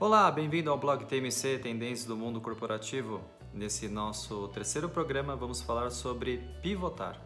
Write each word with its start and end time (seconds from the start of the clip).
Olá, 0.00 0.28
bem-vindo 0.28 0.72
ao 0.72 0.76
blog 0.76 1.04
TMC 1.04 1.60
Tendências 1.60 2.04
do 2.04 2.16
Mundo 2.16 2.40
Corporativo. 2.40 3.20
Nesse 3.52 3.86
nosso 3.86 4.48
terceiro 4.48 4.88
programa, 4.88 5.36
vamos 5.36 5.60
falar 5.62 5.90
sobre 5.90 6.38
pivotar. 6.60 7.16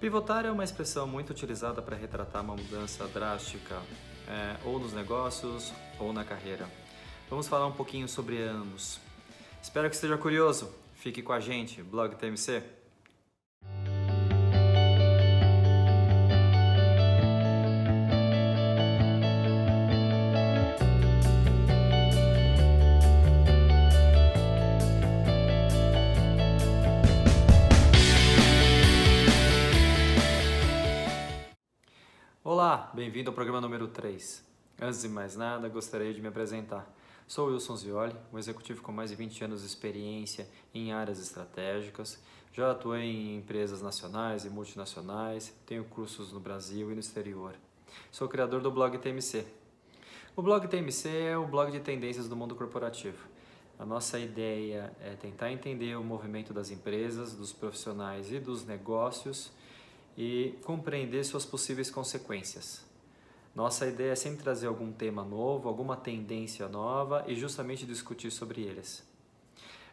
Pivotar 0.00 0.46
é 0.46 0.50
uma 0.50 0.62
expressão 0.62 1.08
muito 1.08 1.30
utilizada 1.30 1.82
para 1.82 1.96
retratar 1.96 2.44
uma 2.44 2.54
mudança 2.54 3.08
drástica, 3.08 3.82
é, 4.28 4.56
ou 4.64 4.78
nos 4.78 4.92
negócios 4.92 5.72
ou 5.98 6.12
na 6.12 6.24
carreira. 6.24 6.70
Vamos 7.28 7.48
falar 7.48 7.66
um 7.66 7.72
pouquinho 7.72 8.08
sobre 8.08 8.40
ambos. 8.44 9.00
Espero 9.60 9.88
que 9.88 9.96
esteja 9.96 10.16
curioso. 10.16 10.72
Fique 10.94 11.20
com 11.20 11.32
a 11.32 11.40
gente, 11.40 11.82
blog 11.82 12.14
TMC. 12.14 12.62
Bem-vindo 33.18 33.30
ao 33.30 33.34
programa 33.34 33.60
número 33.60 33.88
3. 33.88 34.44
Antes 34.80 35.02
de 35.02 35.08
mais 35.08 35.34
nada, 35.34 35.68
gostaria 35.68 36.14
de 36.14 36.22
me 36.22 36.28
apresentar. 36.28 36.88
Sou 37.26 37.48
Wilson 37.48 37.76
Zioli, 37.76 38.14
um 38.32 38.38
executivo 38.38 38.80
com 38.80 38.92
mais 38.92 39.10
de 39.10 39.16
20 39.16 39.42
anos 39.44 39.62
de 39.62 39.66
experiência 39.66 40.48
em 40.72 40.92
áreas 40.92 41.18
estratégicas. 41.18 42.22
Já 42.52 42.70
atuei 42.70 43.02
em 43.02 43.38
empresas 43.38 43.82
nacionais 43.82 44.44
e 44.44 44.48
multinacionais, 44.48 45.52
tenho 45.66 45.82
cursos 45.82 46.32
no 46.32 46.38
Brasil 46.38 46.92
e 46.92 46.94
no 46.94 47.00
exterior. 47.00 47.56
Sou 48.12 48.28
criador 48.28 48.60
do 48.60 48.70
blog 48.70 48.96
TMC. 48.96 49.44
O 50.36 50.40
blog 50.40 50.68
TMC 50.68 51.08
é 51.08 51.36
o 51.36 51.44
blog 51.44 51.72
de 51.72 51.80
tendências 51.80 52.28
do 52.28 52.36
mundo 52.36 52.54
corporativo. 52.54 53.26
A 53.80 53.84
nossa 53.84 54.16
ideia 54.20 54.92
é 55.00 55.16
tentar 55.16 55.50
entender 55.50 55.96
o 55.96 56.04
movimento 56.04 56.54
das 56.54 56.70
empresas, 56.70 57.34
dos 57.34 57.52
profissionais 57.52 58.30
e 58.30 58.38
dos 58.38 58.64
negócios 58.64 59.50
e 60.16 60.56
compreender 60.62 61.24
suas 61.24 61.44
possíveis 61.44 61.90
consequências. 61.90 62.86
Nossa 63.58 63.88
ideia 63.88 64.12
é 64.12 64.14
sempre 64.14 64.40
trazer 64.40 64.68
algum 64.68 64.92
tema 64.92 65.24
novo, 65.24 65.68
alguma 65.68 65.96
tendência 65.96 66.68
nova 66.68 67.24
e 67.26 67.34
justamente 67.34 67.84
discutir 67.84 68.30
sobre 68.30 68.62
eles. 68.62 69.04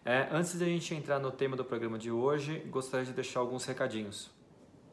É, 0.05 0.27
antes 0.31 0.55
de 0.55 0.63
a 0.63 0.67
gente 0.67 0.93
entrar 0.93 1.17
no 1.17 1.31
tema 1.31 1.57
do 1.57 1.65
programa 1.65 1.97
de 1.97 2.11
hoje, 2.11 2.59
gostaria 2.69 3.07
de 3.07 3.11
deixar 3.11 3.39
alguns 3.39 3.65
recadinhos. 3.65 4.29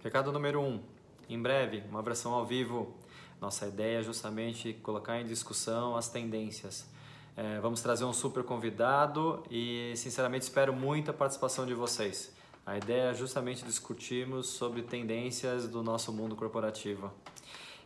Recado 0.02 0.32
número 0.32 0.58
1. 0.62 0.66
Um, 0.66 0.80
em 1.28 1.38
breve, 1.38 1.84
uma 1.90 2.00
versão 2.00 2.32
ao 2.32 2.46
vivo. 2.46 2.96
Nossa 3.38 3.66
ideia 3.66 4.00
é 4.00 4.02
justamente 4.02 4.72
colocar 4.82 5.20
em 5.20 5.26
discussão 5.26 5.94
as 5.94 6.08
tendências. 6.08 6.88
É, 7.36 7.60
vamos 7.60 7.82
trazer 7.82 8.06
um 8.06 8.12
super 8.14 8.42
convidado 8.42 9.44
e, 9.50 9.92
sinceramente, 9.96 10.44
espero 10.44 10.72
muita 10.72 11.12
participação 11.12 11.66
de 11.66 11.74
vocês. 11.74 12.32
A 12.64 12.78
ideia 12.78 13.10
é 13.10 13.14
justamente 13.14 13.66
discutirmos 13.66 14.46
sobre 14.46 14.80
tendências 14.80 15.68
do 15.68 15.82
nosso 15.82 16.10
mundo 16.10 16.34
corporativo. 16.34 17.12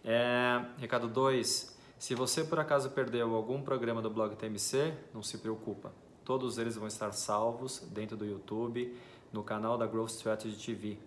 É, 0.09 0.65
recado 0.79 1.09
2. 1.09 1.77
Se 1.99 2.15
você 2.15 2.45
por 2.45 2.61
acaso 2.61 2.91
perdeu 2.91 3.35
algum 3.35 3.61
programa 3.61 4.01
do 4.01 4.09
blog 4.09 4.37
TMC, 4.37 4.95
não 5.12 5.21
se 5.21 5.39
preocupa. 5.39 5.93
Todos 6.25 6.59
eles 6.59 6.77
vão 6.77 6.87
estar 6.87 7.11
salvos 7.11 7.81
dentro 7.91 8.17
do 8.17 8.25
YouTube, 8.25 8.97
no 9.33 9.43
canal 9.43 9.77
da 9.77 9.84
Growth 9.84 10.11
Strategy 10.11 10.57
TV. 10.57 10.99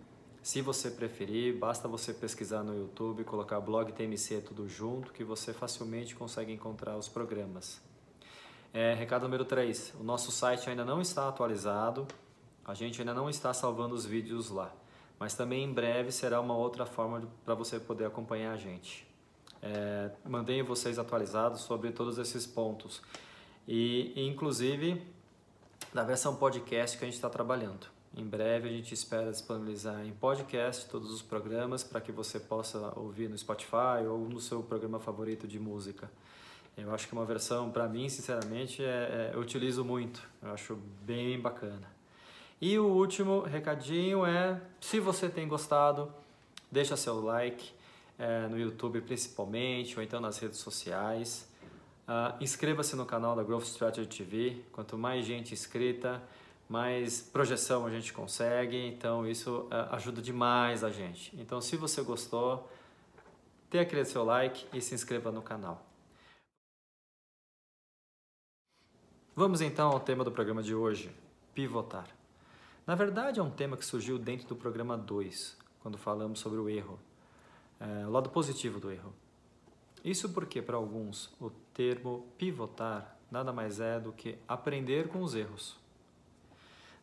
Se 0.42 0.60
você 0.60 0.90
preferir, 0.90 1.56
basta 1.56 1.88
você 1.88 2.12
pesquisar 2.12 2.62
no 2.62 2.76
YouTube, 2.76 3.24
colocar 3.24 3.58
blog 3.60 3.90
TMC 3.90 4.42
tudo 4.42 4.68
junto, 4.68 5.12
que 5.14 5.24
você 5.24 5.54
facilmente 5.54 6.14
consegue 6.14 6.52
encontrar 6.52 6.98
os 6.98 7.08
programas. 7.08 7.80
É, 8.70 8.92
recado 8.92 9.22
número 9.22 9.46
3. 9.46 9.94
O 9.98 10.04
nosso 10.04 10.30
site 10.30 10.68
ainda 10.68 10.84
não 10.84 11.00
está 11.00 11.26
atualizado, 11.26 12.06
a 12.64 12.74
gente 12.74 13.00
ainda 13.00 13.14
não 13.14 13.30
está 13.30 13.54
salvando 13.54 13.94
os 13.94 14.04
vídeos 14.04 14.50
lá, 14.50 14.74
mas 15.20 15.34
também 15.34 15.64
em 15.64 15.72
breve 15.72 16.10
será 16.10 16.40
uma 16.40 16.56
outra 16.56 16.86
forma 16.86 17.22
para 17.44 17.54
você 17.54 17.78
poder 17.78 18.06
acompanhar 18.06 18.54
a 18.54 18.56
gente. 18.56 19.06
É, 19.62 20.10
mantenho 20.24 20.64
vocês 20.64 20.98
atualizados 20.98 21.60
sobre 21.60 21.92
todos 21.92 22.16
esses 22.16 22.46
pontos 22.46 23.02
e, 23.68 24.14
inclusive, 24.16 25.06
da 25.92 26.02
versão 26.02 26.34
podcast 26.36 26.96
que 26.96 27.04
a 27.04 27.06
gente 27.06 27.16
está 27.16 27.28
trabalhando. 27.28 27.86
Em 28.16 28.24
breve 28.24 28.68
a 28.68 28.72
gente 28.72 28.94
espera 28.94 29.30
disponibilizar 29.30 30.04
em 30.04 30.12
podcast 30.12 30.88
todos 30.88 31.12
os 31.12 31.20
programas 31.20 31.84
para 31.84 32.00
que 32.00 32.10
você 32.10 32.40
possa 32.40 32.92
ouvir 32.98 33.28
no 33.28 33.36
Spotify 33.36 34.06
ou 34.08 34.26
no 34.26 34.40
seu 34.40 34.62
programa 34.62 34.98
favorito 34.98 35.46
de 35.46 35.60
música. 35.60 36.10
Eu 36.76 36.94
acho 36.94 37.06
que 37.06 37.12
uma 37.12 37.26
versão, 37.26 37.70
para 37.70 37.86
mim, 37.86 38.08
sinceramente, 38.08 38.82
é, 38.82 38.86
é, 38.86 39.30
eu 39.34 39.40
utilizo 39.40 39.84
muito. 39.84 40.26
Eu 40.42 40.52
acho 40.52 40.76
bem 41.02 41.38
bacana. 41.38 41.99
E 42.60 42.78
o 42.78 42.84
último 42.84 43.40
recadinho 43.40 44.26
é, 44.26 44.60
se 44.82 45.00
você 45.00 45.30
tem 45.30 45.48
gostado, 45.48 46.12
deixa 46.70 46.94
seu 46.94 47.18
like 47.24 47.72
é, 48.18 48.46
no 48.48 48.58
YouTube 48.58 49.00
principalmente, 49.00 49.96
ou 49.96 50.02
então 50.02 50.20
nas 50.20 50.38
redes 50.38 50.58
sociais. 50.58 51.48
Uh, 52.10 52.42
Inscreva-se 52.42 52.94
no 52.96 53.06
canal 53.06 53.34
da 53.34 53.42
Growth 53.42 53.64
Strategy 53.64 54.08
TV. 54.08 54.64
Quanto 54.72 54.98
mais 54.98 55.24
gente 55.24 55.54
inscrita, 55.54 56.20
mais 56.68 57.22
projeção 57.22 57.86
a 57.86 57.90
gente 57.90 58.12
consegue. 58.12 58.76
Então 58.76 59.26
isso 59.26 59.60
uh, 59.70 59.94
ajuda 59.94 60.20
demais 60.20 60.84
a 60.84 60.90
gente. 60.90 61.34
Então 61.40 61.62
se 61.62 61.76
você 61.76 62.02
gostou, 62.02 62.68
dê 63.70 63.78
aquele 63.78 64.04
seu 64.04 64.22
like 64.22 64.66
e 64.72 64.82
se 64.82 64.94
inscreva 64.94 65.32
no 65.32 65.40
canal. 65.40 65.86
Vamos 69.34 69.62
então 69.62 69.90
ao 69.90 70.00
tema 70.00 70.24
do 70.24 70.30
programa 70.30 70.62
de 70.62 70.74
hoje: 70.74 71.10
pivotar. 71.54 72.19
Na 72.90 72.96
verdade, 72.96 73.38
é 73.38 73.42
um 73.42 73.52
tema 73.52 73.76
que 73.76 73.84
surgiu 73.84 74.18
dentro 74.18 74.48
do 74.48 74.56
programa 74.56 74.98
2, 74.98 75.56
quando 75.80 75.96
falamos 75.96 76.40
sobre 76.40 76.58
o 76.58 76.68
erro, 76.68 76.98
é, 77.78 78.04
o 78.04 78.10
lado 78.10 78.30
positivo 78.30 78.80
do 78.80 78.90
erro. 78.90 79.14
Isso 80.04 80.30
porque, 80.30 80.60
para 80.60 80.76
alguns, 80.76 81.32
o 81.40 81.50
termo 81.72 82.26
pivotar 82.36 83.16
nada 83.30 83.52
mais 83.52 83.78
é 83.78 84.00
do 84.00 84.12
que 84.12 84.36
aprender 84.48 85.06
com 85.06 85.22
os 85.22 85.36
erros. 85.36 85.78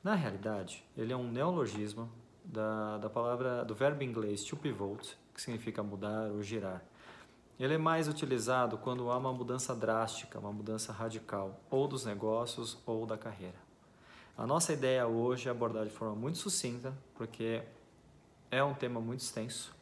Na 0.04 0.14
realidade, 0.14 0.84
ele 0.98 1.14
é 1.14 1.16
um 1.16 1.32
neologismo 1.32 2.12
da, 2.44 2.98
da 2.98 3.10
palavra 3.10 3.64
do 3.64 3.74
verbo 3.74 4.04
inglês 4.04 4.44
to 4.44 4.58
pivot, 4.58 5.18
que 5.34 5.42
significa 5.42 5.82
mudar 5.82 6.30
ou 6.32 6.44
girar. 6.44 6.84
Ele 7.58 7.76
é 7.76 7.78
mais 7.78 8.10
utilizado 8.10 8.78
quando 8.78 9.10
há 9.10 9.18
uma 9.18 9.32
mudança 9.32 9.74
drástica, 9.74 10.38
uma 10.38 10.52
mudança 10.52 10.92
radical, 10.92 11.62
ou 11.70 11.88
dos 11.88 12.04
negócios 12.04 12.78
ou 12.86 13.06
da 13.06 13.18
carreira. 13.18 13.67
A 14.38 14.46
nossa 14.46 14.72
ideia 14.72 15.08
hoje 15.08 15.48
é 15.48 15.52
abordar 15.52 15.84
de 15.84 15.90
forma 15.90 16.14
muito 16.14 16.38
sucinta, 16.38 16.94
porque 17.16 17.64
é 18.52 18.64
um 18.64 18.76
tema 18.76 19.02
muito 19.02 19.22
extenso, 19.22 19.76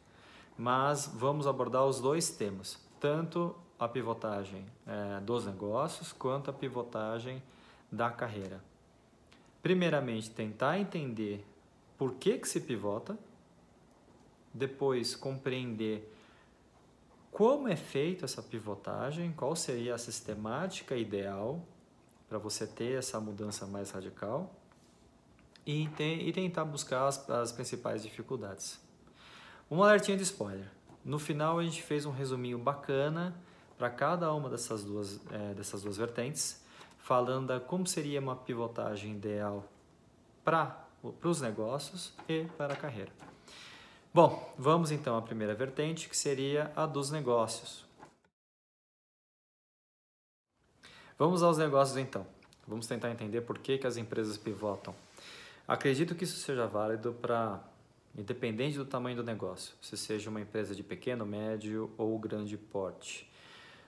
mas 0.56 1.06
vamos 1.14 1.46
abordar 1.46 1.84
os 1.84 2.00
dois 2.00 2.30
temas, 2.30 2.78
tanto 2.98 3.54
a 3.78 3.86
pivotagem 3.86 4.64
é, 4.86 5.20
dos 5.20 5.44
negócios 5.44 6.10
quanto 6.10 6.48
a 6.48 6.54
pivotagem 6.54 7.42
da 7.92 8.08
carreira. 8.08 8.64
Primeiramente, 9.62 10.30
tentar 10.30 10.78
entender 10.78 11.44
por 11.98 12.14
que, 12.14 12.38
que 12.38 12.48
se 12.48 12.62
pivota, 12.62 13.18
depois 14.54 15.14
compreender 15.14 16.10
como 17.30 17.68
é 17.68 17.76
feita 17.76 18.24
essa 18.24 18.42
pivotagem, 18.42 19.32
qual 19.32 19.54
seria 19.54 19.94
a 19.94 19.98
sistemática 19.98 20.96
ideal 20.96 21.60
para 22.28 22.38
você 22.38 22.66
ter 22.66 22.98
essa 22.98 23.20
mudança 23.20 23.66
mais 23.66 23.90
radical 23.90 24.54
e, 25.66 25.88
e 25.98 26.32
tentar 26.32 26.64
buscar 26.64 27.06
as, 27.06 27.28
as 27.28 27.52
principais 27.52 28.02
dificuldades. 28.02 28.80
Um 29.70 29.82
alertinha 29.82 30.16
de 30.16 30.22
spoiler. 30.22 30.68
No 31.04 31.18
final 31.18 31.58
a 31.58 31.62
gente 31.62 31.82
fez 31.82 32.04
um 32.04 32.10
resuminho 32.10 32.58
bacana 32.58 33.34
para 33.78 33.90
cada 33.90 34.32
uma 34.32 34.48
dessas 34.48 34.82
duas, 34.82 35.20
é, 35.30 35.54
dessas 35.54 35.82
duas 35.82 35.96
vertentes, 35.96 36.62
falando 36.98 37.46
da 37.46 37.60
como 37.60 37.86
seria 37.86 38.20
uma 38.20 38.34
pivotagem 38.34 39.12
ideal 39.12 39.64
para 40.44 40.84
os 41.22 41.40
negócios 41.40 42.12
e 42.28 42.44
para 42.56 42.74
a 42.74 42.76
carreira. 42.76 43.12
Bom, 44.12 44.52
vamos 44.58 44.90
então 44.90 45.16
à 45.16 45.22
primeira 45.22 45.54
vertente, 45.54 46.08
que 46.08 46.16
seria 46.16 46.72
a 46.74 46.86
dos 46.86 47.10
negócios. 47.10 47.85
Vamos 51.18 51.42
aos 51.42 51.56
negócios 51.56 51.96
então. 51.96 52.26
Vamos 52.68 52.86
tentar 52.86 53.10
entender 53.10 53.40
por 53.40 53.58
que, 53.58 53.78
que 53.78 53.86
as 53.86 53.96
empresas 53.96 54.36
pivotam. 54.36 54.94
Acredito 55.66 56.14
que 56.14 56.24
isso 56.24 56.36
seja 56.36 56.66
válido 56.66 57.14
para, 57.14 57.62
independente 58.14 58.76
do 58.76 58.84
tamanho 58.84 59.16
do 59.16 59.22
negócio, 59.22 59.74
se 59.80 59.96
seja 59.96 60.28
uma 60.28 60.42
empresa 60.42 60.74
de 60.74 60.82
pequeno, 60.82 61.24
médio 61.24 61.90
ou 61.96 62.18
grande 62.18 62.58
porte. 62.58 63.30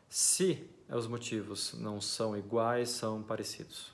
Se 0.09 0.67
os 0.89 1.07
motivos 1.07 1.75
não 1.75 2.01
são 2.01 2.35
iguais, 2.35 2.89
são 2.89 3.23
parecidos. 3.23 3.93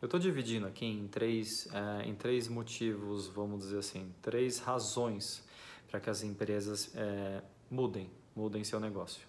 Eu 0.00 0.06
estou 0.06 0.18
dividindo 0.18 0.66
aqui 0.66 0.86
em 0.86 1.06
três, 1.08 1.68
é, 1.70 2.08
em 2.08 2.14
três 2.14 2.48
motivos, 2.48 3.28
vamos 3.28 3.64
dizer 3.64 3.78
assim, 3.78 4.10
três 4.22 4.58
razões 4.58 5.44
para 5.90 6.00
que 6.00 6.08
as 6.08 6.22
empresas 6.22 6.90
é, 6.94 7.42
mudem, 7.70 8.10
mudem 8.34 8.64
seu 8.64 8.80
negócio. 8.80 9.20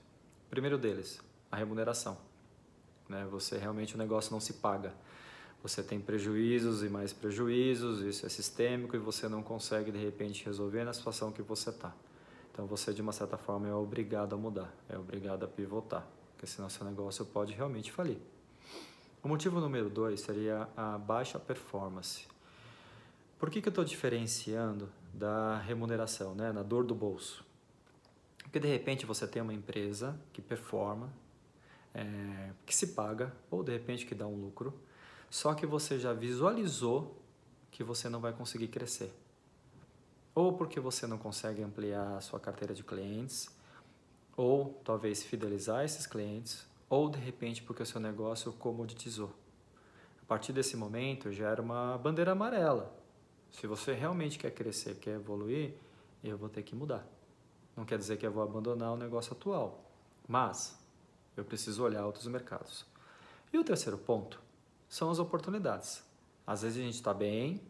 Primeiro 0.50 0.78
deles, 0.78 1.20
a 1.52 1.58
remuneração 1.58 2.18
né? 3.14 3.28
Você 3.32 3.58
realmente 3.58 3.96
o 3.96 3.98
negócio 3.98 4.32
não 4.32 4.40
se 4.40 4.54
paga. 4.54 4.94
Você 5.62 5.82
tem 5.82 6.00
prejuízos 6.00 6.84
e 6.84 6.90
mais 6.90 7.14
prejuízos, 7.14 8.02
isso 8.02 8.26
é 8.26 8.30
sistêmico 8.30 8.96
e 8.98 9.00
você 9.00 9.30
não 9.30 9.42
consegue 9.42 9.92
de 9.92 9.98
repente 9.98 10.44
resolver 10.44 10.84
na 10.84 10.92
situação 10.92 11.32
que 11.32 11.42
você 11.42 11.70
está. 11.70 11.94
Então 12.52 12.66
você 12.66 12.94
de 12.94 13.02
uma 13.02 13.14
certa 13.14 13.38
forma 13.38 13.68
é 13.68 13.74
obrigado 13.74 14.36
a 14.36 14.38
mudar, 14.38 14.74
é 14.90 14.98
obrigado 14.98 15.44
a 15.44 15.48
pivotar, 15.48 16.06
porque 16.34 16.46
senão 16.46 16.70
seu 16.70 16.86
negócio 16.86 17.26
pode 17.26 17.54
realmente 17.54 17.92
falir. 17.92 18.18
O 19.24 19.28
motivo 19.30 19.62
número 19.62 19.90
dois 19.90 20.20
seria 20.20 20.68
a 20.76 20.98
baixa 20.98 21.40
performance. 21.40 22.28
Por 23.40 23.50
que, 23.50 23.62
que 23.62 23.70
eu 23.70 23.72
estou 23.72 23.86
diferenciando 23.86 24.90
da 25.14 25.60
remuneração, 25.60 26.36
né, 26.36 26.52
na 26.52 26.62
dor 26.62 26.84
do 26.84 26.94
bolso? 26.94 27.46
Porque 28.40 28.60
de 28.60 28.68
repente 28.68 29.06
você 29.06 29.26
tem 29.26 29.42
uma 29.42 29.54
empresa 29.54 30.20
que 30.34 30.42
performa, 30.42 31.10
é, 31.94 32.43
que 32.66 32.76
se 32.76 32.88
paga, 32.88 33.34
ou 33.50 33.64
de 33.64 33.72
repente 33.72 34.06
que 34.06 34.16
dá 34.16 34.28
um 34.28 34.36
lucro, 34.36 34.74
só 35.30 35.54
que 35.54 35.66
você 35.66 36.00
já 36.00 36.14
visualizou 36.14 37.18
que 37.72 37.84
você 37.84 38.08
não 38.08 38.20
vai 38.20 38.34
conseguir 38.34 38.68
crescer. 38.68 39.12
Ou 40.36 40.54
porque 40.54 40.80
você 40.80 41.08
não 41.08 41.18
consegue 41.18 41.62
ampliar 41.64 42.18
a 42.18 42.22
sua 42.22 42.40
carteira 42.40 42.74
de 42.74 42.84
clientes, 42.84 43.50
ou 44.36 44.80
talvez 44.84 45.24
fidelizar 45.24 45.84
esses 45.84 46.06
clientes, 46.06 46.66
ou 46.90 47.10
de 47.10 47.20
repente 47.20 47.64
porque 47.64 47.84
o 47.84 47.86
seu 47.86 48.00
negócio 48.00 48.52
comoditizou. 48.54 49.34
A 50.22 50.26
partir 50.26 50.54
desse 50.54 50.78
momento 50.78 51.32
já 51.32 51.50
era 51.50 51.62
uma 51.62 51.98
bandeira 51.98 52.32
amarela. 52.32 52.96
Se 53.52 53.68
você 53.68 53.94
realmente 53.94 54.40
quer 54.40 54.52
crescer, 54.52 54.96
quer 54.96 55.16
evoluir, 55.16 55.76
eu 56.24 56.38
vou 56.38 56.50
ter 56.50 56.64
que 56.64 56.76
mudar. 56.76 57.06
Não 57.76 57.86
quer 57.86 57.98
dizer 57.98 58.18
que 58.18 58.26
eu 58.26 58.32
vou 58.32 58.44
abandonar 58.44 58.94
o 58.94 58.98
negócio 58.98 59.34
atual, 59.34 59.84
mas 60.28 60.80
eu 61.36 61.44
preciso 61.44 61.84
olhar 61.84 62.06
outros 62.06 62.28
mercados. 62.28 62.86
E 63.52 63.58
o 63.58 63.64
terceiro 63.64 63.98
ponto 63.98 64.42
são 64.88 65.10
as 65.10 65.20
oportunidades. 65.20 66.04
Às 66.46 66.62
vezes 66.62 66.80
a 66.80 66.86
gente 66.86 66.96
está 66.96 67.14
bem, 67.14 67.62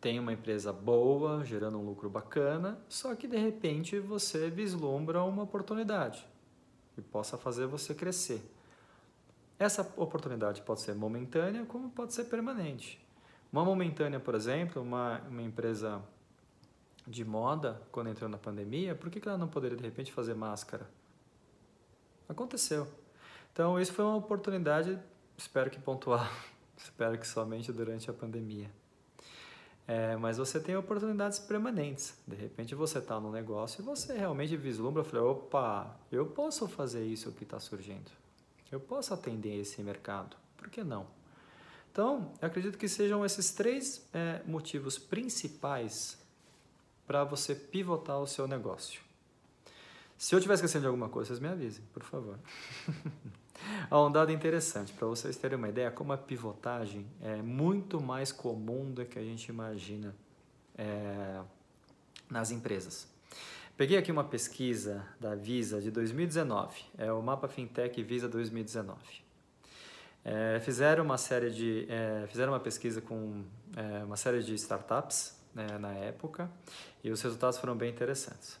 tem 0.00 0.18
uma 0.18 0.32
empresa 0.32 0.72
boa, 0.72 1.44
gerando 1.44 1.78
um 1.78 1.84
lucro 1.84 2.08
bacana, 2.08 2.78
só 2.88 3.14
que 3.14 3.26
de 3.26 3.36
repente 3.36 3.98
você 3.98 4.48
vislumbra 4.48 5.22
uma 5.22 5.42
oportunidade 5.42 6.24
que 6.94 7.02
possa 7.02 7.36
fazer 7.36 7.66
você 7.66 7.94
crescer. 7.94 8.42
Essa 9.58 9.82
oportunidade 9.96 10.62
pode 10.62 10.80
ser 10.80 10.94
momentânea, 10.94 11.64
como 11.66 11.90
pode 11.90 12.14
ser 12.14 12.24
permanente. 12.24 13.04
Uma 13.52 13.64
momentânea, 13.64 14.20
por 14.20 14.34
exemplo, 14.34 14.80
uma, 14.80 15.20
uma 15.28 15.42
empresa 15.42 16.00
de 17.06 17.24
moda, 17.24 17.80
quando 17.90 18.10
entrou 18.10 18.28
na 18.28 18.38
pandemia, 18.38 18.94
por 18.94 19.10
que, 19.10 19.20
que 19.20 19.28
ela 19.28 19.38
não 19.38 19.48
poderia 19.48 19.76
de 19.76 19.82
repente 19.82 20.12
fazer 20.12 20.34
máscara? 20.34 20.88
Aconteceu. 22.28 22.86
Então, 23.52 23.80
isso 23.80 23.92
foi 23.92 24.04
uma 24.04 24.16
oportunidade, 24.16 24.98
espero 25.36 25.70
que 25.70 25.80
pontual, 25.80 26.28
espero 26.76 27.18
que 27.18 27.26
somente 27.26 27.72
durante 27.72 28.10
a 28.10 28.12
pandemia. 28.12 28.70
É, 29.86 30.16
mas 30.16 30.36
você 30.36 30.60
tem 30.60 30.76
oportunidades 30.76 31.38
permanentes. 31.38 32.14
De 32.26 32.36
repente 32.36 32.74
você 32.74 32.98
está 32.98 33.18
no 33.18 33.32
negócio 33.32 33.80
e 33.80 33.84
você 33.84 34.12
realmente 34.12 34.54
vislumbra, 34.54 35.02
fala, 35.02 35.24
opa, 35.24 35.96
eu 36.12 36.26
posso 36.26 36.68
fazer 36.68 37.04
isso 37.06 37.32
que 37.32 37.44
está 37.44 37.58
surgindo. 37.58 38.10
Eu 38.70 38.78
posso 38.78 39.14
atender 39.14 39.58
esse 39.58 39.82
mercado. 39.82 40.36
Por 40.58 40.68
que 40.68 40.84
não? 40.84 41.06
Então, 41.90 42.32
eu 42.40 42.46
acredito 42.46 42.76
que 42.76 42.86
sejam 42.86 43.24
esses 43.24 43.50
três 43.50 44.06
é, 44.12 44.42
motivos 44.46 44.98
principais 44.98 46.18
para 47.06 47.24
você 47.24 47.54
pivotar 47.54 48.20
o 48.20 48.26
seu 48.26 48.46
negócio. 48.46 49.07
Se 50.18 50.34
eu 50.34 50.40
estiver 50.40 50.54
esquecendo 50.54 50.82
de 50.82 50.86
alguma 50.88 51.08
coisa, 51.08 51.28
vocês 51.28 51.38
me 51.38 51.46
avisem, 51.46 51.84
por 51.94 52.02
favor. 52.02 52.38
Um 53.90 54.10
dado 54.10 54.30
interessante, 54.30 54.92
para 54.92 55.06
vocês 55.08 55.36
terem 55.36 55.58
uma 55.58 55.68
ideia, 55.68 55.90
como 55.90 56.12
a 56.12 56.16
pivotagem 56.16 57.04
é 57.20 57.42
muito 57.42 58.00
mais 58.00 58.30
comum 58.30 58.90
do 58.90 59.04
que 59.04 59.18
a 59.18 59.22
gente 59.22 59.48
imagina 59.48 60.14
é, 60.76 61.40
nas 62.30 62.52
empresas. 62.52 63.08
Peguei 63.76 63.98
aqui 63.98 64.12
uma 64.12 64.22
pesquisa 64.22 65.04
da 65.18 65.34
Visa 65.34 65.80
de 65.80 65.90
2019, 65.90 66.84
é 66.96 67.12
o 67.12 67.20
Mapa 67.20 67.48
Fintech 67.48 68.00
Visa 68.02 68.28
2019. 68.28 68.96
É, 70.24 70.60
fizeram 70.60 71.04
uma 71.04 71.18
série 71.18 71.50
de, 71.50 71.86
é, 71.88 72.26
fizeram 72.28 72.52
uma 72.52 72.60
pesquisa 72.60 73.00
com 73.00 73.44
é, 73.76 74.04
uma 74.04 74.16
série 74.16 74.42
de 74.42 74.54
startups 74.54 75.36
né, 75.54 75.78
na 75.78 75.92
época 75.94 76.50
e 77.02 77.10
os 77.10 77.20
resultados 77.22 77.58
foram 77.58 77.76
bem 77.76 77.90
interessantes. 77.90 78.58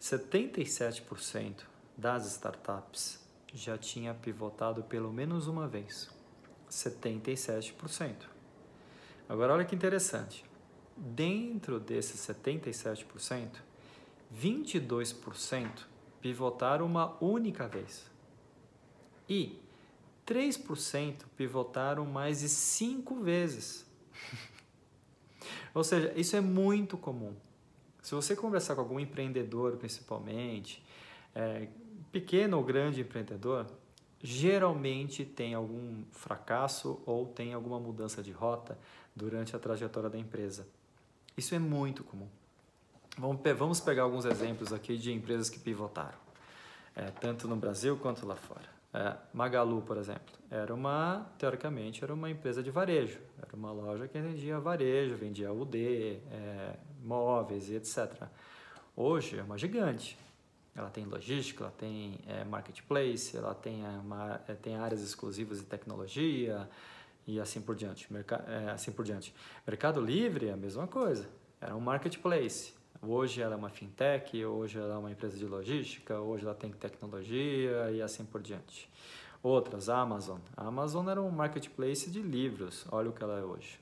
77% 0.00 1.62
das 1.96 2.26
startups 2.26 3.18
já 3.52 3.78
tinha 3.78 4.12
pivotado 4.14 4.82
pelo 4.84 5.12
menos 5.12 5.46
uma 5.46 5.66
vez. 5.66 6.10
77%. 6.70 8.14
Agora 9.28 9.54
olha 9.54 9.64
que 9.64 9.74
interessante. 9.74 10.44
Dentro 10.96 11.80
desses 11.80 12.20
77%, 12.26 13.50
22% 14.34 15.86
pivotaram 16.20 16.86
uma 16.86 17.16
única 17.22 17.66
vez. 17.68 18.10
E 19.28 19.58
3% 20.26 21.22
pivotaram 21.36 22.04
mais 22.04 22.40
de 22.40 22.48
5 22.48 23.22
vezes. 23.22 23.86
Ou 25.74 25.84
seja, 25.84 26.12
isso 26.16 26.34
é 26.36 26.40
muito 26.40 26.96
comum. 26.96 27.34
Se 28.06 28.14
você 28.14 28.36
conversar 28.36 28.76
com 28.76 28.82
algum 28.82 29.00
empreendedor, 29.00 29.78
principalmente, 29.78 30.80
é, 31.34 31.66
pequeno 32.12 32.56
ou 32.56 32.62
grande 32.62 33.00
empreendedor, 33.00 33.66
geralmente 34.22 35.24
tem 35.24 35.54
algum 35.54 36.04
fracasso 36.12 37.02
ou 37.04 37.26
tem 37.26 37.52
alguma 37.52 37.80
mudança 37.80 38.22
de 38.22 38.30
rota 38.30 38.78
durante 39.12 39.56
a 39.56 39.58
trajetória 39.58 40.08
da 40.08 40.16
empresa. 40.16 40.68
Isso 41.36 41.52
é 41.56 41.58
muito 41.58 42.04
comum. 42.04 42.28
Vamos 43.18 43.80
pegar 43.80 44.04
alguns 44.04 44.24
exemplos 44.24 44.72
aqui 44.72 44.96
de 44.96 45.12
empresas 45.12 45.50
que 45.50 45.58
pivotaram, 45.58 46.18
é, 46.94 47.10
tanto 47.10 47.48
no 47.48 47.56
Brasil 47.56 47.96
quanto 47.96 48.24
lá 48.24 48.36
fora. 48.36 48.75
É, 48.96 49.14
Magalu, 49.30 49.82
por 49.82 49.98
exemplo, 49.98 50.34
era 50.50 50.74
uma, 50.74 51.30
teoricamente, 51.38 52.02
era 52.02 52.14
uma 52.14 52.30
empresa 52.30 52.62
de 52.62 52.70
varejo. 52.70 53.20
Era 53.36 53.54
uma 53.54 53.70
loja 53.70 54.08
que 54.08 54.18
vendia 54.18 54.58
varejo, 54.58 55.14
vendia 55.16 55.52
UD, 55.52 56.18
é, 56.32 56.76
móveis 57.02 57.68
e 57.68 57.74
etc. 57.74 58.26
Hoje 58.96 59.38
é 59.38 59.42
uma 59.42 59.58
gigante. 59.58 60.16
Ela 60.74 60.88
tem 60.88 61.04
logística, 61.04 61.64
ela 61.64 61.72
tem 61.76 62.20
é, 62.26 62.42
marketplace, 62.44 63.36
ela 63.36 63.54
tem, 63.54 63.84
é, 63.84 63.88
uma, 63.98 64.40
é, 64.48 64.54
tem 64.54 64.76
áreas 64.76 65.02
exclusivas 65.02 65.58
de 65.58 65.64
tecnologia 65.64 66.66
e 67.26 67.38
assim 67.38 67.60
por 67.60 67.76
diante. 67.76 68.10
Merca, 68.10 68.42
é, 68.48 68.70
assim 68.70 68.92
por 68.92 69.04
diante. 69.04 69.34
Mercado 69.66 70.00
Livre 70.00 70.48
é 70.48 70.52
a 70.52 70.56
mesma 70.56 70.86
coisa. 70.86 71.28
Era 71.60 71.76
um 71.76 71.80
marketplace. 71.80 72.72
Hoje 73.08 73.40
ela 73.40 73.54
é 73.54 73.56
uma 73.56 73.70
fintech, 73.70 74.44
hoje 74.44 74.78
ela 74.78 74.94
é 74.94 74.96
uma 74.96 75.12
empresa 75.12 75.38
de 75.38 75.46
logística, 75.46 76.18
hoje 76.18 76.44
ela 76.44 76.54
tem 76.54 76.72
tecnologia 76.72 77.88
e 77.92 78.02
assim 78.02 78.24
por 78.24 78.42
diante. 78.42 78.90
Outras, 79.40 79.88
a 79.88 79.98
Amazon. 80.00 80.40
A 80.56 80.66
Amazon 80.66 81.08
era 81.08 81.22
um 81.22 81.30
marketplace 81.30 82.10
de 82.10 82.20
livros, 82.20 82.84
olha 82.90 83.08
o 83.08 83.12
que 83.12 83.22
ela 83.22 83.38
é 83.38 83.44
hoje. 83.44 83.78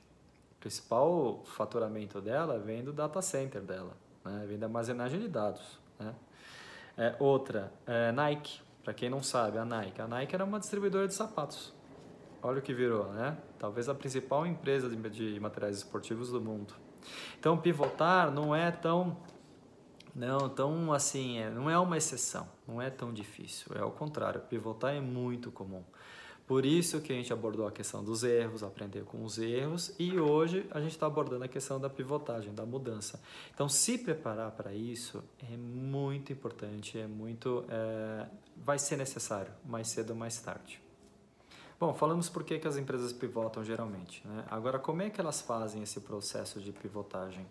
O 0.57 0.59
principal 0.59 1.41
faturamento 1.43 2.21
dela 2.21 2.59
vem 2.59 2.83
do 2.83 2.93
data 2.93 3.19
center 3.19 3.61
dela, 3.61 3.97
né? 4.23 4.45
vem 4.47 4.59
da 4.59 4.67
armazenagem 4.67 5.19
de 5.19 5.27
dados. 5.27 5.79
Né? 5.99 6.13
É, 6.95 7.15
outra, 7.19 7.73
é 7.87 8.11
Nike. 8.11 8.61
Para 8.83 8.93
quem 8.93 9.09
não 9.09 9.23
sabe, 9.23 9.57
a 9.57 9.65
Nike. 9.65 9.99
A 9.99 10.07
Nike 10.07 10.35
era 10.35 10.45
uma 10.45 10.59
distribuidora 10.59 11.07
de 11.07 11.15
sapatos. 11.15 11.73
Olha 12.43 12.59
o 12.59 12.61
que 12.61 12.75
virou, 12.75 13.11
né? 13.11 13.35
Talvez 13.57 13.89
a 13.89 13.95
principal 13.95 14.45
empresa 14.45 14.87
de, 14.87 15.39
materiais 15.39 15.77
esportivos 15.77 16.29
do 16.29 16.39
mundo. 16.39 16.84
Então, 17.39 17.57
pivotar 17.57 18.31
não 18.31 18.55
é 18.55 18.71
tão 18.71 19.17
não 20.15 20.47
tão 20.47 20.93
assim, 20.93 21.39
é, 21.39 21.49
não 21.49 21.69
é 21.69 21.77
uma 21.77 21.97
exceção, 21.97 22.47
não 22.65 22.81
é 22.81 22.89
tão 22.89 23.13
difícil. 23.13 23.75
É 23.75 23.81
ao 23.81 23.91
contrário, 23.91 24.39
pivotar 24.41 24.95
é 24.95 25.01
muito 25.01 25.51
comum. 25.51 25.83
Por 26.47 26.63
isso 26.63 27.01
que 27.01 27.11
a 27.11 27.15
gente 27.15 27.33
abordou 27.33 27.67
a 27.67 27.71
questão 27.71 28.03
dos 28.03 28.23
erros, 28.23 28.61
aprender 28.61 29.03
com 29.03 29.23
os 29.23 29.39
erros, 29.39 29.93
e 29.97 30.19
hoje 30.19 30.65
a 30.69 30.79
gente 30.79 30.91
está 30.91 31.07
abordando 31.07 31.43
a 31.43 31.47
questão 31.47 31.79
da 31.79 31.89
pivotagem, 31.89 32.53
da 32.53 32.65
mudança. 32.65 33.19
Então, 33.53 33.67
se 33.67 33.97
preparar 33.97 34.51
para 34.51 34.71
isso 34.71 35.23
é 35.51 35.57
muito 35.57 36.31
importante, 36.31 36.99
é 36.99 37.07
muito, 37.07 37.65
é, 37.67 38.27
vai 38.55 38.77
ser 38.77 38.95
necessário, 38.95 39.51
mais 39.65 39.87
cedo 39.87 40.11
ou 40.11 40.15
mais 40.15 40.39
tarde. 40.39 40.84
Bom, 41.77 41.93
falamos 41.93 42.29
por 42.29 42.45
que, 42.45 42.57
que 42.57 42.67
as 42.67 42.77
empresas 42.77 43.11
pivotam 43.11 43.63
geralmente. 43.63 44.25
Né? 44.25 44.45
Agora, 44.49 44.79
como 44.79 45.01
é 45.01 45.09
que 45.09 45.19
elas 45.19 45.41
fazem 45.41 45.83
esse 45.83 45.99
processo 45.99 46.61
de 46.61 46.71
pivotagem? 46.71 47.45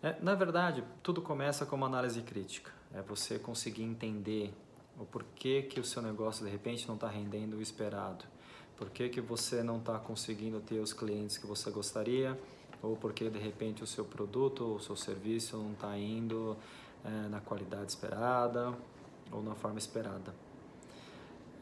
É, 0.00 0.16
na 0.22 0.36
verdade, 0.36 0.84
tudo 1.02 1.20
começa 1.20 1.66
com 1.66 1.74
uma 1.74 1.86
análise 1.86 2.22
crítica. 2.22 2.70
É 2.94 3.02
você 3.02 3.40
conseguir 3.40 3.82
entender 3.82 4.54
o 4.96 5.04
porquê 5.04 5.62
que 5.62 5.80
o 5.80 5.84
seu 5.84 6.00
negócio 6.00 6.44
de 6.44 6.50
repente 6.52 6.86
não 6.86 6.94
está 6.94 7.08
rendendo 7.08 7.56
o 7.56 7.62
esperado. 7.62 8.24
Por 8.76 8.90
que, 8.90 9.08
que 9.08 9.20
você 9.20 9.62
não 9.62 9.78
está 9.78 9.98
conseguindo 9.98 10.60
ter 10.60 10.78
os 10.78 10.92
clientes 10.92 11.36
que 11.36 11.46
você 11.46 11.68
gostaria? 11.70 12.38
Ou 12.80 12.96
porque 12.96 13.28
de 13.28 13.38
repente 13.40 13.82
o 13.82 13.86
seu 13.86 14.04
produto 14.04 14.64
ou 14.64 14.76
o 14.76 14.80
seu 14.80 14.96
serviço 14.96 15.56
não 15.56 15.72
está 15.72 15.96
indo 15.98 16.56
é, 17.04 17.28
na 17.28 17.40
qualidade 17.40 17.90
esperada 17.90 18.72
ou 19.32 19.42
na 19.42 19.54
forma 19.56 19.78
esperada. 19.78 20.32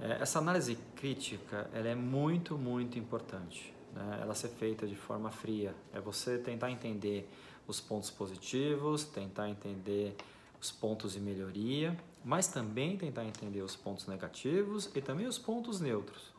É, 0.03 0.23
essa 0.23 0.39
análise 0.39 0.77
crítica 0.97 1.69
ela 1.73 1.89
é 1.89 1.95
muito, 1.95 2.57
muito 2.57 2.99
importante. 2.99 3.75
Né? 3.95 4.19
Ela 4.23 4.35
ser 4.35 4.49
feita 4.49 4.87
de 4.87 4.97
forma 4.97 5.31
fria. 5.31 5.75
É 5.93 6.01
você 6.01 6.39
tentar 6.39 6.71
entender 6.71 7.29
os 7.67 7.81
pontos 7.81 8.11
positivos, 8.11 9.05
tentar 9.05 9.49
entender 9.49 10.17
os 10.61 10.71
pontos 10.71 11.13
de 11.13 11.21
melhoria, 11.21 11.97
mas 12.25 12.49
também 12.49 12.97
tentar 12.97 13.25
entender 13.25 13.63
os 13.63 13.77
pontos 13.77 14.07
negativos 14.07 14.91
e 14.95 15.01
também 15.01 15.27
os 15.27 15.39
pontos 15.39 15.81
neutros. 15.81 16.33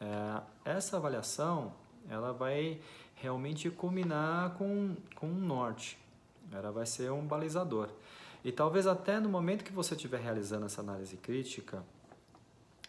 É, 0.00 0.42
essa 0.64 0.96
avaliação 0.96 1.72
ela 2.08 2.32
vai 2.32 2.80
realmente 3.14 3.70
culminar 3.70 4.50
com, 4.54 4.94
com 5.14 5.26
um 5.26 5.40
norte, 5.40 5.98
ela 6.52 6.70
vai 6.70 6.84
ser 6.84 7.10
um 7.10 7.26
balizador. 7.26 7.88
E 8.44 8.52
talvez 8.52 8.86
até 8.86 9.18
no 9.18 9.28
momento 9.28 9.64
que 9.64 9.72
você 9.72 9.94
estiver 9.94 10.20
realizando 10.20 10.66
essa 10.66 10.82
análise 10.82 11.16
crítica, 11.16 11.82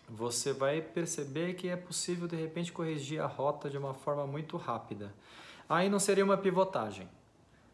você 0.08 0.54
vai 0.54 0.82
perceber 0.82 1.56
que 1.56 1.68
é 1.68 1.76
possível 1.76 2.28
de 2.28 2.36
repente 2.36 2.72
corrigir 2.72 3.22
a 3.22 3.28
rota 3.28 3.70
de 3.70 3.78
uma 3.78 3.94
forma 3.94 4.26
muito 4.28 4.58
rápida. 4.58 5.14
Aí 5.68 5.90
não 5.90 6.00
seria 6.00 6.24
uma 6.24 6.38
pivotagem, 6.38 7.10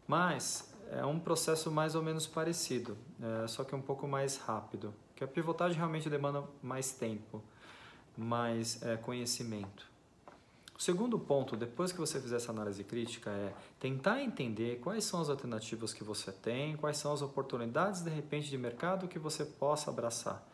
mas 0.06 0.72
é 0.90 1.04
um 1.04 1.18
processo 1.18 1.70
mais 1.70 1.94
ou 1.94 2.02
menos 2.02 2.26
parecido, 2.26 2.96
é, 3.20 3.46
só 3.46 3.64
que 3.64 3.74
um 3.74 3.82
pouco 3.82 4.06
mais 4.06 4.36
rápido. 4.36 4.94
Que 5.14 5.24
a 5.24 5.28
pivotagem 5.28 5.76
realmente 5.76 6.08
demanda 6.08 6.42
mais 6.62 6.92
tempo, 6.92 7.42
mais 8.16 8.82
é, 8.82 8.96
conhecimento. 8.96 9.90
O 10.76 10.82
segundo 10.82 11.18
ponto, 11.18 11.56
depois 11.56 11.92
que 11.92 11.98
você 11.98 12.20
fizer 12.20 12.36
essa 12.36 12.50
análise 12.50 12.82
crítica, 12.82 13.30
é 13.30 13.54
tentar 13.78 14.20
entender 14.20 14.80
quais 14.80 15.04
são 15.04 15.20
as 15.20 15.28
alternativas 15.28 15.92
que 15.92 16.02
você 16.02 16.32
tem, 16.32 16.76
quais 16.76 16.96
são 16.96 17.12
as 17.12 17.22
oportunidades 17.22 18.02
de 18.02 18.10
repente 18.10 18.50
de 18.50 18.58
mercado 18.58 19.06
que 19.06 19.18
você 19.18 19.44
possa 19.44 19.90
abraçar. 19.90 20.44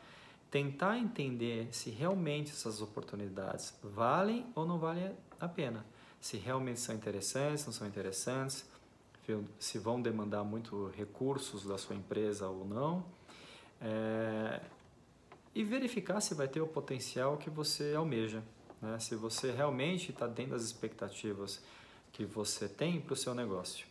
Tentar 0.51 0.99
entender 0.99 1.69
se 1.73 1.91
realmente 1.91 2.53
essas 2.53 2.81
oportunidades 2.81 3.75
valem 3.83 4.47
ou 4.55 4.67
não 4.67 4.79
valem 4.79 5.15
a 5.39 5.49
pena. 5.49 5.85
Se 6.21 6.37
realmente 6.37 6.81
são 6.81 6.95
interessantes, 6.95 7.67
não 7.67 7.73
são 7.73 7.87
interessantes, 7.87 8.65
se 9.59 9.79
vão 9.79 10.01
demandar 10.01 10.43
muito 10.43 10.91
recursos 10.97 11.65
da 11.65 11.77
sua 11.77 11.95
empresa 11.95 12.49
ou 12.49 12.65
não. 12.65 13.05
É, 13.81 14.61
e 15.55 15.63
verificar 15.63 16.21
se 16.21 16.35
vai 16.35 16.49
ter 16.49 16.61
o 16.61 16.67
potencial 16.67 17.37
que 17.37 17.51
você 17.51 17.95
almeja 17.95 18.43
né? 18.81 18.99
se 18.99 19.15
você 19.15 19.51
realmente 19.51 20.11
está 20.11 20.27
dentro 20.27 20.53
das 20.53 20.63
expectativas 20.63 21.61
que 22.13 22.25
você 22.25 22.69
tem 22.69 23.01
para 23.01 23.13
o 23.13 23.17
seu 23.17 23.35
negócio. 23.35 23.87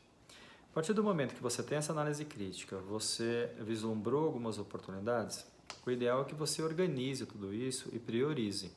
A 0.71 0.73
partir 0.73 0.93
do 0.93 1.03
momento 1.03 1.35
que 1.35 1.41
você 1.41 1.63
tem 1.63 1.77
essa 1.77 1.91
análise 1.91 2.23
crítica, 2.23 2.77
você 2.77 3.51
vislumbrou 3.59 4.25
algumas 4.25 4.59
oportunidades, 4.59 5.45
o 5.88 5.91
ideal 5.91 6.22
é 6.22 6.25
que 6.25 6.36
você 6.36 6.62
organize 6.62 7.25
tudo 7.25 7.53
isso 7.53 7.89
e 7.94 8.00
priorize. 8.00 8.72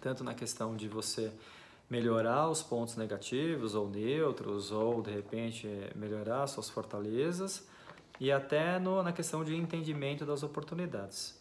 Tanto 0.00 0.22
na 0.22 0.34
questão 0.34 0.76
de 0.76 0.88
você 0.88 1.32
melhorar 1.90 2.48
os 2.48 2.62
pontos 2.62 2.96
negativos 2.96 3.74
ou 3.74 3.88
neutros, 3.88 4.70
ou 4.70 5.02
de 5.02 5.10
repente 5.10 5.68
melhorar 5.94 6.46
suas 6.46 6.68
fortalezas, 6.70 7.66
e 8.20 8.30
até 8.30 8.78
no, 8.78 9.02
na 9.02 9.12
questão 9.12 9.44
de 9.44 9.56
entendimento 9.56 10.24
das 10.24 10.42
oportunidades. 10.42 11.38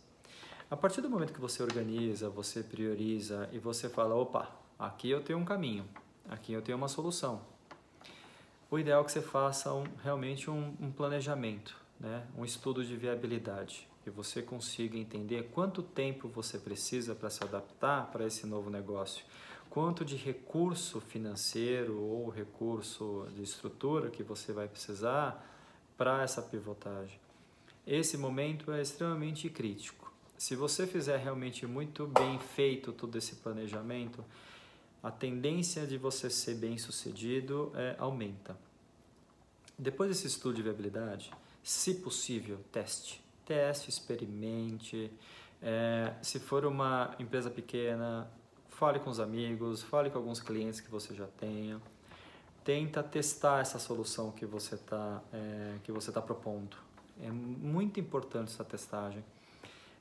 A 0.70 0.76
partir 0.76 1.02
do 1.02 1.10
momento 1.10 1.34
que 1.34 1.42
você 1.42 1.62
organiza, 1.62 2.30
você 2.30 2.64
prioriza 2.64 3.48
e 3.52 3.60
você 3.60 3.88
fala, 3.88 4.16
opa, 4.16 4.50
aqui 4.78 5.10
eu 5.10 5.22
tenho 5.22 5.38
um 5.38 5.46
caminho, 5.46 5.86
aqui 6.28 6.52
eu 6.52 6.62
tenho 6.62 6.78
uma 6.78 6.88
solução. 6.88 7.42
O 8.72 8.80
ideal 8.80 9.04
é 9.04 9.06
que 9.06 9.12
você 9.12 9.22
faça 9.22 9.72
um, 9.72 9.84
realmente 10.04 10.50
um, 10.50 10.76
um 10.80 10.92
planejamento, 10.92 11.80
né? 12.00 12.26
um 12.36 12.44
estudo 12.44 12.84
de 12.84 12.98
viabilidade, 12.98 13.88
que 14.04 14.10
você 14.10 14.42
consiga 14.42 14.98
entender 14.98 15.50
quanto 15.54 15.82
tempo 15.82 16.28
você 16.28 16.58
precisa 16.58 17.16
para 17.16 17.30
se 17.30 17.44
adaptar 17.44 18.12
para 18.12 18.26
esse 18.26 18.46
novo 18.46 18.70
negócio, 18.70 19.26
quanto 19.70 20.04
de 20.04 20.16
recurso 20.16 21.00
financeiro 21.00 22.00
ou 22.00 22.30
recurso 22.30 23.28
de 23.36 23.44
estrutura 23.44 24.10
que 24.10 24.24
você 24.24 24.52
vai 24.52 24.68
precisar 24.68 25.44
para 25.98 26.22
essa 26.24 26.42
pivotagem. 26.42 27.20
Esse 27.86 28.18
momento 28.18 28.72
é 28.72 28.82
extremamente 28.82 29.50
crítico 29.50 30.04
se 30.44 30.58
você 30.58 30.86
fizer 30.86 31.16
realmente 31.16 31.66
muito 31.66 32.06
bem 32.06 32.38
feito 32.38 32.92
todo 32.92 33.18
esse 33.18 33.36
planejamento, 33.36 34.26
a 35.02 35.10
tendência 35.10 35.88
de 35.88 35.98
você 35.98 36.30
ser 36.30 36.56
bem 36.56 36.78
sucedido 36.78 37.72
é, 37.76 37.96
aumenta. 37.98 38.58
Depois 39.80 40.10
desse 40.10 40.28
estudo 40.28 40.56
de 40.56 40.62
viabilidade, 40.62 41.32
se 41.64 41.94
possível, 41.96 42.60
teste. 42.74 43.24
Teste, 43.54 43.90
experimente. 43.90 45.12
É, 45.62 46.14
se 46.22 46.40
for 46.40 46.66
uma 46.66 47.16
empresa 47.20 47.50
pequena, 47.50 48.28
fale 48.70 49.00
com 49.00 49.10
os 49.10 49.20
amigos, 49.20 49.82
fale 49.84 50.10
com 50.10 50.18
alguns 50.18 50.40
clientes 50.40 50.80
que 50.80 50.90
você 50.90 51.14
já 51.14 51.28
tenha. 51.28 51.82
Tenta 52.64 53.04
testar 53.04 53.62
essa 53.62 53.78
solução 53.78 54.32
que 54.32 54.46
você 54.46 54.76
está 54.76 55.22
é, 55.34 55.76
que 55.84 55.92
você 55.92 56.12
tá 56.12 56.22
propondo. 56.22 56.78
É 57.22 57.30
muito 57.30 58.00
importante 58.00 58.52
essa 58.52 58.64
testagem 58.64 59.24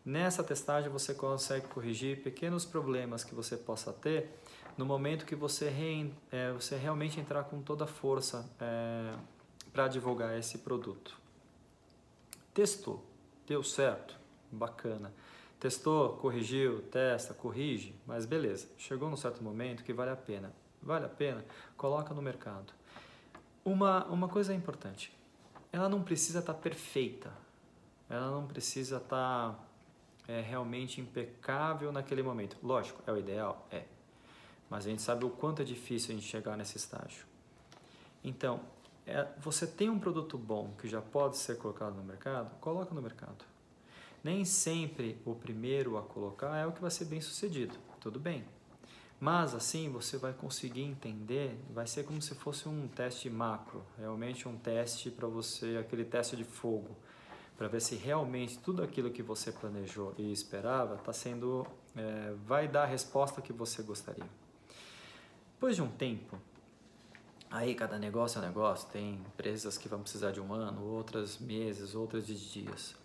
Nessa 0.05 0.43
testagem 0.43 0.91
você 0.91 1.15
consegue 1.15 1.69
corrigir 1.69 2.23
pequenos 2.23 2.65
problemas 2.65 3.23
que 3.23 3.37
você 3.37 3.57
possa 3.57 3.93
ter 3.93 4.31
no 4.77 4.85
momento 4.85 5.25
que 5.25 5.37
você, 5.37 5.69
re, 5.69 6.13
é, 6.33 6.51
você 6.51 6.77
realmente 6.77 7.21
entrar 7.21 7.45
com 7.45 7.63
toda 7.63 7.85
a 7.85 7.87
força 7.87 8.51
é, 8.61 9.15
para 9.73 9.87
divulgar 9.87 10.37
esse 10.37 10.59
produto. 10.59 11.17
Testou, 12.53 13.05
deu 13.47 13.63
certo, 13.63 14.19
bacana. 14.51 15.13
Testou, 15.59 16.17
corrigiu, 16.17 16.83
testa, 16.83 17.33
corrige, 17.33 17.95
mas 18.07 18.27
beleza. 18.27 18.69
Chegou 18.77 19.09
num 19.09 19.17
certo 19.17 19.43
momento 19.43 19.85
que 19.85 19.93
vale 19.93 20.11
a 20.11 20.17
pena. 20.17 20.53
Vale 20.83 21.07
a 21.07 21.09
pena? 21.09 21.45
Coloca 21.77 22.13
no 22.13 22.21
mercado. 22.21 22.73
Uma, 23.65 24.05
uma 24.07 24.29
coisa 24.29 24.53
importante, 24.53 25.17
ela 25.73 25.89
não 25.89 26.03
precisa 26.03 26.41
estar 26.41 26.55
tá 26.55 26.59
perfeita, 26.59 27.33
ela 28.11 28.29
não 28.29 28.47
precisa 28.47 28.97
estar 28.97 29.53
tá 29.53 29.59
é 30.27 30.41
realmente 30.41 31.01
impecável 31.01 31.91
naquele 31.93 32.23
momento. 32.23 32.57
Lógico, 32.63 33.03
é 33.07 33.13
o 33.13 33.17
ideal? 33.17 33.67
É. 33.71 33.85
Mas 34.71 34.87
a 34.87 34.91
gente 34.91 35.03
sabe 35.03 35.25
o 35.25 35.31
quanto 35.31 35.63
é 35.63 35.65
difícil 35.65 36.13
a 36.13 36.19
gente 36.19 36.27
chegar 36.27 36.57
nesse 36.57 36.77
estágio. 36.77 37.27
Então, 38.23 38.61
é, 39.07 39.27
você 39.39 39.67
tem 39.67 39.91
um 39.91 39.99
produto 39.99 40.39
bom 40.39 40.73
que 40.79 40.89
já 40.89 41.01
pode 41.01 41.37
ser 41.37 41.59
colocado 41.59 41.95
no 41.95 42.05
mercado? 42.05 42.55
Coloca 42.61 42.95
no 42.95 43.03
mercado. 43.03 43.45
Nem 44.23 44.45
sempre 44.45 45.21
o 45.25 45.35
primeiro 45.35 45.99
a 45.99 46.03
colocar 46.03 46.57
é 46.57 46.67
o 46.67 46.73
que 46.73 46.81
vai 46.81 46.91
ser 46.91 47.07
bem 47.07 47.21
sucedido. 47.21 47.75
Tudo 48.01 48.21
bem. 48.21 48.45
Mas 49.19 49.55
assim 49.55 49.91
você 49.91 50.17
vai 50.17 50.33
conseguir 50.33 50.83
entender, 50.83 51.57
vai 51.71 51.87
ser 51.87 52.05
como 52.05 52.21
se 52.21 52.35
fosse 52.35 52.69
um 52.69 52.89
teste 52.89 53.31
macro, 53.31 53.85
realmente 53.97 54.49
um 54.49 54.57
teste 54.57 55.11
para 55.11 55.29
você, 55.29 55.77
aquele 55.77 56.05
teste 56.05 56.37
de 56.37 56.45
fogo 56.45 56.97
para 57.57 57.69
ver 57.69 57.81
se 57.81 57.95
realmente 57.95 58.59
tudo 58.59 58.83
aquilo 58.83 59.11
que 59.11 59.23
você 59.23 59.53
planejou 59.53 60.13
e 60.19 60.33
esperava 60.33 60.97
está 60.97 61.13
sendo 61.13 61.65
é, 61.95 62.35
vai 62.45 62.67
dar 62.67 62.83
a 62.83 62.87
resposta 62.87 63.41
que 63.41 63.53
você 63.53 63.83
gostaria. 63.83 64.27
Depois 65.55 65.77
de 65.77 65.83
um 65.83 65.89
tempo, 65.89 66.37
aí 67.53 67.75
cada 67.75 67.99
negócio 67.99 68.39
é 68.39 68.43
um 68.43 68.47
negócio, 68.47 68.89
tem 68.89 69.15
empresas 69.15 69.77
que 69.77 69.87
vão 69.87 70.01
precisar 70.01 70.33
de 70.33 70.41
um 70.41 70.53
ano, 70.53 70.83
outras 70.85 71.39
meses, 71.39 71.95
outras 71.95 72.27
de 72.27 72.35
dias. 72.35 72.97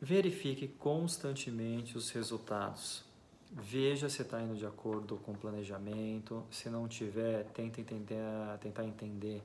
Verifique 0.00 0.66
constantemente 0.66 1.96
os 1.96 2.10
resultados. 2.10 3.04
Veja 3.52 4.08
se 4.08 4.22
está 4.22 4.40
indo 4.42 4.56
de 4.56 4.66
acordo 4.66 5.16
com 5.18 5.32
o 5.32 5.36
planejamento. 5.36 6.44
Se 6.50 6.68
não 6.68 6.88
tiver, 6.88 7.44
tente 7.52 7.80
entender, 7.80 8.18
tentar 8.60 8.84
entender 8.84 9.42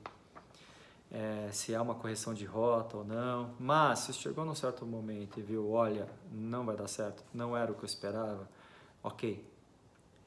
é, 1.10 1.48
se 1.52 1.74
há 1.74 1.82
uma 1.82 1.94
correção 1.94 2.32
de 2.32 2.44
rota 2.44 2.96
ou 2.96 3.04
não. 3.04 3.54
Mas 3.58 4.00
se 4.00 4.12
chegou 4.12 4.44
num 4.44 4.54
certo 4.54 4.86
momento 4.86 5.38
e 5.38 5.42
viu, 5.42 5.70
olha, 5.70 6.08
não 6.32 6.64
vai 6.64 6.76
dar 6.76 6.88
certo, 6.88 7.22
não 7.32 7.56
era 7.56 7.70
o 7.70 7.74
que 7.74 7.82
eu 7.82 7.86
esperava, 7.86 8.48
ok, 9.02 9.44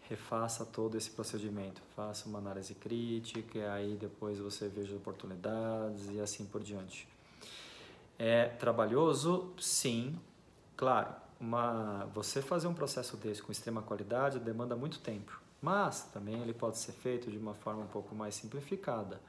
refaça 0.09 0.65
todo 0.65 0.97
esse 0.97 1.09
procedimento, 1.09 1.81
faça 1.95 2.27
uma 2.27 2.39
análise 2.39 2.73
crítica, 2.75 3.73
aí 3.73 3.95
depois 3.95 4.39
você 4.39 4.67
veja 4.67 4.95
oportunidades 4.95 6.09
e 6.11 6.19
assim 6.19 6.45
por 6.45 6.61
diante. 6.61 7.07
É 8.17 8.47
trabalhoso? 8.47 9.53
Sim, 9.59 10.19
claro. 10.75 11.13
Uma, 11.39 12.05
você 12.13 12.41
fazer 12.41 12.67
um 12.67 12.73
processo 12.73 13.17
desse 13.17 13.41
com 13.41 13.51
extrema 13.51 13.81
qualidade 13.81 14.39
demanda 14.39 14.75
muito 14.75 14.99
tempo, 14.99 15.41
mas 15.61 16.03
também 16.13 16.41
ele 16.41 16.53
pode 16.53 16.77
ser 16.77 16.93
feito 16.93 17.29
de 17.29 17.37
uma 17.37 17.53
forma 17.53 17.83
um 17.83 17.87
pouco 17.87 18.15
mais 18.15 18.35
simplificada 18.35 19.19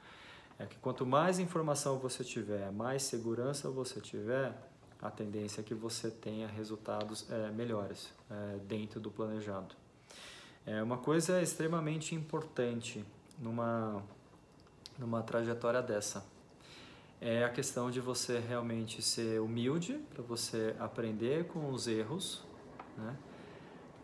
é 0.57 0.65
que 0.65 0.77
quanto 0.77 1.05
mais 1.05 1.39
informação 1.39 1.97
você 1.97 2.23
tiver, 2.23 2.71
mais 2.71 3.03
segurança 3.03 3.69
você 3.69 3.99
tiver, 3.99 4.53
a 5.01 5.11
tendência 5.11 5.61
é 5.61 5.63
que 5.63 5.73
você 5.73 6.09
tenha 6.09 6.47
resultados 6.47 7.29
é, 7.29 7.51
melhores 7.51 8.11
é, 8.29 8.57
dentro 8.59 8.99
do 8.99 9.11
planejado. 9.11 9.75
É 10.65 10.81
uma 10.81 10.97
coisa 10.97 11.41
extremamente 11.41 12.15
importante 12.15 13.05
numa, 13.39 14.03
numa 14.97 15.21
trajetória 15.21 15.81
dessa 15.81 16.25
é 17.21 17.43
a 17.43 17.49
questão 17.49 17.89
de 17.89 17.99
você 17.99 18.39
realmente 18.39 19.01
ser 19.01 19.39
humilde 19.41 19.93
para 20.13 20.21
você 20.21 20.75
aprender 20.79 21.45
com 21.47 21.71
os 21.71 21.87
erros, 21.87 22.43
né? 22.97 23.17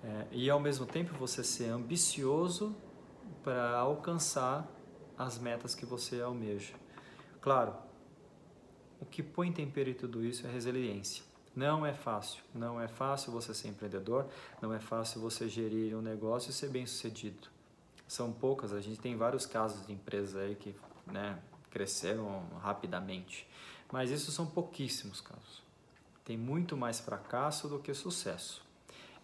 É, 0.03 0.27
e 0.32 0.50
ao 0.50 0.60
mesmo 0.60 0.88
tempo 0.88 1.13
você 1.15 1.44
ser 1.44 1.70
ambicioso 1.70 2.75
para 3.44 3.77
alcançar 3.77 4.68
as 5.15 5.38
metas 5.38 5.75
que 5.75 5.86
você 5.86 6.20
almeja. 6.22 6.74
Claro, 7.39 7.75
o 9.00 9.06
que 9.06 9.22
põe 9.22 9.51
tempero 9.51 9.91
em 9.91 9.94
tudo 9.94 10.25
isso 10.25 10.48
é 10.48 10.51
resiliência. 10.51 11.24
Não 11.55 11.86
é 11.86 11.93
fácil, 11.93 12.41
não 12.55 12.79
é 12.79 12.88
fácil 12.88 13.31
você 13.31 13.53
ser 13.53 13.67
empreendedor, 13.67 14.25
não 14.62 14.74
é 14.74 14.79
fácil 14.79 15.20
você 15.20 15.50
gerir 15.50 15.96
um 15.98 16.01
negócio 16.01 16.50
e 16.50 16.53
ser 16.53 16.70
bem 16.70 16.86
sucedido. 16.86 17.50
São 18.08 18.31
poucas, 18.31 18.72
a 18.72 18.79
gente 18.79 19.00
tem 19.00 19.17
vários 19.17 19.46
casos 19.46 19.86
de 19.86 19.91
empresas 19.91 20.36
aí 20.36 20.55
que 20.55 20.74
né, 21.05 21.38
cresceram 21.70 22.46
rapidamente, 22.62 23.48
mas 23.91 24.12
isso 24.12 24.31
são 24.31 24.46
pouquíssimos 24.46 25.20
casos. 25.20 25.62
Tem 26.24 26.38
muito 26.38 26.77
mais 26.77 27.00
fracasso 27.00 27.67
do 27.67 27.79
que 27.79 27.93
sucesso. 27.93 28.63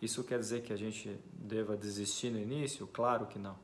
Isso 0.02 0.24
quer 0.24 0.40
dizer 0.40 0.64
que 0.64 0.74
a 0.74 0.78
gente 0.78 1.18
deva 1.34 1.78
desistir 1.78 2.30
no 2.30 2.40
início? 2.40 2.86
Claro 2.88 3.26
que 3.26 3.40
não. 3.40 3.58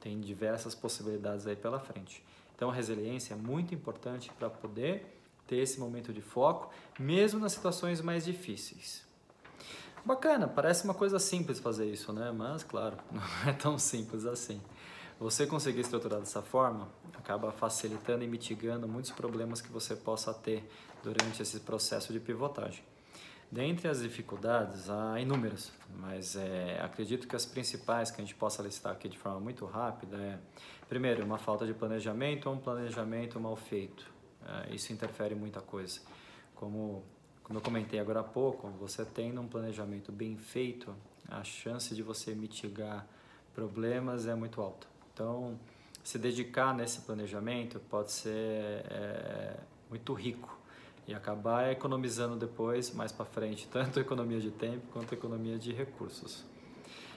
Tem 0.00 0.20
diversas 0.20 0.74
possibilidades 0.74 1.46
aí 1.46 1.56
pela 1.56 1.80
frente. 1.80 2.22
Então 2.54 2.70
a 2.70 2.74
resiliência 2.74 3.34
é 3.34 3.36
muito 3.36 3.74
importante 3.74 4.30
para 4.38 4.50
poder 4.50 5.21
ter 5.52 5.58
esse 5.58 5.78
momento 5.78 6.14
de 6.14 6.22
foco, 6.22 6.70
mesmo 6.98 7.38
nas 7.38 7.52
situações 7.52 8.00
mais 8.00 8.24
difíceis. 8.24 9.04
Bacana, 10.02 10.48
parece 10.48 10.84
uma 10.84 10.94
coisa 10.94 11.18
simples 11.18 11.58
fazer 11.58 11.84
isso, 11.84 12.10
né? 12.10 12.32
Mas, 12.32 12.64
claro, 12.64 12.96
não 13.12 13.22
é 13.46 13.52
tão 13.52 13.78
simples 13.78 14.24
assim. 14.24 14.62
Você 15.20 15.46
conseguir 15.46 15.80
estruturar 15.80 16.20
dessa 16.20 16.40
forma 16.40 16.88
acaba 17.14 17.52
facilitando 17.52 18.24
e 18.24 18.26
mitigando 18.26 18.88
muitos 18.88 19.10
problemas 19.10 19.60
que 19.60 19.70
você 19.70 19.94
possa 19.94 20.32
ter 20.32 20.66
durante 21.02 21.42
esse 21.42 21.60
processo 21.60 22.14
de 22.14 22.18
pivotagem. 22.18 22.82
Dentre 23.50 23.86
as 23.86 24.00
dificuldades, 24.00 24.88
há 24.88 25.20
inúmeras, 25.20 25.70
mas 25.98 26.34
é, 26.34 26.80
acredito 26.82 27.28
que 27.28 27.36
as 27.36 27.44
principais 27.44 28.10
que 28.10 28.22
a 28.22 28.24
gente 28.24 28.34
possa 28.34 28.62
listar 28.62 28.92
aqui 28.94 29.06
de 29.06 29.18
forma 29.18 29.38
muito 29.38 29.66
rápida 29.66 30.16
é, 30.16 30.38
primeiro, 30.88 31.22
uma 31.22 31.36
falta 31.36 31.66
de 31.66 31.74
planejamento 31.74 32.48
ou 32.48 32.54
um 32.54 32.58
planejamento 32.58 33.38
mal 33.38 33.54
feito. 33.54 34.11
É, 34.46 34.74
isso 34.74 34.92
interfere 34.92 35.34
muita 35.34 35.60
coisa. 35.60 36.00
Como, 36.54 37.02
como 37.42 37.58
eu 37.58 37.62
comentei 37.62 37.98
agora 37.98 38.20
há 38.20 38.24
pouco, 38.24 38.68
você 38.68 39.04
tendo 39.04 39.40
um 39.40 39.48
planejamento 39.48 40.12
bem 40.12 40.36
feito, 40.36 40.94
a 41.28 41.42
chance 41.44 41.94
de 41.94 42.02
você 42.02 42.34
mitigar 42.34 43.06
problemas 43.54 44.26
é 44.26 44.34
muito 44.34 44.60
alta. 44.60 44.86
Então, 45.12 45.58
se 46.02 46.18
dedicar 46.18 46.74
nesse 46.74 47.00
planejamento 47.02 47.78
pode 47.80 48.12
ser 48.12 48.30
é, 48.30 49.56
muito 49.88 50.12
rico 50.12 50.58
e 51.06 51.14
acabar 51.14 51.70
economizando 51.70 52.36
depois, 52.36 52.92
mais 52.92 53.12
para 53.12 53.24
frente, 53.24 53.68
tanto 53.72 54.00
economia 54.00 54.40
de 54.40 54.50
tempo 54.50 54.86
quanto 54.92 55.12
economia 55.12 55.58
de 55.58 55.72
recursos. 55.72 56.44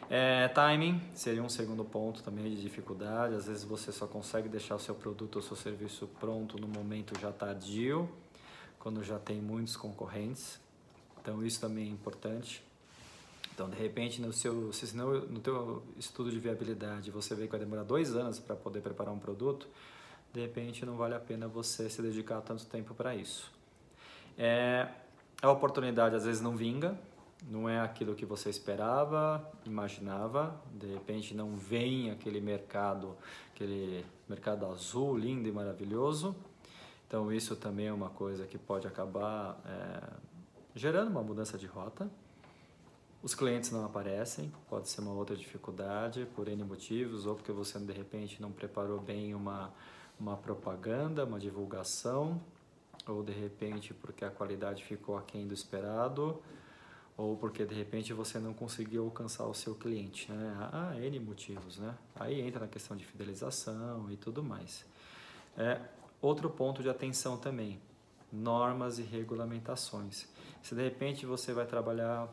É, 0.09 0.47
timing 0.49 1.01
seria 1.15 1.41
um 1.41 1.49
segundo 1.49 1.83
ponto 1.83 2.21
também 2.21 2.45
de 2.53 2.61
dificuldade. 2.61 3.35
Às 3.35 3.47
vezes 3.47 3.63
você 3.63 3.91
só 3.91 4.05
consegue 4.05 4.47
deixar 4.47 4.75
o 4.75 4.79
seu 4.79 4.93
produto 4.93 5.37
ou 5.37 5.41
seu 5.41 5.55
serviço 5.55 6.07
pronto 6.19 6.59
no 6.59 6.67
momento 6.67 7.19
já 7.19 7.31
tardio, 7.31 8.09
quando 8.77 9.03
já 9.03 9.17
tem 9.17 9.41
muitos 9.41 9.75
concorrentes. 9.75 10.59
Então 11.19 11.43
isso 11.43 11.59
também 11.59 11.85
é 11.85 11.89
importante. 11.89 12.63
Então 13.53 13.69
de 13.69 13.77
repente 13.77 14.21
no 14.21 14.31
seu, 14.31 14.71
se 14.71 14.95
no, 14.95 15.21
no 15.27 15.39
teu 15.39 15.81
estudo 15.97 16.29
de 16.29 16.39
viabilidade 16.39 17.09
você 17.09 17.33
vê 17.33 17.45
que 17.45 17.51
vai 17.51 17.59
demorar 17.59 17.83
dois 17.83 18.15
anos 18.15 18.37
para 18.37 18.55
poder 18.55 18.81
preparar 18.81 19.13
um 19.13 19.19
produto, 19.19 19.67
de 20.31 20.41
repente 20.41 20.85
não 20.85 20.97
vale 20.97 21.15
a 21.15 21.19
pena 21.19 21.47
você 21.47 21.89
se 21.89 22.01
dedicar 22.01 22.41
tanto 22.41 22.65
tempo 22.65 22.93
para 22.93 23.15
isso. 23.15 23.51
É, 24.37 24.87
a 25.41 25.49
oportunidade 25.49 26.15
às 26.15 26.25
vezes 26.25 26.41
não 26.41 26.55
vinga, 26.55 26.99
não 27.49 27.69
é 27.69 27.79
aquilo 27.79 28.15
que 28.15 28.25
você 28.25 28.49
esperava, 28.49 29.51
imaginava, 29.65 30.59
de 30.73 30.87
repente 30.87 31.33
não 31.35 31.55
vem 31.55 32.09
aquele 32.09 32.41
mercado, 32.41 33.15
aquele 33.53 34.03
mercado 34.27 34.65
azul, 34.65 35.15
lindo 35.15 35.47
e 35.47 35.51
maravilhoso. 35.51 36.35
Então 37.07 37.31
isso 37.31 37.55
também 37.55 37.87
é 37.87 37.93
uma 37.93 38.09
coisa 38.09 38.45
que 38.47 38.57
pode 38.57 38.87
acabar 38.87 39.61
é, 39.65 40.13
gerando 40.73 41.09
uma 41.09 41.21
mudança 41.21 41.57
de 41.57 41.67
rota. 41.67 42.09
Os 43.21 43.35
clientes 43.35 43.71
não 43.71 43.85
aparecem, 43.85 44.51
pode 44.67 44.89
ser 44.89 45.01
uma 45.01 45.13
outra 45.13 45.35
dificuldade 45.35 46.27
por 46.35 46.47
N 46.47 46.63
motivos, 46.63 47.25
ou 47.25 47.35
porque 47.35 47.51
você 47.51 47.79
de 47.79 47.93
repente 47.93 48.41
não 48.41 48.51
preparou 48.51 48.99
bem 48.99 49.33
uma, 49.33 49.71
uma 50.19 50.35
propaganda, 50.35 51.25
uma 51.25 51.39
divulgação, 51.39 52.41
ou 53.07 53.23
de 53.23 53.31
repente 53.31 53.93
porque 53.93 54.25
a 54.25 54.31
qualidade 54.31 54.83
ficou 54.83 55.17
aquém 55.17 55.47
do 55.47 55.53
esperado 55.53 56.41
ou 57.17 57.37
porque 57.37 57.65
de 57.65 57.73
repente 57.73 58.13
você 58.13 58.39
não 58.39 58.53
conseguiu 58.53 59.05
alcançar 59.05 59.45
o 59.45 59.53
seu 59.53 59.73
cliente, 59.75 60.31
né? 60.31 60.69
Há 60.71 60.95
N 60.99 61.19
motivos, 61.19 61.77
né? 61.77 61.95
Aí 62.15 62.41
entra 62.41 62.61
na 62.61 62.67
questão 62.67 62.95
de 62.95 63.05
fidelização 63.05 64.11
e 64.11 64.17
tudo 64.17 64.43
mais. 64.43 64.85
É, 65.57 65.79
outro 66.21 66.49
ponto 66.49 66.83
de 66.83 66.89
atenção 66.89 67.37
também, 67.37 67.79
normas 68.31 68.99
e 68.99 69.01
regulamentações. 69.03 70.27
Se 70.61 70.75
de 70.75 70.83
repente 70.83 71.25
você 71.25 71.53
vai 71.53 71.65
trabalhar 71.65 72.29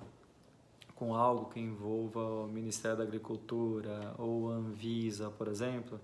com 0.96 1.14
algo 1.14 1.50
que 1.50 1.60
envolva 1.60 2.20
o 2.20 2.48
Ministério 2.48 2.96
da 2.96 3.04
Agricultura 3.04 4.14
ou 4.18 4.50
a 4.50 4.54
Anvisa, 4.54 5.30
por 5.30 5.48
exemplo, 5.48 6.00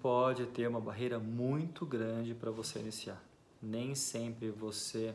pode 0.00 0.46
ter 0.46 0.66
uma 0.66 0.80
barreira 0.80 1.18
muito 1.18 1.86
grande 1.86 2.34
para 2.34 2.50
você 2.50 2.78
iniciar. 2.78 3.22
Nem 3.62 3.94
sempre 3.94 4.50
você 4.50 5.14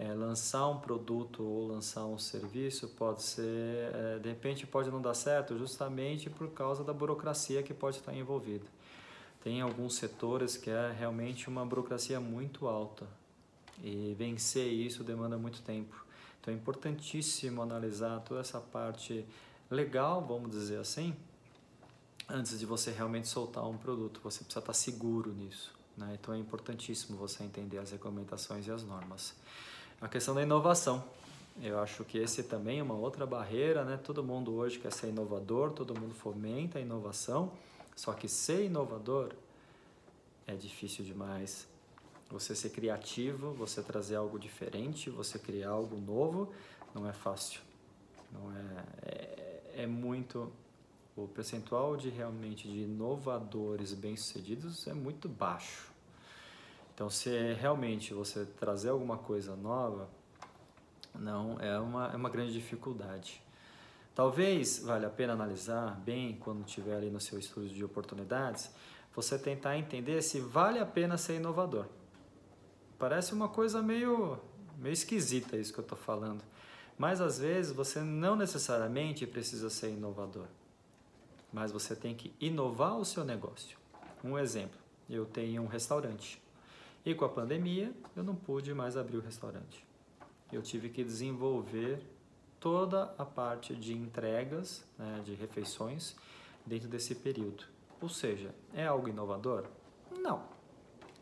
é, 0.00 0.14
lançar 0.14 0.66
um 0.66 0.78
produto 0.78 1.42
ou 1.42 1.68
lançar 1.68 2.06
um 2.06 2.18
serviço 2.18 2.88
pode 2.88 3.22
ser, 3.22 3.94
é, 3.94 4.18
de 4.18 4.30
repente 4.30 4.66
pode 4.66 4.90
não 4.90 5.02
dar 5.02 5.12
certo 5.12 5.58
justamente 5.58 6.30
por 6.30 6.48
causa 6.52 6.82
da 6.82 6.90
burocracia 6.90 7.62
que 7.62 7.74
pode 7.74 7.98
estar 7.98 8.14
envolvida. 8.14 8.64
Tem 9.44 9.60
alguns 9.60 9.96
setores 9.96 10.56
que 10.56 10.70
é 10.70 10.90
realmente 10.90 11.48
uma 11.48 11.66
burocracia 11.66 12.18
muito 12.18 12.66
alta 12.66 13.06
e 13.84 14.14
vencer 14.18 14.72
isso 14.72 15.04
demanda 15.04 15.36
muito 15.36 15.60
tempo. 15.60 15.94
Então 16.40 16.54
é 16.54 16.56
importantíssimo 16.56 17.60
analisar 17.60 18.20
toda 18.20 18.40
essa 18.40 18.58
parte 18.58 19.26
legal, 19.70 20.24
vamos 20.26 20.50
dizer 20.50 20.78
assim, 20.78 21.14
antes 22.26 22.58
de 22.58 22.64
você 22.64 22.90
realmente 22.90 23.28
soltar 23.28 23.68
um 23.68 23.76
produto. 23.76 24.18
Você 24.24 24.44
precisa 24.44 24.60
estar 24.60 24.72
seguro 24.72 25.30
nisso. 25.34 25.74
Né? 25.94 26.16
Então 26.18 26.32
é 26.32 26.38
importantíssimo 26.38 27.18
você 27.18 27.44
entender 27.44 27.76
as 27.76 27.90
regulamentações 27.90 28.66
e 28.66 28.70
as 28.70 28.82
normas. 28.82 29.34
A 30.00 30.08
questão 30.08 30.34
da 30.34 30.42
inovação. 30.42 31.04
Eu 31.62 31.78
acho 31.78 32.04
que 32.04 32.16
esse 32.16 32.42
também 32.42 32.78
é 32.78 32.82
uma 32.82 32.94
outra 32.94 33.26
barreira, 33.26 33.84
né? 33.84 33.98
Todo 34.02 34.24
mundo 34.24 34.54
hoje 34.54 34.78
quer 34.78 34.90
ser 34.90 35.08
inovador, 35.08 35.72
todo 35.72 35.98
mundo 35.98 36.14
fomenta 36.14 36.78
a 36.78 36.80
inovação, 36.80 37.52
só 37.94 38.14
que 38.14 38.26
ser 38.26 38.64
inovador 38.64 39.30
é 40.46 40.54
difícil 40.54 41.04
demais. 41.04 41.68
Você 42.30 42.54
ser 42.54 42.70
criativo, 42.70 43.52
você 43.52 43.82
trazer 43.82 44.16
algo 44.16 44.38
diferente, 44.38 45.10
você 45.10 45.38
criar 45.38 45.70
algo 45.70 45.98
novo, 45.98 46.50
não 46.94 47.06
é 47.06 47.12
fácil. 47.12 47.60
Não 48.32 48.50
é, 48.56 48.84
é, 49.02 49.82
é 49.82 49.86
muito 49.86 50.50
o 51.14 51.28
percentual 51.28 51.96
de 51.96 52.08
realmente 52.08 52.66
de 52.66 52.84
inovadores 52.84 53.92
bem-sucedidos 53.92 54.86
é 54.86 54.94
muito 54.94 55.28
baixo. 55.28 55.89
Então, 57.00 57.08
se 57.08 57.34
é 57.34 57.54
realmente 57.54 58.12
você 58.12 58.44
trazer 58.44 58.90
alguma 58.90 59.16
coisa 59.16 59.56
nova, 59.56 60.06
não 61.14 61.58
é 61.58 61.80
uma, 61.80 62.12
é 62.12 62.14
uma 62.14 62.28
grande 62.28 62.52
dificuldade. 62.52 63.42
Talvez 64.14 64.80
valha 64.80 65.06
a 65.06 65.10
pena 65.10 65.32
analisar 65.32 65.98
bem 66.04 66.36
quando 66.36 66.66
estiver 66.66 66.94
ali 66.94 67.08
no 67.08 67.18
seu 67.18 67.38
estudo 67.38 67.70
de 67.70 67.82
oportunidades, 67.82 68.70
você 69.16 69.38
tentar 69.38 69.78
entender 69.78 70.20
se 70.20 70.40
vale 70.40 70.78
a 70.78 70.84
pena 70.84 71.16
ser 71.16 71.36
inovador. 71.36 71.86
Parece 72.98 73.32
uma 73.32 73.48
coisa 73.48 73.80
meio, 73.80 74.38
meio 74.76 74.92
esquisita 74.92 75.56
isso 75.56 75.72
que 75.72 75.80
eu 75.80 75.84
estou 75.84 75.96
falando, 75.96 76.44
mas 76.98 77.22
às 77.22 77.38
vezes 77.38 77.72
você 77.72 78.00
não 78.00 78.36
necessariamente 78.36 79.26
precisa 79.26 79.70
ser 79.70 79.88
inovador, 79.88 80.48
mas 81.50 81.72
você 81.72 81.96
tem 81.96 82.14
que 82.14 82.34
inovar 82.38 82.98
o 82.98 83.06
seu 83.06 83.24
negócio. 83.24 83.78
Um 84.22 84.38
exemplo: 84.38 84.78
eu 85.08 85.24
tenho 85.24 85.62
um 85.62 85.66
restaurante. 85.66 86.38
E 87.04 87.14
com 87.14 87.24
a 87.24 87.28
pandemia, 87.28 87.92
eu 88.14 88.22
não 88.22 88.34
pude 88.34 88.74
mais 88.74 88.96
abrir 88.96 89.16
o 89.16 89.20
restaurante. 89.20 89.86
Eu 90.52 90.62
tive 90.62 90.88
que 90.88 91.02
desenvolver 91.02 92.02
toda 92.58 93.14
a 93.16 93.24
parte 93.24 93.74
de 93.74 93.94
entregas, 93.94 94.84
né, 94.98 95.22
de 95.24 95.34
refeições, 95.34 96.14
dentro 96.66 96.88
desse 96.88 97.14
período. 97.14 97.64
Ou 98.02 98.08
seja, 98.08 98.54
é 98.74 98.86
algo 98.86 99.08
inovador? 99.08 99.64
Não, 100.10 100.42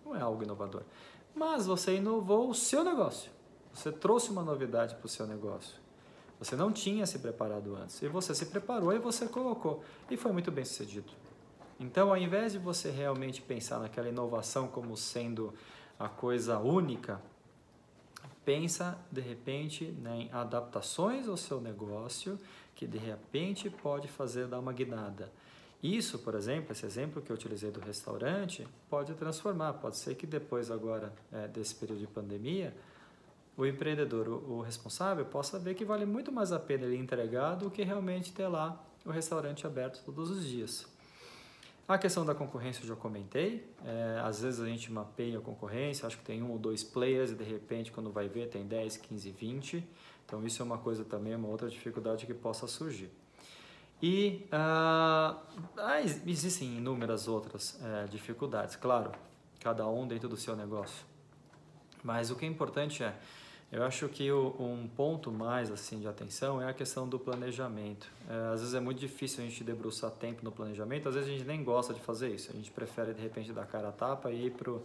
não 0.04 0.16
é 0.16 0.20
algo 0.20 0.42
inovador. 0.42 0.82
Mas 1.34 1.66
você 1.66 1.96
inovou 1.96 2.50
o 2.50 2.54
seu 2.54 2.82
negócio. 2.82 3.30
Você 3.72 3.92
trouxe 3.92 4.30
uma 4.30 4.42
novidade 4.42 4.96
para 4.96 5.06
o 5.06 5.08
seu 5.08 5.26
negócio. 5.26 5.76
Você 6.40 6.56
não 6.56 6.72
tinha 6.72 7.06
se 7.06 7.18
preparado 7.18 7.76
antes. 7.76 8.00
E 8.02 8.08
você 8.08 8.34
se 8.34 8.46
preparou 8.46 8.92
e 8.92 8.98
você 8.98 9.28
colocou. 9.28 9.84
E 10.10 10.16
foi 10.16 10.32
muito 10.32 10.50
bem 10.50 10.64
sucedido. 10.64 11.12
Então, 11.80 12.10
ao 12.10 12.16
invés 12.16 12.52
de 12.52 12.58
você 12.58 12.90
realmente 12.90 13.40
pensar 13.40 13.78
naquela 13.78 14.08
inovação 14.08 14.66
como 14.66 14.96
sendo 14.96 15.54
a 15.98 16.08
coisa 16.08 16.58
única, 16.58 17.20
pensa 18.44 18.98
de 19.12 19.20
repente 19.20 19.84
né, 19.84 20.22
em 20.22 20.32
adaptações 20.32 21.28
ao 21.28 21.36
seu 21.36 21.60
negócio 21.60 22.38
que 22.74 22.86
de 22.86 22.98
repente 22.98 23.68
pode 23.68 24.08
fazer 24.08 24.46
dar 24.46 24.58
uma 24.58 24.72
guinada. 24.72 25.30
Isso, 25.82 26.18
por 26.18 26.34
exemplo, 26.34 26.72
esse 26.72 26.84
exemplo 26.84 27.22
que 27.22 27.30
eu 27.30 27.34
utilizei 27.34 27.70
do 27.70 27.78
restaurante, 27.78 28.66
pode 28.90 29.14
transformar. 29.14 29.74
Pode 29.74 29.96
ser 29.96 30.16
que 30.16 30.26
depois 30.26 30.70
agora 30.70 31.12
é, 31.32 31.46
desse 31.46 31.74
período 31.74 32.00
de 32.00 32.06
pandemia, 32.08 32.74
o 33.56 33.64
empreendedor, 33.64 34.28
o, 34.28 34.58
o, 34.58 34.60
responsável, 34.60 35.24
possa 35.24 35.58
ver 35.58 35.74
que 35.74 35.84
vale 35.84 36.04
muito 36.04 36.32
mais 36.32 36.50
a 36.50 36.58
pena 36.58 36.84
ele 36.84 36.96
entregar 36.96 37.54
do 37.54 37.70
que 37.70 37.82
realmente 37.82 38.32
ter 38.32 38.48
lá 38.48 38.84
o 39.04 39.10
restaurante 39.10 39.66
aberto 39.66 40.02
todos 40.04 40.30
os 40.30 40.44
dias. 40.44 40.86
A 41.88 41.96
questão 41.96 42.22
da 42.22 42.34
concorrência 42.34 42.82
eu 42.82 42.86
já 42.86 42.94
comentei. 42.94 43.66
É, 43.82 44.20
às 44.22 44.42
vezes 44.42 44.60
a 44.60 44.66
gente 44.66 44.92
mapeia 44.92 45.38
a 45.38 45.40
concorrência, 45.40 46.06
acho 46.06 46.18
que 46.18 46.22
tem 46.22 46.42
um 46.42 46.50
ou 46.50 46.58
dois 46.58 46.84
players 46.84 47.30
e 47.30 47.34
de 47.34 47.44
repente 47.44 47.90
quando 47.90 48.12
vai 48.12 48.28
ver 48.28 48.50
tem 48.50 48.66
10, 48.66 48.98
15, 48.98 49.30
20. 49.30 49.88
Então 50.26 50.46
isso 50.46 50.60
é 50.60 50.64
uma 50.66 50.76
coisa 50.76 51.02
também, 51.02 51.34
uma 51.34 51.48
outra 51.48 51.66
dificuldade 51.70 52.26
que 52.26 52.34
possa 52.34 52.66
surgir. 52.66 53.10
E 54.02 54.46
ah, 54.52 55.38
existem 56.26 56.76
inúmeras 56.76 57.26
outras 57.26 57.80
é, 57.82 58.04
dificuldades, 58.04 58.76
claro, 58.76 59.10
cada 59.58 59.88
um 59.88 60.06
dentro 60.06 60.28
do 60.28 60.36
seu 60.36 60.54
negócio. 60.54 61.06
Mas 62.04 62.30
o 62.30 62.36
que 62.36 62.44
é 62.44 62.48
importante 62.48 63.02
é 63.02 63.18
eu 63.70 63.84
acho 63.84 64.08
que 64.08 64.30
o, 64.32 64.54
um 64.58 64.88
ponto 64.88 65.30
mais 65.30 65.70
assim 65.70 66.00
de 66.00 66.08
atenção 66.08 66.60
é 66.60 66.68
a 66.68 66.72
questão 66.72 67.08
do 67.08 67.18
planejamento. 67.18 68.10
É, 68.28 68.52
às 68.52 68.60
vezes 68.60 68.74
é 68.74 68.80
muito 68.80 68.98
difícil 68.98 69.44
a 69.44 69.46
gente 69.46 69.62
debruçar 69.62 70.10
tempo 70.10 70.42
no 70.42 70.50
planejamento, 70.50 71.08
às 71.08 71.14
vezes 71.14 71.28
a 71.28 71.32
gente 71.32 71.46
nem 71.46 71.62
gosta 71.62 71.92
de 71.92 72.00
fazer 72.00 72.34
isso. 72.34 72.50
A 72.50 72.54
gente 72.54 72.70
prefere 72.70 73.12
de 73.12 73.20
repente 73.20 73.52
dar 73.52 73.66
cara 73.66 73.88
a 73.88 73.92
tapa 73.92 74.30
e 74.30 74.46
ir 74.46 74.52
pro 74.52 74.82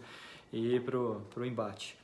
e 0.52 0.76
ir 0.76 0.84
pro, 0.84 1.20
pro 1.30 1.44
embate. 1.44 1.96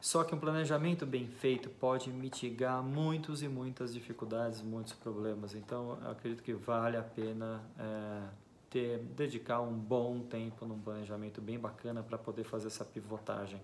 Só 0.00 0.22
que 0.22 0.34
um 0.34 0.38
planejamento 0.38 1.06
bem 1.06 1.26
feito 1.26 1.68
pode 1.68 2.10
mitigar 2.10 2.82
muitos 2.82 3.42
e 3.42 3.48
muitas 3.48 3.92
dificuldades, 3.92 4.60
muitos 4.62 4.92
problemas. 4.92 5.54
Então, 5.54 5.98
acredito 6.04 6.42
que 6.42 6.52
vale 6.52 6.96
a 6.96 7.02
pena 7.02 7.62
é, 7.78 8.22
ter 8.70 8.98
dedicar 8.98 9.60
um 9.60 9.72
bom 9.72 10.20
tempo 10.20 10.64
num 10.66 10.78
planejamento 10.78 11.40
bem 11.40 11.58
bacana 11.58 12.02
para 12.02 12.16
poder 12.16 12.44
fazer 12.44 12.68
essa 12.68 12.84
pivotagem. 12.84 13.60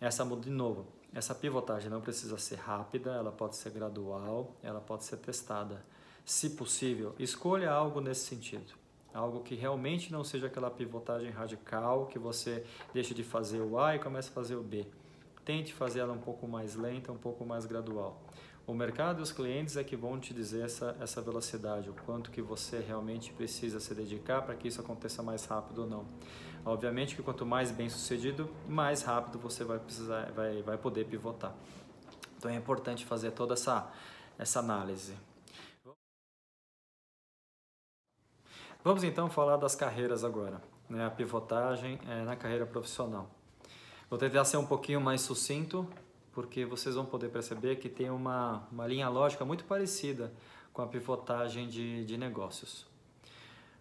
Essa 0.00 0.24
de 0.24 0.50
novo, 0.50 0.86
essa 1.14 1.34
pivotagem 1.34 1.88
não 1.90 2.00
precisa 2.00 2.36
ser 2.38 2.56
rápida, 2.56 3.12
ela 3.12 3.32
pode 3.32 3.56
ser 3.56 3.70
gradual, 3.70 4.54
ela 4.62 4.80
pode 4.80 5.04
ser 5.04 5.16
testada. 5.16 5.84
Se 6.24 6.50
possível, 6.50 7.14
escolha 7.18 7.70
algo 7.70 8.00
nesse 8.00 8.26
sentido. 8.26 8.74
Algo 9.14 9.40
que 9.40 9.54
realmente 9.54 10.12
não 10.12 10.22
seja 10.22 10.48
aquela 10.48 10.70
pivotagem 10.70 11.30
radical 11.30 12.06
que 12.06 12.18
você 12.18 12.64
deixa 12.92 13.14
de 13.14 13.24
fazer 13.24 13.60
o 13.60 13.78
A 13.78 13.96
e 13.96 13.98
começa 13.98 14.28
a 14.30 14.32
fazer 14.32 14.56
o 14.56 14.62
B. 14.62 14.86
Tente 15.44 15.72
fazer 15.72 16.00
ela 16.00 16.12
um 16.12 16.18
pouco 16.18 16.46
mais 16.46 16.74
lenta, 16.74 17.12
um 17.12 17.16
pouco 17.16 17.46
mais 17.46 17.64
gradual. 17.64 18.20
O 18.66 18.74
mercado 18.74 19.20
e 19.20 19.22
os 19.22 19.30
clientes 19.30 19.76
é 19.76 19.84
que 19.84 19.94
vão 19.94 20.18
te 20.18 20.34
dizer 20.34 20.64
essa, 20.64 20.96
essa 21.00 21.22
velocidade, 21.22 21.88
o 21.88 21.94
quanto 22.04 22.32
que 22.32 22.42
você 22.42 22.80
realmente 22.80 23.32
precisa 23.32 23.78
se 23.78 23.94
dedicar 23.94 24.42
para 24.42 24.56
que 24.56 24.66
isso 24.66 24.80
aconteça 24.80 25.22
mais 25.22 25.44
rápido 25.44 25.82
ou 25.82 25.86
não. 25.86 26.04
Obviamente 26.66 27.14
que 27.14 27.22
quanto 27.22 27.46
mais 27.46 27.70
bem 27.70 27.88
sucedido, 27.88 28.50
mais 28.68 29.00
rápido 29.02 29.38
você 29.38 29.62
vai 29.62 29.78
precisar, 29.78 30.32
vai, 30.32 30.62
vai 30.62 30.76
poder 30.76 31.04
pivotar. 31.04 31.54
Então 32.36 32.50
é 32.50 32.56
importante 32.56 33.04
fazer 33.04 33.30
toda 33.30 33.54
essa, 33.54 33.88
essa 34.36 34.58
análise. 34.58 35.14
Vamos 38.82 39.04
então 39.04 39.30
falar 39.30 39.58
das 39.58 39.76
carreiras 39.76 40.24
agora, 40.24 40.60
né? 40.90 41.06
a 41.06 41.10
pivotagem 41.10 42.00
é, 42.08 42.24
na 42.24 42.34
carreira 42.34 42.66
profissional. 42.66 43.30
Vou 44.10 44.18
tentar 44.18 44.44
ser 44.44 44.56
um 44.56 44.66
pouquinho 44.66 45.00
mais 45.00 45.20
sucinto, 45.20 45.88
porque 46.32 46.64
vocês 46.64 46.96
vão 46.96 47.06
poder 47.06 47.28
perceber 47.28 47.76
que 47.76 47.88
tem 47.88 48.10
uma, 48.10 48.66
uma 48.72 48.88
linha 48.88 49.08
lógica 49.08 49.44
muito 49.44 49.64
parecida 49.64 50.32
com 50.72 50.82
a 50.82 50.86
pivotagem 50.88 51.68
de, 51.68 52.04
de 52.04 52.16
negócios. 52.16 52.86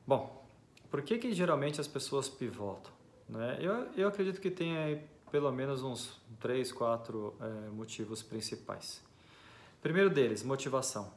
Bom, 0.05 0.44
por 0.89 1.01
que, 1.01 1.17
que 1.17 1.33
geralmente 1.33 1.81
as 1.81 1.87
pessoas 1.87 2.29
pivotam? 2.29 2.91
Né? 3.27 3.57
Eu, 3.59 3.87
eu 3.97 4.07
acredito 4.07 4.39
que 4.39 4.51
tem 4.51 4.77
aí 4.77 5.01
pelo 5.31 5.51
menos 5.51 5.83
uns 5.83 6.17
três, 6.39 6.71
quatro 6.71 7.35
é, 7.41 7.69
motivos 7.69 8.23
principais. 8.23 9.01
Primeiro 9.81 10.09
deles, 10.09 10.43
motivação. 10.43 11.11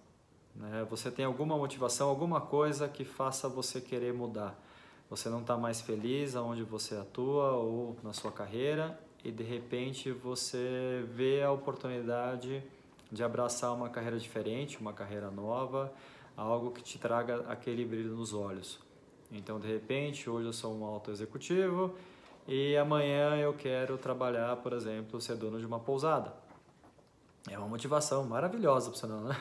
Né? 0.55 0.87
Você 0.91 1.11
tem 1.11 1.25
alguma 1.25 1.57
motivação, 1.57 2.09
alguma 2.09 2.41
coisa 2.41 2.89
que 2.89 3.05
faça 3.05 3.49
você 3.49 3.81
querer 3.81 4.13
mudar. 4.13 4.59
Você 5.09 5.29
não 5.29 5.41
está 5.41 5.57
mais 5.57 5.81
feliz 5.81 6.37
aonde 6.37 6.63
você 6.63 6.97
atua 6.97 7.53
ou 7.53 7.97
na 8.03 8.13
sua 8.13 8.33
carreira 8.33 8.99
e 9.25 9.31
de 9.31 9.43
repente 9.43 10.11
você 10.11 11.05
vê 11.15 11.43
a 11.43 11.51
oportunidade 11.51 12.63
de 13.11 13.23
abraçar 13.23 13.73
uma 13.75 13.89
carreira 13.89 14.19
diferente, 14.19 14.79
uma 14.79 14.93
carreira 14.93 15.31
nova, 15.31 15.93
algo 16.37 16.71
que 16.71 16.83
te 16.83 16.99
traga 16.99 17.45
aquele 17.49 17.85
brilho 17.85 18.15
nos 18.15 18.35
olhos. 18.35 18.79
Então, 19.31 19.61
de 19.61 19.67
repente, 19.67 20.29
hoje 20.29 20.47
eu 20.47 20.53
sou 20.53 20.75
um 20.75 20.85
alto 20.85 21.11
executivo 21.11 21.95
e 22.47 22.77
amanhã 22.77 23.37
eu 23.37 23.53
quero 23.53 23.99
trabalhar, 23.99 24.57
por 24.57 24.73
exemplo, 24.73 25.21
ser 25.21 25.37
dono 25.37 25.59
de 25.59 25.67
uma 25.67 25.79
pousada. 25.79 26.33
É 27.49 27.59
uma 27.59 27.69
motivação 27.69 28.25
maravilhosa 28.25 28.91
para 28.91 28.99
você 28.99 29.07
não, 29.07 29.25
né? 29.25 29.37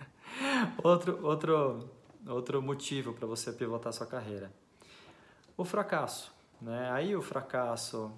outro, 0.82 1.24
outro, 1.24 1.88
outro 2.26 2.62
motivo 2.62 3.12
para 3.14 3.26
você 3.26 3.52
pivotar 3.52 3.92
sua 3.92 4.06
carreira. 4.06 4.52
O 5.56 5.64
fracasso. 5.64 6.32
Né? 6.60 6.90
Aí 6.90 7.16
o 7.16 7.22
fracasso, 7.22 8.12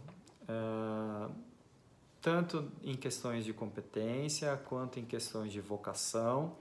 é, 0.49 1.31
tanto 2.21 2.71
em 2.83 2.95
questões 2.95 3.45
de 3.45 3.53
competência 3.53 4.57
quanto 4.69 4.99
em 4.99 5.05
questões 5.05 5.53
de 5.53 5.61
vocação, 5.61 6.57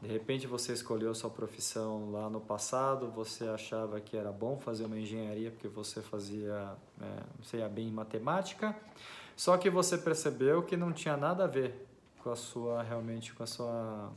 de 0.00 0.06
repente 0.06 0.46
você 0.46 0.72
escolheu 0.72 1.12
sua 1.14 1.30
profissão 1.30 2.12
lá 2.12 2.30
no 2.30 2.40
passado, 2.40 3.10
você 3.10 3.48
achava 3.48 4.00
que 4.00 4.16
era 4.16 4.30
bom 4.30 4.56
fazer 4.56 4.84
uma 4.84 4.98
engenharia 4.98 5.50
porque 5.50 5.66
você 5.66 6.00
fazia, 6.00 6.76
é, 7.00 7.22
sei 7.42 7.66
bem 7.68 7.90
matemática, 7.90 8.76
só 9.36 9.56
que 9.56 9.68
você 9.68 9.98
percebeu 9.98 10.62
que 10.62 10.76
não 10.76 10.92
tinha 10.92 11.16
nada 11.16 11.44
a 11.44 11.46
ver 11.48 11.86
com 12.22 12.30
a 12.30 12.36
sua 12.36 12.82
realmente 12.82 13.34
com 13.34 13.42
a 13.42 13.46
sua 13.46 14.12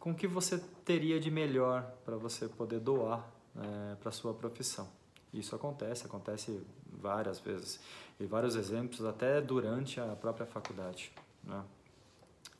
com 0.00 0.10
o 0.10 0.14
que 0.14 0.26
você 0.26 0.58
teria 0.84 1.20
de 1.20 1.30
melhor 1.30 1.82
para 2.04 2.16
você 2.16 2.48
poder 2.48 2.80
doar 2.80 3.28
é, 3.56 3.94
para 3.96 4.10
sua 4.10 4.32
profissão. 4.32 4.88
Isso 5.32 5.54
acontece, 5.54 6.06
acontece 6.06 6.62
várias 6.86 7.38
vezes 7.38 7.80
e 8.18 8.26
vários 8.26 8.56
exemplos 8.56 9.04
até 9.04 9.40
durante 9.40 10.00
a 10.00 10.16
própria 10.16 10.46
faculdade. 10.46 11.12
Né? 11.44 11.62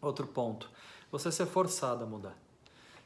Outro 0.00 0.26
ponto 0.26 0.70
você 1.10 1.30
ser 1.32 1.46
forçado 1.46 2.04
a 2.04 2.06
mudar. 2.06 2.36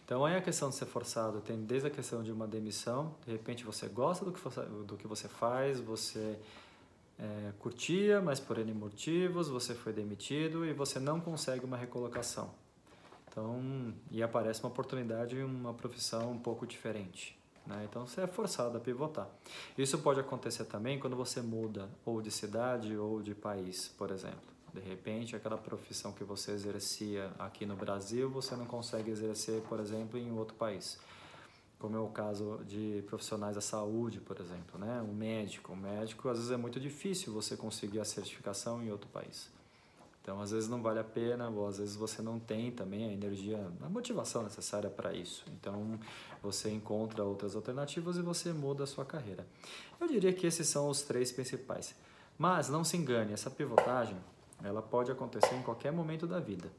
Então 0.05 0.25
aí 0.25 0.37
a 0.37 0.43
questão 0.43 0.69
de 0.69 0.75
ser 0.75 0.87
forçado 0.87 1.41
tem 1.41 1.63
desde 1.65 1.89
a 1.89 1.91
questão 1.91 2.23
de 2.23 2.33
uma 2.33 2.47
demissão, 2.47 3.15
de 3.25 3.33
repente 3.33 3.65
você 3.65 3.87
gosta 3.89 4.25
do 4.25 4.33
que 4.33 4.41
você, 4.41 4.61
do 4.61 4.97
que 4.97 5.07
você 5.07 5.29
faz, 5.29 5.81
você 5.81 6.39
é, 7.19 7.53
curtia, 7.59 8.21
mas 8.21 8.41
por 8.41 8.59
N 8.59 8.75
motivos 8.75 9.49
você 9.49 9.75
foi 9.75 9.93
demitido 9.93 10.67
e 10.67 10.73
você 10.73 10.99
não 10.99 11.21
consegue 11.21 11.65
uma 11.65 11.77
recolocação. 11.77 12.51
Então, 13.29 13.95
e 14.11 14.23
aparece 14.23 14.61
uma 14.61 14.69
oportunidade 14.69 15.37
em 15.37 15.43
uma 15.43 15.73
profissão 15.73 16.33
um 16.33 16.39
pouco 16.39 16.67
diferente. 16.67 17.39
Né? 17.67 17.87
Então 17.89 18.07
você 18.07 18.23
é 18.23 18.27
forçado 18.27 18.77
a 18.77 18.81
pivotar. 18.81 19.29
Isso 19.79 19.99
pode 19.99 20.21
acontecer 20.21 20.65
também 20.65 20.99
quando 20.99 21.17
você 21.17 21.41
muda 21.41 21.89
ou 22.05 22.21
de 22.21 22.31
cidade 22.31 22.97
ou 22.97 23.23
de 23.23 23.35
país, 23.35 23.89
por 23.97 24.11
exemplo. 24.11 24.52
De 24.73 24.81
repente, 24.81 25.37
aquela 25.37 25.59
profissão 25.59 26.13
que 26.13 26.25
você 26.25 26.53
exercia 26.53 27.31
aqui 27.39 27.67
no 27.67 27.77
Brasil, 27.77 28.31
você 28.31 28.57
não 28.57 28.65
consegue 28.65 29.11
exercer, 29.11 29.61
por 29.63 29.79
exemplo, 29.79 30.19
em 30.19 30.33
outro 30.33 30.55
país. 30.55 30.99
Como 31.79 31.97
é 31.97 32.01
o 32.01 32.09
caso 32.09 32.61
de 32.67 33.05
profissionais 33.07 33.55
da 33.55 33.61
saúde, 33.61 34.19
por 34.21 34.41
exemplo, 34.41 34.79
né? 34.79 35.03
Um 35.03 35.13
médico, 35.13 35.73
um 35.73 35.77
médico, 35.77 36.29
às 36.29 36.39
vezes 36.39 36.53
é 36.53 36.57
muito 36.57 36.81
difícil 36.81 37.33
você 37.33 37.57
conseguir 37.57 38.01
a 38.01 38.05
certificação 38.05 38.83
em 38.83 38.91
outro 38.91 39.09
país. 39.09 39.51
Então, 40.23 40.41
às 40.41 40.53
vezes 40.53 40.69
não 40.69 40.81
vale 40.81 41.01
a 41.01 41.05
pena, 41.05 41.51
ou 41.51 41.67
às 41.67 41.79
vezes 41.79 41.97
você 41.97 42.23
não 42.23 42.39
tem 42.39 42.71
também 42.71 43.05
a 43.07 43.13
energia, 43.13 43.59
a 43.83 43.89
motivação 43.89 44.45
necessária 44.45 44.89
para 44.89 45.13
isso. 45.13 45.45
Então, 45.49 45.99
você 46.41 46.71
encontra 46.71 47.25
outras 47.25 47.57
alternativas 47.57 48.17
e 48.17 48.23
você 48.23 48.53
muda 48.53 48.85
a 48.85 48.87
sua 48.87 49.05
carreira. 49.05 49.45
Eu 50.01 50.07
diria 50.07 50.33
que 50.33 50.47
esses 50.47 50.69
são 50.69 50.89
os 50.89 51.03
três 51.03 51.33
principais. 51.33 51.95
Mas 52.39 52.69
não 52.69 52.85
se 52.85 52.97
engane, 52.97 53.33
essa 53.33 53.51
pivotagem 53.51 54.17
ela 54.65 54.83
pode 54.83 55.11
acontecer 55.11 55.55
em 55.55 55.63
qualquer 55.63 55.93
momento 55.93 56.27
da 56.27 56.41
vida, 56.41 56.71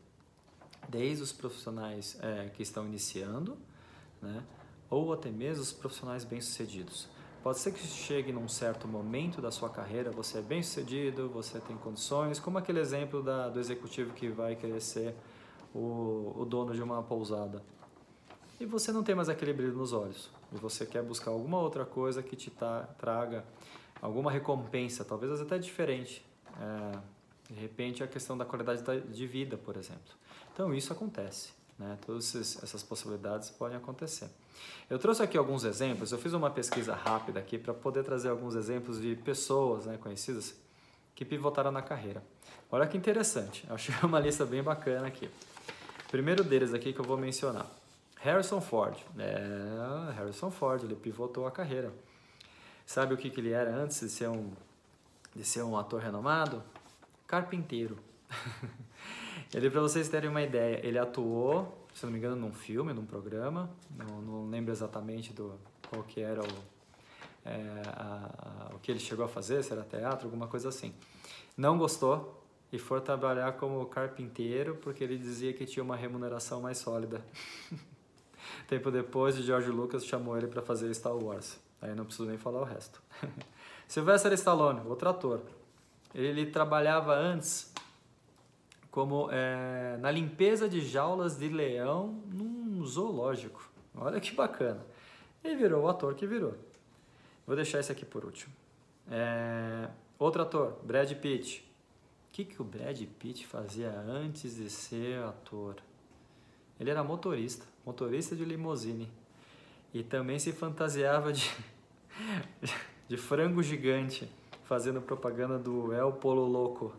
desde 0.88 1.24
os 1.24 1.32
profissionais 1.32 2.18
é, 2.22 2.50
que 2.50 2.64
estão 2.64 2.86
iniciando, 2.86 3.58
né, 4.22 4.44
ou 4.90 5.12
até 5.14 5.30
mesmo 5.30 5.64
os 5.64 5.72
profissionais 5.72 6.24
bem-sucedidos. 6.24 7.08
Pode 7.42 7.60
ser 7.60 7.74
que 7.74 7.80
chegue 7.80 8.32
num 8.32 8.48
certo 8.48 8.88
momento 8.88 9.42
da 9.42 9.52
sua 9.52 9.70
carreira, 9.70 10.12
você 10.12 10.38
é 10.38 10.42
bem-sucedido, 10.42 11.30
você 11.30 11.60
tem 11.60 11.76
condições, 11.76 12.40
como 12.40 12.58
aquele 12.58 12.80
exemplo 12.80 13.22
da, 13.22 13.50
do 13.50 13.60
executivo 13.60 14.14
que 14.14 14.30
vai 14.30 14.56
querer 14.56 14.80
ser 14.80 15.14
o, 15.74 16.34
o 16.38 16.46
dono 16.46 16.74
de 16.74 16.82
uma 16.82 17.04
pousada. 17.04 17.62
E 18.60 18.66
você 18.66 18.94
não 18.94 19.04
tem 19.04 19.14
mais 19.14 19.28
aquele 19.28 19.52
brilho 19.52 19.74
nos 19.74 19.92
olhos, 19.92 20.30
e 20.54 20.58
você 20.58 20.86
quer 20.86 21.04
buscar 21.04 21.32
alguma 21.32 21.60
outra 21.60 21.86
coisa 21.86 22.24
que 22.24 22.36
te 22.36 22.52
traga 22.98 23.44
alguma 24.02 24.30
recompensa, 24.30 25.04
talvez 25.04 25.42
até 25.42 25.58
diferente. 25.58 26.26
É, 26.62 27.00
De 27.50 27.60
repente, 27.60 28.04
a 28.04 28.08
questão 28.08 28.38
da 28.38 28.46
qualidade 28.46 29.02
de 29.02 29.28
vida, 29.28 29.58
por 29.58 29.76
exemplo. 29.78 30.14
Então, 30.54 30.74
isso 30.74 30.94
acontece. 30.94 31.52
Né? 31.78 31.98
Todas 32.06 32.36
essas 32.36 32.84
possibilidades 32.84 33.50
podem 33.50 33.78
acontecer. 33.78 34.30
Eu 34.90 35.00
trouxe 35.00 35.24
aqui 35.24 35.38
alguns 35.38 35.64
exemplos, 35.64 36.12
eu 36.12 36.18
fiz 36.18 36.34
uma 36.34 36.50
pesquisa 36.50 36.94
rápida 36.94 37.40
aqui 37.40 37.58
para 37.58 37.74
poder 37.74 38.04
trazer 38.04 38.30
alguns 38.30 38.56
exemplos 38.56 39.02
de 39.02 39.16
pessoas 39.16 39.86
né, 39.86 39.98
conhecidas 39.98 40.56
que 41.16 41.26
pivotaram 41.26 41.72
na 41.72 41.82
carreira. 41.82 42.24
Olha 42.72 42.88
que 42.88 42.98
interessante, 42.98 43.66
achei 43.70 43.94
uma 44.04 44.20
lista 44.20 44.46
bem 44.46 44.64
bacana 44.64 45.08
aqui. 45.08 45.30
Primeiro 46.10 46.44
deles 46.44 46.74
aqui 46.74 46.94
que 46.94 47.00
eu 47.00 47.06
vou 47.06 47.18
mencionar, 47.18 47.66
Harrison 48.20 48.62
Ford. 48.62 48.98
É, 49.18 50.14
Harrison 50.16 50.52
Ford, 50.52 50.84
ele 50.84 50.96
pivotou 50.96 51.48
a 51.48 51.52
carreira. 51.52 51.92
Sabe 52.86 53.14
o 53.14 53.18
que, 53.18 53.30
que 53.30 53.40
ele 53.40 53.52
era 53.52 53.74
antes 53.76 54.00
de 54.00 54.10
ser 54.10 54.28
um, 54.28 54.52
de 55.36 55.44
ser 55.44 55.64
um 55.64 55.78
ator 55.78 56.02
renomado? 56.02 56.64
Carpinteiro. 57.34 57.98
ele, 59.52 59.68
para 59.72 59.82
vocês 59.82 60.08
terem 60.08 60.30
uma 60.30 60.44
ideia, 60.44 60.80
ele 60.86 61.00
atuou, 61.00 61.88
se 61.92 62.06
não 62.06 62.14
me 62.14 62.20
engano, 62.20 62.36
num 62.36 62.54
filme, 62.54 62.94
num 62.94 63.08
programa, 63.08 63.72
não, 63.90 64.22
não 64.22 64.50
lembro 64.52 64.72
exatamente 64.72 65.34
do 65.34 65.60
qual 65.90 66.04
que 66.04 66.22
era 66.22 66.44
o, 66.44 66.48
é, 67.44 67.82
a, 67.88 68.70
a, 68.70 68.76
o 68.76 68.80
que 68.80 68.92
ele 68.92 69.00
chegou 69.00 69.26
a 69.26 69.28
fazer, 69.28 69.64
se 69.64 69.74
era 69.74 69.82
teatro, 69.82 70.28
alguma 70.28 70.48
coisa 70.48 70.70
assim. 70.70 70.94
Não 71.58 71.76
gostou 71.76 72.40
e 72.72 72.78
foi 72.78 73.02
trabalhar 73.02 73.54
como 73.54 73.84
carpinteiro 73.88 74.76
porque 74.76 75.04
ele 75.04 75.18
dizia 75.18 75.54
que 75.54 75.66
tinha 75.66 75.82
uma 75.82 75.96
remuneração 75.96 76.62
mais 76.62 76.78
sólida. 76.78 77.26
Tempo 78.70 78.92
depois, 78.92 79.40
o 79.40 79.42
George 79.42 79.72
Lucas 79.72 80.06
chamou 80.06 80.38
ele 80.38 80.46
para 80.46 80.62
fazer 80.62 80.94
Star 80.94 81.16
Wars. 81.16 81.60
Aí 81.82 81.96
não 81.96 82.06
preciso 82.06 82.30
nem 82.30 82.38
falar 82.38 82.62
o 82.62 82.64
resto. 82.64 83.02
Sylvester 83.90 84.32
Stallone, 84.34 84.82
outro 84.88 85.10
ator. 85.10 85.42
Ele 86.14 86.46
trabalhava 86.46 87.16
antes 87.16 87.74
como 88.92 89.28
é, 89.32 89.98
na 90.00 90.12
limpeza 90.12 90.70
de 90.70 90.80
jaulas 90.82 91.38
de 91.38 91.50
leão 91.50 92.22
num 92.32 92.86
zoológico. 92.86 93.68
Olha 93.96 94.20
que 94.20 94.32
bacana. 94.34 94.86
E 95.44 95.56
virou 95.56 95.84
o 95.84 95.88
ator 95.88 96.14
que 96.14 96.28
virou. 96.28 96.56
Vou 97.46 97.56
deixar 97.56 97.80
esse 97.80 97.92
aqui 97.92 98.06
por 98.06 98.24
último. 98.24 98.54
É, 99.10 99.90
outro 100.20 100.44
ator, 100.44 100.78
Brad 100.84 101.12
Pitt. 101.14 101.68
O 102.30 102.32
que, 102.34 102.46
que 102.46 102.62
o 102.62 102.66
Brad 102.66 103.02
Pitt 103.20 103.46
fazia 103.48 103.92
antes 103.92 104.56
de 104.56 104.70
ser 104.70 105.24
ator? 105.24 105.76
Ele 106.80 106.90
era 106.90 107.04
motorista, 107.04 107.66
motorista 107.86 108.36
de 108.36 108.46
limusine. 108.46 109.12
E 109.94 110.04
também 110.04 110.40
se 110.40 110.52
fantasiava 110.52 111.34
de, 111.34 111.52
de 113.10 113.18
frango 113.18 113.62
gigante, 113.62 114.30
fazendo 114.64 115.02
propaganda 115.02 115.58
do 115.58 115.94
El 115.94 116.14
Polo 116.14 116.46
Louco. 116.46 116.94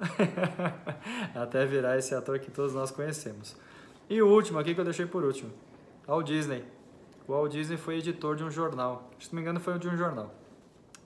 Até 1.35 1.64
virar 1.66 1.98
esse 1.98 2.14
ator 2.14 2.38
que 2.38 2.50
todos 2.50 2.74
nós 2.74 2.90
conhecemos. 2.90 3.57
E 4.09 4.20
o 4.20 4.29
último 4.29 4.59
aqui 4.59 4.74
que 4.74 4.81
eu 4.81 4.85
deixei 4.85 5.07
por 5.07 5.24
último, 5.24 5.50
Walt 6.07 6.27
Disney. 6.27 6.64
O 7.27 7.33
Walt 7.33 7.53
Disney 7.53 7.77
foi 7.77 7.98
editor 7.98 8.37
de 8.37 8.44
um 8.44 8.50
jornal. 8.50 9.11
Se 9.18 9.29
não 9.29 9.37
me 9.37 9.42
engano, 9.42 9.61
foi 9.61 9.79
de 9.79 9.88
um 9.88 9.96
jornal. 9.96 10.35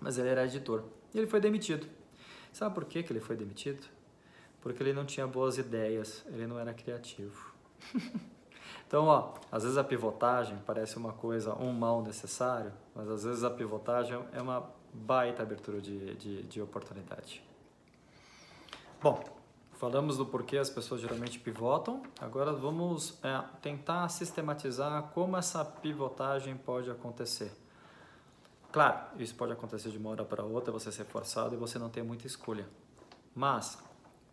Mas 0.00 0.18
ele 0.18 0.28
era 0.28 0.44
editor. 0.44 0.82
E 1.14 1.18
ele 1.18 1.26
foi 1.26 1.40
demitido. 1.40 1.86
Sabe 2.52 2.74
por 2.74 2.84
que, 2.84 3.02
que 3.02 3.12
ele 3.12 3.20
foi 3.20 3.36
demitido? 3.36 3.86
Porque 4.60 4.82
ele 4.82 4.92
não 4.92 5.04
tinha 5.04 5.26
boas 5.26 5.58
ideias, 5.58 6.24
ele 6.26 6.46
não 6.46 6.58
era 6.58 6.74
criativo. 6.74 7.52
Então, 8.88 9.04
ó, 9.04 9.34
às 9.52 9.64
vezes 9.64 9.76
a 9.76 9.84
pivotagem 9.84 10.58
parece 10.64 10.96
uma 10.96 11.12
coisa, 11.12 11.54
um 11.54 11.70
mal 11.74 12.00
necessário, 12.00 12.72
mas 12.94 13.06
às 13.10 13.22
vezes 13.22 13.44
a 13.44 13.50
pivotagem 13.50 14.18
é 14.32 14.40
uma 14.40 14.70
baita 14.92 15.42
abertura 15.42 15.80
de, 15.80 16.14
de, 16.16 16.42
de 16.42 16.62
oportunidade. 16.62 17.42
Bom, 19.00 19.22
falamos 19.74 20.16
do 20.16 20.26
porquê 20.26 20.58
as 20.58 20.68
pessoas 20.68 21.00
geralmente 21.00 21.38
pivotam, 21.38 22.02
agora 22.20 22.52
vamos 22.52 23.18
é, 23.22 23.42
tentar 23.62 24.08
sistematizar 24.08 25.02
como 25.14 25.36
essa 25.36 25.64
pivotagem 25.64 26.56
pode 26.56 26.90
acontecer. 26.90 27.52
Claro, 28.70 28.98
isso 29.18 29.34
pode 29.34 29.52
acontecer 29.52 29.90
de 29.90 29.98
uma 29.98 30.10
hora 30.10 30.24
para 30.24 30.44
outra, 30.44 30.72
você 30.72 30.92
ser 30.92 31.04
forçado 31.04 31.54
e 31.54 31.58
você 31.58 31.78
não 31.78 31.88
ter 31.88 32.02
muita 32.02 32.26
escolha. 32.26 32.68
Mas 33.34 33.78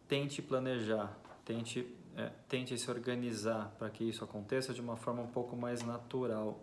tente 0.07 0.41
planejar, 0.41 1.15
tente 1.45 1.95
é, 2.17 2.31
tente 2.47 2.77
se 2.77 2.89
organizar 2.89 3.75
para 3.77 3.89
que 3.89 4.03
isso 4.03 4.23
aconteça 4.23 4.73
de 4.73 4.81
uma 4.81 4.95
forma 4.95 5.21
um 5.21 5.27
pouco 5.27 5.55
mais 5.55 5.83
natural. 5.83 6.59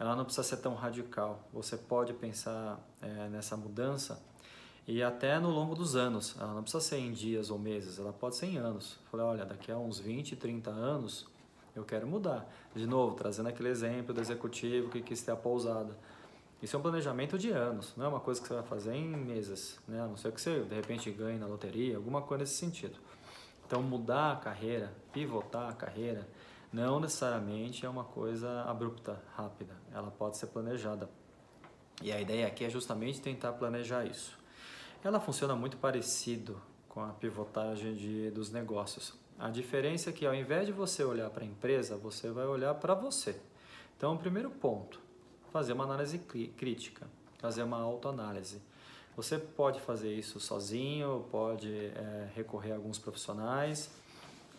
Ela 0.00 0.16
não 0.16 0.24
precisa 0.24 0.42
ser 0.42 0.56
tão 0.56 0.74
radical. 0.74 1.46
Você 1.52 1.76
pode 1.76 2.14
pensar 2.14 2.80
é, 3.02 3.28
nessa 3.28 3.54
mudança 3.54 4.18
e 4.88 5.02
até 5.02 5.38
no 5.38 5.50
longo 5.50 5.74
dos 5.74 5.94
anos. 5.94 6.34
Ela 6.40 6.54
não 6.54 6.62
precisa 6.62 6.82
ser 6.82 6.96
em 6.96 7.12
dias 7.12 7.50
ou 7.50 7.58
meses, 7.58 7.98
ela 7.98 8.10
pode 8.10 8.36
ser 8.36 8.46
em 8.46 8.56
anos. 8.56 8.98
Falei, 9.10 9.26
olha, 9.26 9.44
daqui 9.44 9.70
a 9.70 9.76
uns 9.76 10.00
20, 10.00 10.36
30 10.36 10.70
anos 10.70 11.28
eu 11.76 11.84
quero 11.84 12.06
mudar. 12.06 12.50
De 12.74 12.86
novo, 12.86 13.14
trazendo 13.14 13.50
aquele 13.50 13.68
exemplo 13.68 14.14
do 14.14 14.22
executivo 14.22 14.88
que 14.88 15.02
quis 15.02 15.20
ter 15.20 15.32
a 15.32 15.36
pousada. 15.36 15.94
Isso 16.62 16.74
é 16.76 16.78
um 16.78 16.82
planejamento 16.82 17.38
de 17.38 17.50
anos, 17.50 17.94
não 17.94 18.06
é 18.06 18.08
uma 18.08 18.20
coisa 18.20 18.40
que 18.40 18.48
você 18.48 18.54
vai 18.54 18.62
fazer 18.62 18.94
em 18.94 19.16
meses, 19.16 19.78
né? 19.86 20.00
a 20.00 20.06
não 20.06 20.16
ser 20.16 20.32
que 20.32 20.40
você 20.40 20.60
de 20.60 20.74
repente 20.74 21.10
ganhe 21.10 21.38
na 21.38 21.46
loteria, 21.46 21.96
alguma 21.96 22.22
coisa 22.22 22.42
nesse 22.42 22.54
sentido. 22.54 22.98
Então, 23.66 23.82
mudar 23.82 24.32
a 24.32 24.36
carreira, 24.36 24.92
pivotar 25.12 25.70
a 25.70 25.72
carreira, 25.72 26.26
não 26.72 27.00
necessariamente 27.00 27.84
é 27.84 27.88
uma 27.88 28.04
coisa 28.04 28.62
abrupta, 28.62 29.20
rápida. 29.34 29.74
Ela 29.92 30.10
pode 30.10 30.36
ser 30.36 30.46
planejada. 30.46 31.08
E 32.02 32.12
a 32.12 32.20
ideia 32.20 32.46
aqui 32.46 32.64
é 32.64 32.70
justamente 32.70 33.20
tentar 33.20 33.52
planejar 33.54 34.04
isso. 34.04 34.38
Ela 35.02 35.18
funciona 35.18 35.56
muito 35.56 35.76
parecido 35.76 36.60
com 36.88 37.02
a 37.02 37.08
pivotagem 37.08 37.94
de, 37.94 38.30
dos 38.30 38.50
negócios. 38.50 39.14
A 39.38 39.48
diferença 39.48 40.10
é 40.10 40.12
que 40.12 40.26
ao 40.26 40.34
invés 40.34 40.66
de 40.66 40.72
você 40.72 41.02
olhar 41.02 41.30
para 41.30 41.42
a 41.42 41.46
empresa, 41.46 41.96
você 41.96 42.30
vai 42.30 42.46
olhar 42.46 42.74
para 42.74 42.94
você. 42.94 43.40
Então, 43.96 44.14
o 44.14 44.18
primeiro 44.18 44.50
ponto, 44.50 45.00
fazer 45.50 45.72
uma 45.72 45.84
análise 45.84 46.18
crítica, 46.18 47.06
fazer 47.38 47.62
uma 47.62 47.80
autoanálise. 47.80 48.60
Você 49.16 49.38
pode 49.38 49.80
fazer 49.80 50.14
isso 50.14 50.38
sozinho, 50.38 51.26
pode 51.30 51.74
é, 51.74 52.30
recorrer 52.34 52.72
a 52.72 52.76
alguns 52.76 52.98
profissionais, 52.98 53.90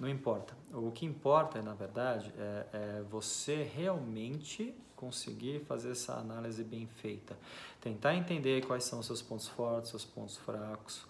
não 0.01 0.09
importa. 0.09 0.57
O 0.73 0.91
que 0.91 1.05
importa, 1.05 1.61
na 1.61 1.75
verdade, 1.75 2.33
é, 2.35 2.65
é, 2.73 3.03
você 3.07 3.61
realmente 3.61 4.73
conseguir 4.95 5.59
fazer 5.65 5.91
essa 5.91 6.15
análise 6.15 6.63
bem 6.63 6.87
feita. 6.87 7.37
Tentar 7.79 8.15
entender 8.15 8.65
quais 8.65 8.83
são 8.83 8.99
os 8.99 9.05
seus 9.05 9.21
pontos 9.21 9.47
fortes, 9.47 9.91
seus 9.91 10.03
pontos 10.03 10.37
fracos, 10.37 11.05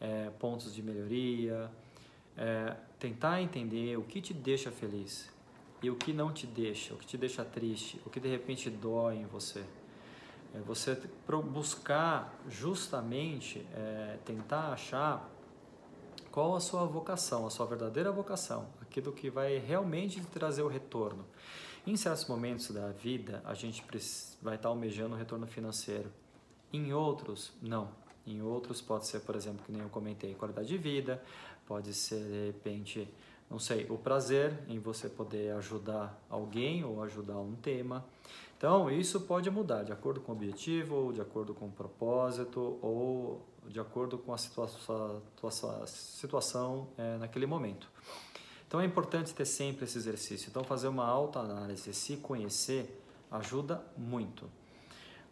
é, 0.00 0.30
pontos 0.38 0.72
de 0.72 0.80
melhoria. 0.80 1.68
É, 2.36 2.76
tentar 3.00 3.42
entender 3.42 3.98
o 3.98 4.02
que 4.04 4.20
te 4.20 4.32
deixa 4.32 4.70
feliz 4.70 5.28
e 5.82 5.90
o 5.90 5.96
que 5.96 6.12
não 6.12 6.32
te 6.32 6.46
deixa, 6.46 6.94
o 6.94 6.96
que 6.96 7.06
te 7.06 7.18
deixa 7.18 7.44
triste, 7.44 8.00
o 8.06 8.10
que 8.10 8.20
de 8.20 8.28
repente 8.28 8.70
dói 8.70 9.16
em 9.16 9.26
você. 9.26 9.64
É 10.54 10.60
você 10.60 10.96
buscar 11.52 12.40
justamente 12.48 13.66
é, 13.74 14.18
tentar 14.24 14.72
achar 14.72 15.28
qual 16.30 16.54
a 16.54 16.60
sua 16.60 16.84
vocação, 16.84 17.46
a 17.46 17.50
sua 17.50 17.66
verdadeira 17.66 18.12
vocação, 18.12 18.68
aquilo 18.80 19.12
que 19.12 19.28
vai 19.30 19.58
realmente 19.58 20.20
trazer 20.26 20.62
o 20.62 20.68
retorno. 20.68 21.24
Em 21.86 21.96
certos 21.96 22.26
momentos 22.26 22.70
da 22.70 22.88
vida, 22.90 23.42
a 23.44 23.54
gente 23.54 23.84
vai 24.40 24.56
estar 24.56 24.68
almejando 24.68 25.14
o 25.14 25.18
retorno 25.18 25.46
financeiro. 25.46 26.10
Em 26.72 26.92
outros, 26.92 27.52
não. 27.60 27.88
Em 28.26 28.42
outros, 28.42 28.80
pode 28.80 29.06
ser, 29.06 29.20
por 29.20 29.34
exemplo, 29.34 29.64
que 29.64 29.72
nem 29.72 29.80
eu 29.80 29.88
comentei, 29.88 30.34
qualidade 30.34 30.68
de 30.68 30.78
vida, 30.78 31.22
pode 31.66 31.92
ser, 31.94 32.22
de 32.22 32.46
repente, 32.46 33.08
não 33.48 33.58
sei, 33.58 33.86
o 33.88 33.96
prazer 33.96 34.56
em 34.68 34.78
você 34.78 35.08
poder 35.08 35.52
ajudar 35.56 36.16
alguém 36.28 36.84
ou 36.84 37.02
ajudar 37.02 37.38
um 37.38 37.56
tema. 37.56 38.04
Então, 38.60 38.90
isso 38.90 39.22
pode 39.22 39.50
mudar 39.50 39.84
de 39.84 39.90
acordo 39.90 40.20
com 40.20 40.32
o 40.32 40.34
objetivo, 40.34 40.94
ou 40.94 41.12
de 41.14 41.20
acordo 41.22 41.54
com 41.54 41.68
o 41.68 41.70
propósito, 41.70 42.78
ou 42.82 43.40
de 43.66 43.80
acordo 43.80 44.18
com 44.18 44.34
a 44.34 44.36
situação, 45.86 46.86
é, 46.98 47.16
naquele 47.16 47.46
momento. 47.46 47.88
Então, 48.68 48.78
é 48.78 48.84
importante 48.84 49.32
ter 49.32 49.46
sempre 49.46 49.86
esse 49.86 49.96
exercício. 49.96 50.50
Então, 50.50 50.62
fazer 50.62 50.88
uma 50.88 51.06
autoanálise, 51.06 51.94
se 51.94 52.18
conhecer, 52.18 53.02
ajuda 53.30 53.82
muito. 53.96 54.44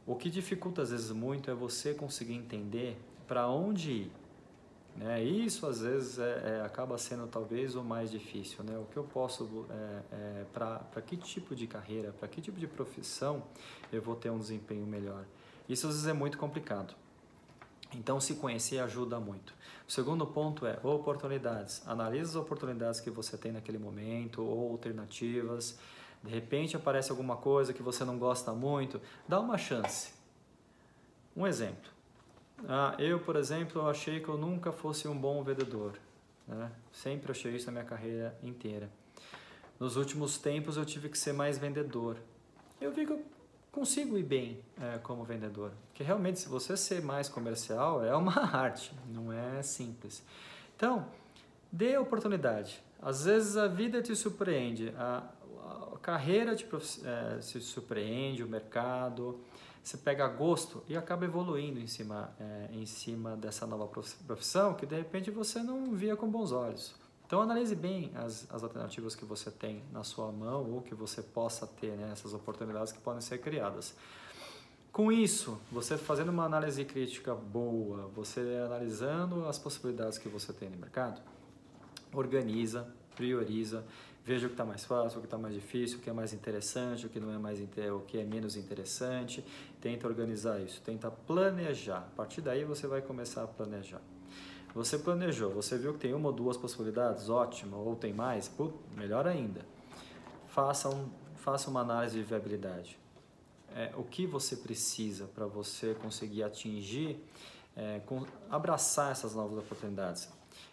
O 0.06 0.16
que 0.16 0.30
dificulta 0.30 0.80
às 0.80 0.90
vezes 0.90 1.10
muito 1.10 1.50
é 1.50 1.54
você 1.54 1.92
conseguir 1.92 2.32
entender 2.32 2.98
para 3.26 3.46
onde 3.46 3.92
ir. 3.92 4.12
Né? 4.98 5.22
Isso 5.22 5.64
às 5.64 5.80
vezes 5.80 6.18
é, 6.18 6.58
é, 6.58 6.62
acaba 6.66 6.98
sendo 6.98 7.28
talvez 7.28 7.76
o 7.76 7.84
mais 7.84 8.11
difícil. 8.11 8.64
Né? 8.64 8.76
O 8.76 8.84
que 8.87 8.96
eu 8.96 9.04
posso, 9.04 9.64
é, 9.70 10.02
é, 10.12 10.44
para 10.52 11.00
que 11.06 11.16
tipo 11.16 11.54
de 11.54 11.68
carreira, 11.68 12.12
para 12.12 12.26
que 12.26 12.40
tipo 12.40 12.58
de 12.58 12.66
profissão 12.66 13.44
eu 13.92 14.02
vou 14.02 14.16
ter 14.16 14.30
um 14.30 14.38
desempenho 14.38 14.84
melhor? 14.84 15.24
Isso 15.68 15.87
às 15.87 15.94
vezes 15.94 16.08
é 16.08 16.12
muito 16.12 16.37
complicado. 16.37 16.94
Então, 17.94 18.20
se 18.20 18.34
conhecer 18.34 18.80
ajuda 18.80 19.18
muito. 19.18 19.54
O 19.87 19.92
segundo 19.92 20.26
ponto 20.26 20.66
é 20.66 20.78
oportunidades. 20.82 21.80
Analise 21.87 22.30
as 22.30 22.37
oportunidades 22.37 23.00
que 23.00 23.08
você 23.08 23.38
tem 23.38 23.52
naquele 23.52 23.78
momento 23.78 24.42
ou 24.42 24.72
alternativas. 24.72 25.78
De 26.22 26.30
repente 26.30 26.76
aparece 26.76 27.11
alguma 27.11 27.37
coisa 27.37 27.72
que 27.72 27.82
você 27.82 28.04
não 28.04 28.18
gosta 28.18 28.52
muito, 28.52 29.00
dá 29.28 29.38
uma 29.38 29.56
chance. 29.56 30.12
Um 31.37 31.46
exemplo. 31.46 31.97
Ah, 32.66 32.94
eu, 32.98 33.20
por 33.20 33.36
exemplo, 33.36 33.86
achei 33.86 34.20
que 34.20 34.28
eu 34.28 34.36
nunca 34.36 34.72
fosse 34.72 35.06
um 35.06 35.16
bom 35.16 35.42
vendedor. 35.44 35.92
né? 36.46 36.70
Sempre 36.92 37.30
achei 37.30 37.54
isso 37.54 37.66
na 37.66 37.72
minha 37.72 37.84
carreira 37.84 38.36
inteira. 38.42 38.90
Nos 39.78 39.96
últimos 39.96 40.38
tempos 40.38 40.76
eu 40.76 40.84
tive 40.84 41.08
que 41.08 41.16
ser 41.18 41.32
mais 41.32 41.58
vendedor. 41.58 42.16
Eu 42.80 42.90
vi 42.92 43.06
que 43.06 43.12
eu 43.12 43.24
consigo 43.70 44.18
ir 44.18 44.24
bem 44.24 44.60
é, 44.80 44.98
como 44.98 45.22
vendedor, 45.24 45.70
porque 45.88 46.02
realmente 46.02 46.40
se 46.40 46.48
você 46.48 46.76
ser 46.76 47.00
mais 47.02 47.28
comercial 47.28 48.04
é 48.04 48.14
uma 48.16 48.32
arte, 48.56 48.92
não 49.06 49.32
é 49.32 49.62
simples. 49.62 50.22
Então, 50.76 51.06
dê 51.70 51.96
oportunidade. 51.96 52.82
Às 53.00 53.24
vezes 53.24 53.56
a 53.56 53.68
vida 53.68 54.02
te 54.02 54.16
surpreende, 54.16 54.92
a, 54.96 55.22
a 55.94 55.98
carreira 55.98 56.56
te 56.56 56.66
é, 57.04 57.40
se 57.40 57.60
surpreende, 57.60 58.42
o 58.42 58.48
mercado, 58.48 59.38
você 59.88 59.96
pega 59.96 60.29
gosto 60.29 60.85
e 60.87 60.94
acaba 60.94 61.24
evoluindo 61.24 61.81
em 61.81 61.87
cima, 61.87 62.31
é, 62.38 62.68
em 62.72 62.85
cima 62.85 63.35
dessa 63.35 63.66
nova 63.66 63.87
profissão 63.87 64.74
que 64.74 64.85
de 64.85 64.94
repente 64.94 65.31
você 65.31 65.62
não 65.62 65.94
via 65.94 66.14
com 66.14 66.29
bons 66.29 66.53
olhos. 66.53 66.94
Então 67.27 67.40
analise 67.40 67.74
bem 67.74 68.12
as, 68.14 68.46
as 68.51 68.62
alternativas 68.62 69.16
que 69.16 69.24
você 69.24 69.51
tem 69.51 69.83
na 69.90 70.05
sua 70.05 70.31
mão 70.31 70.70
ou 70.70 70.83
que 70.83 70.94
você 70.94 71.22
possa 71.22 71.66
ter, 71.66 71.96
né, 71.96 72.11
essas 72.12 72.35
oportunidades 72.35 72.92
que 72.92 72.98
podem 72.98 73.22
ser 73.22 73.38
criadas. 73.38 73.94
Com 74.92 75.11
isso, 75.11 75.59
você 75.72 75.96
fazendo 75.96 76.29
uma 76.29 76.44
análise 76.44 76.85
crítica 76.85 77.35
boa, 77.35 78.11
você 78.14 78.40
analisando 78.66 79.46
as 79.46 79.59
possibilidades 79.59 80.18
que 80.18 80.29
você 80.29 80.53
tem 80.53 80.68
no 80.68 80.77
mercado, 80.77 81.22
organiza, 82.12 82.87
prioriza, 83.16 83.83
veja 84.29 84.44
o 84.44 84.51
que 84.51 84.55
está 84.55 84.64
mais 84.64 84.85
fácil, 84.85 85.18
o 85.18 85.20
que 85.22 85.27
está 85.27 85.38
mais 85.38 85.55
difícil, 85.55 85.96
o 85.96 86.01
que 86.03 86.11
é 86.11 86.12
mais 86.12 86.35
interessante, 86.35 87.07
o 87.07 87.09
que 87.09 87.18
não 87.18 87.33
é 87.33 87.38
mais 87.38 87.59
o 87.59 88.01
que 88.01 88.18
é 88.18 88.24
menos 88.24 88.57
interessante. 88.57 89.42
Tenta 89.80 90.06
organizar 90.06 90.60
isso, 90.60 90.82
tenta 90.82 91.10
planejar. 91.10 91.98
A 91.98 92.16
partir 92.16 92.40
daí 92.40 92.64
você 92.64 92.86
vai 92.86 93.00
começar 93.00 93.44
a 93.44 93.46
planejar. 93.46 94.00
Você 94.74 94.98
planejou, 94.98 95.50
você 95.52 95.78
viu 95.78 95.92
que 95.94 96.00
tem 96.00 96.12
uma 96.12 96.28
ou 96.28 96.32
duas 96.34 96.56
possibilidades, 96.56 97.28
ótimo, 97.30 97.76
ou 97.76 97.96
tem 97.96 98.12
mais, 98.12 98.48
put, 98.48 98.74
melhor 98.96 99.26
ainda. 99.26 99.64
Faça, 100.48 100.88
um, 100.88 101.08
faça 101.36 101.70
uma 101.70 101.80
análise 101.80 102.18
de 102.18 102.22
viabilidade. 102.22 102.98
É, 103.74 103.92
o 103.96 104.02
que 104.02 104.26
você 104.26 104.56
precisa 104.56 105.26
para 105.26 105.46
você 105.46 105.94
conseguir 105.94 106.42
atingir, 106.42 107.24
é, 107.76 108.00
com, 108.00 108.26
abraçar 108.50 109.12
essas 109.12 109.34
novas 109.34 109.58
oportunidades 109.58 110.28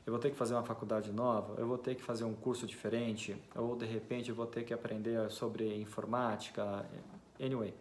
eu 0.05 0.11
vou 0.11 0.19
ter 0.19 0.29
que 0.29 0.35
fazer 0.35 0.53
uma 0.53 0.63
faculdade 0.63 1.11
nova, 1.11 1.59
eu 1.59 1.67
vou 1.67 1.77
ter 1.77 1.95
que 1.95 2.03
fazer 2.03 2.23
um 2.23 2.33
curso 2.33 2.67
diferente, 2.67 3.35
ou 3.55 3.75
de 3.75 3.85
repente 3.85 4.29
eu 4.29 4.35
vou 4.35 4.45
ter 4.45 4.63
que 4.63 4.73
aprender 4.73 5.29
sobre 5.31 5.75
informática, 5.81 6.85
anyway. 7.39 7.73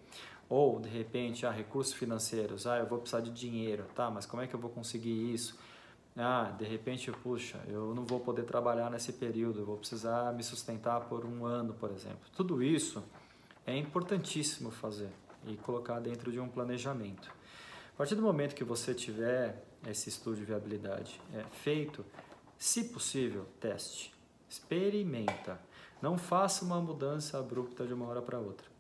Ou 0.49 0.81
de 0.81 0.89
repente, 0.89 1.47
ah, 1.47 1.51
recursos 1.51 1.95
financeiros, 1.95 2.67
ah, 2.67 2.79
eu 2.79 2.87
vou 2.87 2.99
precisar 2.99 3.21
de 3.21 3.31
dinheiro, 3.31 3.85
tá, 3.95 4.11
mas 4.11 4.27
como 4.27 4.43
é 4.43 4.47
que 4.47 4.55
eu 4.55 4.61
vou 4.61 4.71
conseguir 4.71 5.33
isso? 5.33 5.59
Ah, 6.17 6.55
de 6.57 6.65
repente, 6.65 7.11
puxa, 7.11 7.61
eu 7.67 7.95
não 7.95 8.05
vou 8.05 8.21
poder 8.21 8.45
trabalhar 8.45 8.91
nesse 8.91 9.13
período, 9.13 9.61
eu 9.61 9.67
vou 9.67 9.77
precisar 9.77 10.33
me 10.33 10.45
sustentar 10.45 11.01
por 11.03 11.25
um 11.25 11.45
ano, 11.45 11.75
por 11.75 11.91
exemplo. 11.91 12.29
Tudo 12.37 12.63
isso 12.63 13.03
é 13.67 13.77
importantíssimo 13.77 14.71
fazer 14.71 15.11
e 15.47 15.57
colocar 15.57 15.99
dentro 15.99 16.31
de 16.31 16.39
um 16.39 16.49
planejamento. 16.49 17.29
A 17.95 17.97
partir 17.97 18.15
do 18.15 18.23
momento 18.23 18.55
que 18.55 18.65
você 18.65 18.95
tiver 18.95 19.65
esse 19.87 20.09
estudo 20.09 20.37
de 20.37 20.45
viabilidade 20.45 21.21
é 21.33 21.43
feito, 21.43 22.05
se 22.59 22.85
possível, 22.85 23.47
teste, 23.61 24.15
experimenta. 24.49 25.61
Não 26.01 26.17
faça 26.17 26.65
uma 26.65 26.81
mudança 26.81 27.39
abrupta 27.39 27.87
de 27.87 27.95
uma 27.95 28.07
hora 28.07 28.23
para 28.23 28.39
outra. 28.39 28.74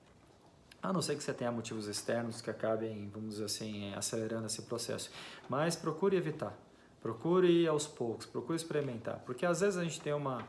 A 0.84 0.92
não 0.92 1.00
ser 1.00 1.16
que 1.16 1.22
você 1.24 1.32
tenha 1.32 1.50
motivos 1.50 1.88
externos 1.88 2.42
que 2.42 2.50
acabem, 2.50 3.08
vamos 3.08 3.30
dizer 3.30 3.46
assim, 3.46 3.94
acelerando 3.94 4.44
esse 4.44 4.60
processo. 4.60 5.10
Mas 5.48 5.74
procure 5.74 6.14
evitar. 6.14 6.54
Procure 7.00 7.50
ir 7.50 7.68
aos 7.68 7.86
poucos, 7.86 8.26
procure 8.26 8.54
experimentar. 8.54 9.20
Porque 9.24 9.46
às 9.46 9.60
vezes 9.60 9.78
a 9.78 9.82
gente 9.82 9.98
tem 9.98 10.12
uma 10.12 10.46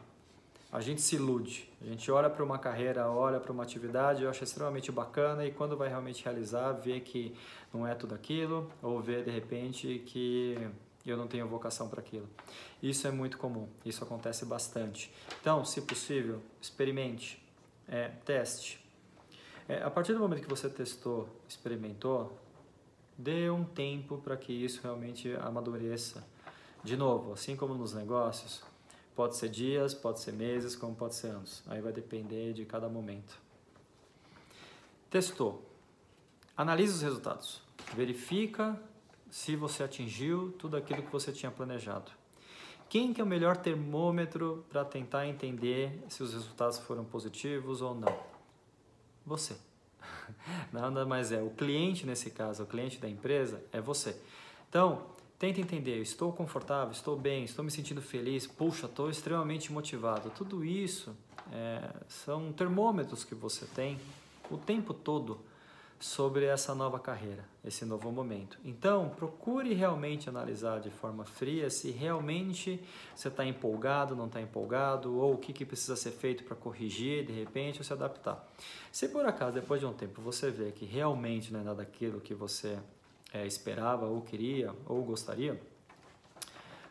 a 0.74 0.82
gente 0.82 1.02
se 1.02 1.16
ilude. 1.16 1.72
A 1.82 1.86
gente 1.86 2.12
olha 2.12 2.30
para 2.30 2.44
uma 2.44 2.60
carreira, 2.60 3.10
olha 3.10 3.40
para 3.40 3.50
uma 3.50 3.64
atividade, 3.64 4.28
acha 4.28 4.44
extremamente 4.44 4.92
bacana 4.92 5.46
e 5.46 5.52
quando 5.52 5.78
vai 5.78 5.88
realmente 5.88 6.22
realizar, 6.22 6.74
vê 6.74 7.00
que 7.00 7.34
não 7.74 7.88
é 7.88 7.96
tudo 7.96 8.14
aquilo, 8.14 8.70
ou 8.82 9.00
vê 9.02 9.24
de 9.24 9.32
repente 9.32 10.04
que 10.06 10.70
eu 11.06 11.16
não 11.16 11.28
tenho 11.28 11.48
vocação 11.48 11.88
para 11.88 12.02
aquilo. 12.02 12.28
Isso 12.84 13.08
é 13.08 13.12
muito 13.12 13.38
comum, 13.38 13.70
isso 13.86 14.04
acontece 14.04 14.44
bastante. 14.44 15.14
Então, 15.40 15.64
se 15.64 15.82
possível, 15.84 16.42
experimente, 16.62 17.42
é, 17.88 18.10
teste. 18.26 18.85
É, 19.68 19.82
a 19.82 19.90
partir 19.90 20.14
do 20.14 20.20
momento 20.20 20.42
que 20.42 20.50
você 20.50 20.70
testou, 20.70 21.28
experimentou, 21.48 22.38
dê 23.18 23.50
um 23.50 23.64
tempo 23.64 24.18
para 24.18 24.38
que 24.38 24.54
isso 24.54 24.82
realmente 24.84 25.34
amadureça. 25.42 26.24
De 26.84 26.96
novo, 26.96 27.34
assim 27.34 27.56
como 27.56 27.74
nos 27.74 27.94
negócios, 27.94 28.64
Pode 29.16 29.38
ser 29.38 29.48
dias, 29.48 29.94
pode 29.94 30.20
ser 30.20 30.34
meses, 30.34 30.76
como 30.76 30.94
pode 30.94 31.16
ser 31.16 31.28
anos. 31.28 31.64
Aí 31.68 31.80
vai 31.80 31.94
depender 31.94 32.52
de 32.52 32.66
cada 32.66 32.90
momento. 32.90 33.40
Testou. 35.10 35.64
Analise 36.58 36.94
os 36.94 37.02
resultados. 37.02 37.62
Verifica 37.96 38.78
se 39.32 39.56
você 39.56 39.84
atingiu 39.84 40.54
tudo 40.60 40.76
aquilo 40.76 41.02
que 41.02 41.12
você 41.12 41.32
tinha 41.32 41.50
planejado. 41.50 42.12
Quem 42.90 43.14
que 43.14 43.22
é 43.22 43.24
o 43.24 43.28
melhor 43.28 43.56
termômetro 43.56 44.66
para 44.70 44.84
tentar 44.84 45.26
entender 45.26 46.04
se 46.10 46.22
os 46.22 46.34
resultados 46.34 46.78
foram 46.80 47.06
positivos 47.06 47.82
ou 47.82 47.96
não? 47.96 48.35
Você. 49.26 49.56
Nada 50.72 51.06
mais 51.06 51.32
é. 51.32 51.42
O 51.42 51.50
cliente, 51.50 52.06
nesse 52.06 52.30
caso, 52.30 52.64
o 52.64 52.66
cliente 52.66 52.98
da 52.98 53.10
empresa, 53.10 53.64
é 53.72 53.82
você. 53.82 54.20
Então, 54.70 55.16
Tenta 55.38 55.60
entender, 55.60 56.02
estou 56.02 56.32
confortável, 56.32 56.94
estou 56.94 57.18
bem, 57.18 57.44
estou 57.44 57.64
me 57.64 57.70
sentindo 57.70 58.02
feliz, 58.02 58.48
puxa, 58.48 58.86
estou 58.86 59.10
extremamente 59.10 59.72
motivado. 59.72 60.30
Tudo 60.30 60.64
isso 60.64 61.14
é, 61.52 61.92
são 62.08 62.54
termômetros 62.54 63.26
que 63.26 63.36
você 63.36 63.66
tem 63.66 64.00
o 64.50 64.58
tempo 64.58 64.94
todo 64.94 65.38
sobre 66.00 66.46
essa 66.46 66.76
nova 66.76 67.00
carreira, 67.00 67.46
esse 67.64 67.86
novo 67.86 68.12
momento. 68.12 68.58
Então, 68.64 69.10
procure 69.10 69.74
realmente 69.74 70.28
analisar 70.30 70.80
de 70.80 70.90
forma 70.90 71.26
fria 71.26 71.70
se 71.70 71.90
realmente 71.90 72.84
você 73.16 73.30
está 73.30 73.46
empolgado, 73.46 74.16
não 74.16 74.28
está 74.28 74.42
empolgado, 74.42 75.16
ou 75.18 75.34
o 75.34 75.38
que, 75.38 75.54
que 75.54 75.66
precisa 75.66 75.96
ser 75.96 76.12
feito 76.12 76.44
para 76.44 76.56
corrigir 76.56 77.26
de 77.26 77.34
repente 77.34 77.80
ou 77.80 77.84
se 77.84 77.94
adaptar. 77.94 78.46
Se 78.92 79.08
por 79.08 79.26
acaso, 79.26 79.54
depois 79.54 79.80
de 79.80 79.86
um 79.86 79.94
tempo, 79.94 80.22
você 80.22 80.52
vê 80.52 80.72
que 80.72 80.86
realmente 80.86 81.52
não 81.52 81.62
é 81.62 81.64
nada 81.64 81.78
daquilo 81.78 82.20
que 82.20 82.34
você 82.34 82.78
é, 83.34 83.46
esperava 83.48 84.06
ou 84.06 84.22
queria 84.22 84.74
ou 84.86 85.04
gostaria, 85.04 85.60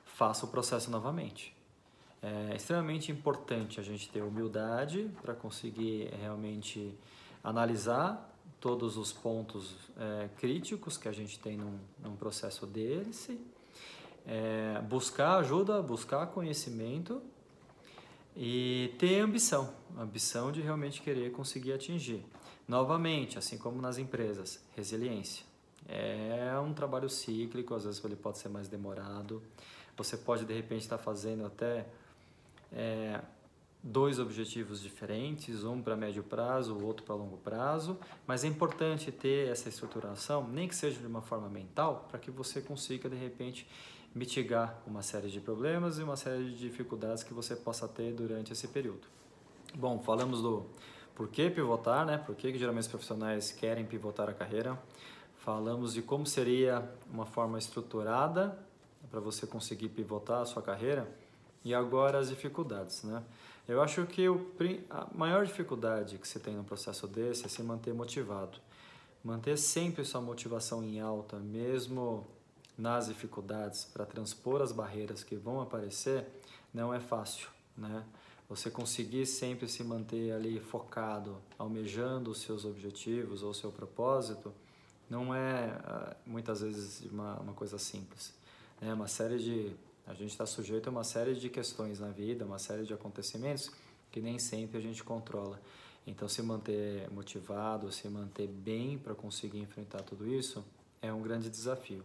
faça 0.04 0.46
o 0.46 0.48
processo 0.48 0.90
novamente. 0.90 1.54
É 2.22 2.56
extremamente 2.56 3.12
importante 3.12 3.78
a 3.78 3.82
gente 3.82 4.08
ter 4.08 4.22
humildade 4.22 5.10
para 5.20 5.34
conseguir 5.34 6.08
realmente 6.18 6.98
analisar 7.42 8.33
todos 8.64 8.96
os 8.96 9.12
pontos 9.12 9.77
é, 9.94 10.31
críticos 10.38 10.96
que 10.96 11.07
a 11.07 11.12
gente 11.12 11.38
tem 11.38 11.55
num, 11.55 11.79
num 12.03 12.16
processo 12.16 12.64
desse, 12.64 13.38
é, 14.27 14.81
buscar 14.88 15.37
ajuda, 15.37 15.83
buscar 15.83 16.29
conhecimento 16.29 17.20
e 18.35 18.94
ter 18.98 19.20
ambição, 19.20 19.70
ambição 19.98 20.50
de 20.50 20.62
realmente 20.62 21.03
querer 21.03 21.31
conseguir 21.31 21.74
atingir. 21.74 22.24
Novamente, 22.66 23.37
assim 23.38 23.59
como 23.59 23.83
nas 23.83 23.98
empresas, 23.98 24.64
resiliência. 24.74 25.44
É 25.87 26.59
um 26.59 26.72
trabalho 26.72 27.11
cíclico, 27.11 27.74
às 27.74 27.85
vezes 27.85 28.03
ele 28.03 28.16
pode 28.16 28.38
ser 28.38 28.48
mais 28.48 28.66
demorado. 28.66 29.42
Você 29.94 30.16
pode 30.16 30.46
de 30.46 30.55
repente 30.55 30.85
estar 30.85 30.96
fazendo 30.96 31.44
até 31.44 31.87
é, 32.72 33.20
dois 33.86 34.18
objetivos 34.18 34.80
diferentes, 34.80 35.62
um 35.62 35.82
para 35.82 35.94
médio 35.94 36.22
prazo, 36.22 36.74
o 36.74 36.86
outro 36.86 37.04
para 37.04 37.14
longo 37.14 37.36
prazo, 37.36 37.98
mas 38.26 38.42
é 38.42 38.48
importante 38.48 39.12
ter 39.12 39.48
essa 39.48 39.68
estruturação, 39.68 40.48
nem 40.48 40.66
que 40.66 40.74
seja 40.74 40.98
de 40.98 41.06
uma 41.06 41.20
forma 41.20 41.50
mental, 41.50 42.06
para 42.08 42.18
que 42.18 42.30
você 42.30 42.62
consiga 42.62 43.10
de 43.10 43.16
repente 43.16 43.68
mitigar 44.14 44.80
uma 44.87 45.02
série 45.02 45.28
de 45.28 45.38
problemas 45.38 45.98
e 45.98 46.02
uma 46.02 46.16
série 46.16 46.44
de 46.44 46.56
dificuldades 46.56 47.22
que 47.22 47.35
você 47.35 47.54
possa 47.54 47.87
ter 47.87 48.14
durante 48.14 48.54
esse 48.54 48.68
período. 48.68 49.06
Bom, 49.74 49.98
falamos 49.98 50.40
do 50.40 50.64
por 51.14 51.28
que 51.28 51.50
pivotar, 51.50 52.06
né? 52.06 52.16
Por 52.16 52.35
que, 52.35 52.50
que 52.52 52.58
geralmente 52.58 52.85
os 52.85 52.88
profissionais 52.88 53.52
querem 53.52 53.85
pivotar 53.85 54.30
a 54.30 54.32
carreira? 54.32 54.80
Falamos 55.37 55.92
de 55.92 56.00
como 56.00 56.24
seria 56.24 56.90
uma 57.12 57.26
forma 57.26 57.58
estruturada 57.58 58.58
para 59.10 59.20
você 59.20 59.46
conseguir 59.46 59.90
pivotar 59.90 60.40
a 60.40 60.44
sua 60.46 60.62
carreira 60.62 61.06
e 61.62 61.74
agora 61.74 62.18
as 62.18 62.30
dificuldades, 62.30 63.02
né? 63.04 63.22
Eu 63.67 63.81
acho 63.81 64.04
que 64.06 64.29
o, 64.29 64.50
a 64.90 65.08
maior 65.15 65.46
dificuldade 65.46 66.19
que 66.19 66.29
você 66.29 66.38
tem 66.38 66.54
no 66.54 66.65
processo 66.65 67.06
desse 67.06 67.46
é 67.46 67.48
se 67.48 67.62
manter 67.62 67.94
motivado. 67.94 68.58
Manter 69.23 69.56
sempre 69.56 70.04
sua 70.04 70.21
motivação 70.21 70.85
em 70.85 71.00
alta, 71.00 71.38
mesmo 71.38 72.27
nas 72.77 73.06
dificuldades, 73.06 73.85
para 73.85 74.04
transpor 74.04 74.60
as 74.60 74.71
barreiras 74.71 75.25
que 75.25 75.35
vão 75.35 75.62
aparecer, 75.62 76.27
não 76.75 76.92
é 76.92 77.00
fácil, 77.00 77.48
né? 77.77 78.04
Você 78.48 78.71
conseguir 78.71 79.25
sempre 79.25 79.67
se 79.67 79.83
manter 79.83 80.33
ali 80.33 80.60
focado, 80.60 81.38
almejando 81.58 82.31
os 82.31 82.42
seus 82.42 82.67
objetivos 82.67 83.42
ou 83.42 83.54
seu 83.54 83.73
propósito, 83.73 84.52
não 85.08 85.35
é 85.35 85.79
ah, 85.85 86.17
muitas 86.27 86.60
vezes 86.60 87.00
uma, 87.10 87.40
uma 87.40 87.54
coisa 87.54 87.79
simples. 87.79 88.35
É 88.83 88.92
uma 88.92 89.08
série 89.08 89.38
de 89.38 89.75
A 90.07 90.13
gente 90.13 90.31
está 90.31 90.44
sujeito 90.44 90.88
a 90.88 90.90
uma 90.90 91.05
série 91.05 91.35
de 91.35 91.48
questões 91.48 91.98
na 91.98 92.09
vida, 92.09 92.44
uma 92.44 92.59
série 92.59 92.85
de 92.85 92.92
acontecimentos 92.92 93.71
que 94.11 94.21
nem 94.21 94.38
sempre 94.38 94.79
a 94.79 94.81
gente 94.81 95.02
controla. 95.02 95.61
Então, 96.07 96.29
se 96.29 96.42
manter 96.42 97.11
motivado, 97.11 97.90
se 97.90 98.09
manter 98.09 98.46
bem 98.46 98.98
para 98.98 99.15
conseguir 99.15 99.59
enfrentar 99.59 100.02
tudo 100.02 100.27
isso 100.33 100.65
é 101.00 101.13
um 101.13 101.23
grande 101.23 101.48
desafio. 101.48 102.05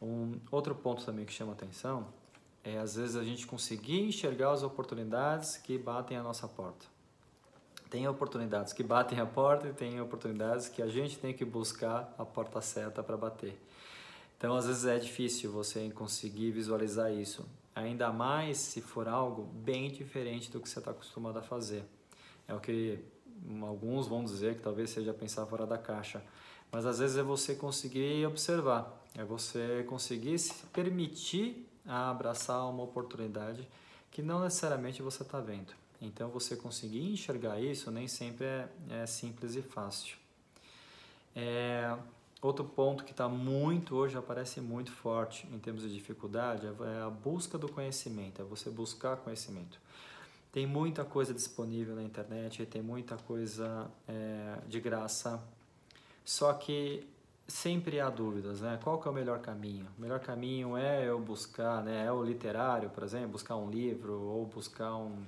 Um 0.00 0.38
outro 0.50 0.74
ponto 0.74 1.04
também 1.04 1.24
que 1.24 1.32
chama 1.32 1.52
atenção 1.52 2.06
é 2.62 2.78
às 2.78 2.94
vezes 2.94 3.16
a 3.16 3.24
gente 3.24 3.46
conseguir 3.46 4.00
enxergar 4.00 4.52
as 4.52 4.62
oportunidades 4.62 5.56
que 5.56 5.76
batem 5.76 6.16
a 6.16 6.22
nossa 6.22 6.46
porta. 6.46 6.86
Tem 7.90 8.06
oportunidades 8.06 8.72
que 8.72 8.84
batem 8.84 9.18
a 9.18 9.26
porta 9.26 9.68
e 9.68 9.72
tem 9.72 10.00
oportunidades 10.00 10.68
que 10.68 10.80
a 10.80 10.86
gente 10.86 11.18
tem 11.18 11.34
que 11.34 11.44
buscar 11.44 12.14
a 12.16 12.24
porta 12.24 12.60
certa 12.60 13.02
para 13.02 13.16
bater. 13.16 13.60
Então, 14.40 14.56
às 14.56 14.66
vezes 14.66 14.86
é 14.86 14.98
difícil 14.98 15.52
você 15.52 15.90
conseguir 15.90 16.50
visualizar 16.50 17.12
isso, 17.12 17.46
ainda 17.74 18.10
mais 18.10 18.56
se 18.56 18.80
for 18.80 19.06
algo 19.06 19.42
bem 19.42 19.90
diferente 19.90 20.50
do 20.50 20.58
que 20.58 20.66
você 20.66 20.78
está 20.78 20.92
acostumado 20.92 21.38
a 21.38 21.42
fazer. 21.42 21.84
É 22.48 22.54
o 22.54 22.58
que 22.58 23.04
alguns 23.60 24.08
vão 24.08 24.24
dizer 24.24 24.54
que 24.56 24.62
talvez 24.62 24.88
seja 24.88 25.12
pensar 25.12 25.44
fora 25.44 25.66
da 25.66 25.76
caixa, 25.76 26.24
mas 26.72 26.86
às 26.86 27.00
vezes 27.00 27.18
é 27.18 27.22
você 27.22 27.54
conseguir 27.54 28.26
observar, 28.26 29.04
é 29.14 29.22
você 29.22 29.84
conseguir 29.86 30.38
se 30.38 30.64
permitir 30.68 31.68
a 31.84 32.08
abraçar 32.08 32.66
uma 32.66 32.82
oportunidade 32.82 33.68
que 34.10 34.22
não 34.22 34.40
necessariamente 34.40 35.02
você 35.02 35.22
está 35.22 35.38
vendo. 35.38 35.74
Então, 36.00 36.30
você 36.30 36.56
conseguir 36.56 37.12
enxergar 37.12 37.60
isso 37.60 37.90
nem 37.90 38.08
sempre 38.08 38.46
é, 38.46 38.68
é 38.88 39.06
simples 39.06 39.54
e 39.54 39.60
fácil. 39.60 40.16
É, 41.36 41.94
outro 42.42 42.64
ponto 42.64 43.04
que 43.04 43.10
está 43.10 43.28
muito 43.28 43.94
hoje, 43.96 44.16
aparece 44.16 44.60
muito 44.60 44.90
forte 44.90 45.46
em 45.52 45.58
termos 45.58 45.82
de 45.82 45.92
dificuldade, 45.92 46.66
é 46.66 47.02
a 47.02 47.10
busca 47.10 47.58
do 47.58 47.68
conhecimento, 47.68 48.40
é 48.40 48.44
você 48.44 48.70
buscar 48.70 49.16
conhecimento. 49.18 49.78
Tem 50.52 50.66
muita 50.66 51.04
coisa 51.04 51.32
disponível 51.32 51.94
na 51.94 52.02
internet, 52.02 52.66
tem 52.66 52.82
muita 52.82 53.16
coisa 53.16 53.88
é, 54.08 54.58
de 54.66 54.80
graça, 54.80 55.40
só 56.24 56.52
que 56.52 57.06
sempre 57.46 58.00
há 58.00 58.08
dúvidas, 58.08 58.60
né? 58.60 58.78
Qual 58.82 58.98
que 59.00 59.06
é 59.06 59.10
o 59.10 59.14
melhor 59.14 59.40
caminho? 59.40 59.86
O 59.98 60.00
melhor 60.00 60.20
caminho 60.20 60.76
é 60.76 61.08
eu 61.08 61.20
buscar, 61.20 61.82
né? 61.82 62.06
É 62.06 62.12
o 62.12 62.22
literário, 62.22 62.90
por 62.90 63.02
exemplo, 63.02 63.30
buscar 63.30 63.56
um 63.56 63.70
livro 63.70 64.20
ou 64.20 64.46
buscar 64.46 64.96
um, 64.96 65.24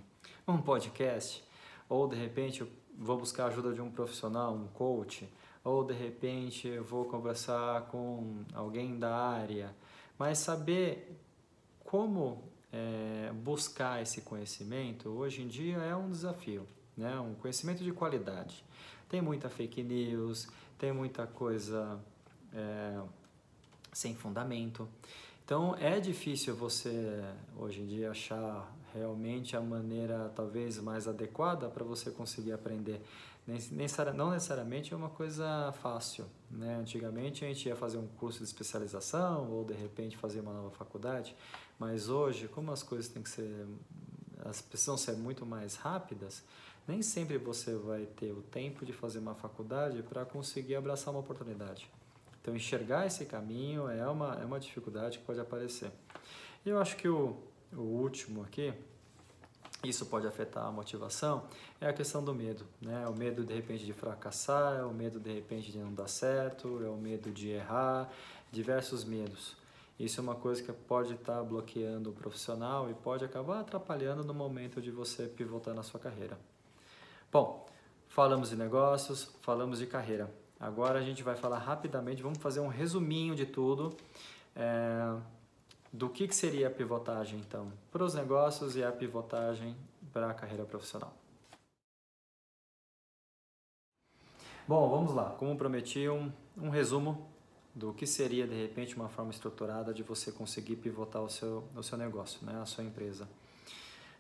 um 0.47 0.59
podcast, 0.59 1.45
ou 1.89 2.09
de 2.09 2.17
repente 2.17 2.63
eu 2.63 2.69
vou 2.97 3.19
buscar 3.19 3.45
a 3.45 3.47
ajuda 3.49 3.73
de 3.73 3.81
um 3.81 3.91
profissional, 3.91 4.55
um 4.55 4.67
coach, 4.69 5.29
ou 5.65 5.85
de 5.85 5.95
repente 5.95 6.69
eu 6.69 6.85
vou 6.85 7.05
conversar 7.05 7.83
com 7.83 8.45
alguém 8.55 8.99
da 8.99 9.15
área, 9.15 9.75
mas 10.19 10.39
saber 10.39 11.19
como 11.85 12.43
é, 12.73 13.31
buscar 13.35 14.03
esse 14.03 14.23
conhecimento 14.23 15.09
hoje 15.11 15.43
em 15.43 15.49
dia 15.49 15.77
é 15.77 15.95
um 15.95 16.11
desafio, 16.11 16.67
né? 16.97 17.19
Um 17.21 17.35
conhecimento 17.35 17.85
de 17.85 17.93
qualidade. 17.93 18.65
Tem 19.09 19.21
muita 19.21 19.49
fake 19.51 19.83
news, 19.83 20.49
tem 20.79 20.91
muita 20.91 21.27
coisa 21.27 22.01
é, 22.55 23.01
sem 23.93 24.15
fundamento. 24.15 24.89
Então 25.45 25.77
é 25.77 26.01
difícil 26.01 26.57
você 26.57 27.23
hoje 27.59 27.83
em 27.83 27.87
dia 27.87 28.11
achar 28.11 28.73
realmente 28.95 29.57
a 29.57 29.61
maneira 29.61 30.31
talvez 30.35 30.79
mais 30.79 31.09
adequada 31.09 31.69
para 31.69 31.85
você 31.85 32.11
conseguir 32.11 32.53
aprender. 32.53 33.01
Não 34.15 34.31
necessariamente 34.31 34.95
é 34.95 34.97
uma 34.97 35.09
coisa 35.09 35.73
fácil. 35.83 36.27
Né? 36.51 36.77
Antigamente 36.77 37.45
a 37.45 37.49
gente 37.49 37.69
ia 37.69 37.75
fazer 37.75 37.99
um 37.99 38.07
curso 38.07 38.39
de 38.39 38.45
especialização 38.45 39.51
ou 39.51 39.65
de 39.65 39.75
repente 39.75 40.17
fazer 40.17 40.41
uma 40.41 40.53
nova 40.53 40.71
faculdade, 40.71 41.35
mas 41.79 42.09
hoje, 42.09 42.47
como 42.47 42.71
as 42.71 42.83
coisas 42.83 43.09
têm 43.09 43.23
que 43.23 43.31
ser, 43.31 43.67
as 44.45 44.61
precisam 44.61 44.97
ser 44.97 45.17
muito 45.17 45.45
mais 45.45 45.75
rápidas, 45.75 46.43
nem 46.87 47.03
sempre 47.03 47.39
você 47.39 47.75
vai 47.75 48.07
ter 48.07 48.33
o 48.33 48.43
tempo 48.43 48.85
de 48.85 48.93
fazer 48.93 49.19
uma 49.19 49.35
faculdade 49.35 50.03
para 50.03 50.25
conseguir 50.25 50.77
abraçar 50.77 51.13
uma 51.13 51.21
oportunidade. 51.21 51.91
Então, 52.41 52.57
enxergar 52.57 53.07
esse 53.07 53.25
caminho 53.25 53.89
é 53.89 54.07
uma, 54.09 54.35
é 54.41 54.45
uma 54.45 54.59
dificuldade 54.59 55.19
que 55.19 55.25
pode 55.25 55.39
aparecer. 55.39 55.93
E 56.67 56.69
eu 56.69 56.81
acho 56.81 56.97
que 56.97 57.09
o, 57.09 57.37
o 57.73 57.81
último 57.81 58.43
aqui, 58.43 58.75
isso 59.85 60.07
pode 60.07 60.27
afetar 60.27 60.67
a 60.67 60.71
motivação, 60.71 61.45
é 61.81 61.89
a 61.89 61.93
questão 61.93 62.23
do 62.23 62.35
medo. 62.35 62.65
Né? 62.81 63.07
O 63.09 63.15
medo, 63.15 63.45
de 63.45 63.53
repente, 63.53 63.85
de 63.85 63.93
fracassar, 63.93 64.79
é 64.79 64.85
o 64.85 64.93
medo, 64.93 65.19
de 65.19 65.33
repente, 65.33 65.73
de 65.73 65.79
não 65.79 65.93
dar 65.93 66.09
certo, 66.09 66.83
é 66.85 66.89
o 66.89 66.97
medo 66.97 67.31
de 67.31 67.51
errar, 67.51 68.09
diversos 68.51 69.05
medos. 69.05 69.57
Isso 69.99 70.21
é 70.21 70.23
uma 70.23 70.35
coisa 70.35 70.63
que 70.63 70.73
pode 70.73 71.15
estar 71.15 71.43
bloqueando 71.43 72.11
o 72.11 72.13
profissional 72.13 72.91
e 72.91 72.95
pode 72.95 73.25
acabar 73.25 73.61
atrapalhando 73.61 74.25
no 74.25 74.35
momento 74.35 74.81
de 74.81 74.91
você 74.91 75.27
pivotar 75.27 75.75
na 75.75 75.83
sua 75.83 76.01
carreira. 76.01 76.39
Bom, 77.31 77.67
falamos 78.09 78.51
de 78.51 78.57
negócios, 78.57 79.31
falamos 79.43 79.79
de 79.79 79.87
carreira. 79.87 80.33
Agora 80.59 80.99
a 80.99 81.03
gente 81.03 81.23
vai 81.23 81.35
falar 81.35 81.59
rapidamente, 81.59 82.23
vamos 82.23 82.39
fazer 82.39 82.61
um 82.61 82.69
resuminho 82.69 83.35
de 83.35 83.47
tudo. 83.47 83.97
É, 84.55 85.17
do 85.93 86.09
que, 86.09 86.27
que 86.27 86.35
seria 86.35 86.69
a 86.69 86.71
pivotagem, 86.71 87.39
então, 87.39 87.73
para 87.91 88.03
os 88.03 88.15
negócios 88.15 88.77
e 88.77 88.83
a 88.83 88.91
pivotagem 88.91 89.77
para 90.13 90.31
a 90.31 90.35
carreira 90.35 90.65
profissional. 90.65 91.13
Bom, 94.67 94.89
vamos 94.89 95.13
lá. 95.13 95.31
Como 95.31 95.57
prometi, 95.57 96.09
um, 96.09 96.33
um 96.57 96.71
resumo 96.71 97.29
do 97.75 97.93
que 97.93 98.07
seria, 98.07 98.47
de 98.47 98.55
repente, 98.55 98.97
uma 98.97 99.09
forma 99.09 99.31
estruturada 99.31 99.93
de 99.93 100.03
você 100.03 100.31
conseguir 100.31 100.77
pivotar 100.77 101.23
o 101.23 101.29
seu, 101.29 101.65
o 101.75 101.83
seu 101.83 101.99
negócio, 101.99 102.45
né, 102.47 102.61
a 102.61 102.67
sua 102.67 102.85
empresa. 102.85 103.29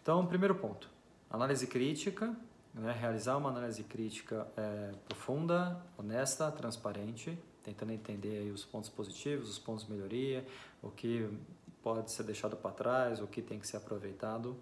Então, 0.02 0.26
primeiro 0.26 0.54
ponto, 0.54 0.90
análise 1.30 1.66
crítica 1.66 2.36
né, 2.74 2.92
realizar 2.92 3.36
uma 3.36 3.50
análise 3.50 3.82
crítica 3.84 4.46
é, 4.56 4.92
profunda, 5.06 5.80
honesta, 5.98 6.50
transparente, 6.50 7.38
tentando 7.62 7.92
entender 7.92 8.50
os 8.50 8.64
pontos 8.64 8.88
positivos, 8.88 9.50
os 9.50 9.58
pontos 9.58 9.84
de 9.86 9.92
melhoria, 9.92 10.44
o 10.82 10.90
que 10.90 11.28
pode 11.82 12.10
ser 12.10 12.22
deixado 12.24 12.56
para 12.56 12.70
trás, 12.70 13.20
o 13.20 13.26
que 13.26 13.42
tem 13.42 13.58
que 13.58 13.66
ser 13.66 13.76
aproveitado. 13.76 14.56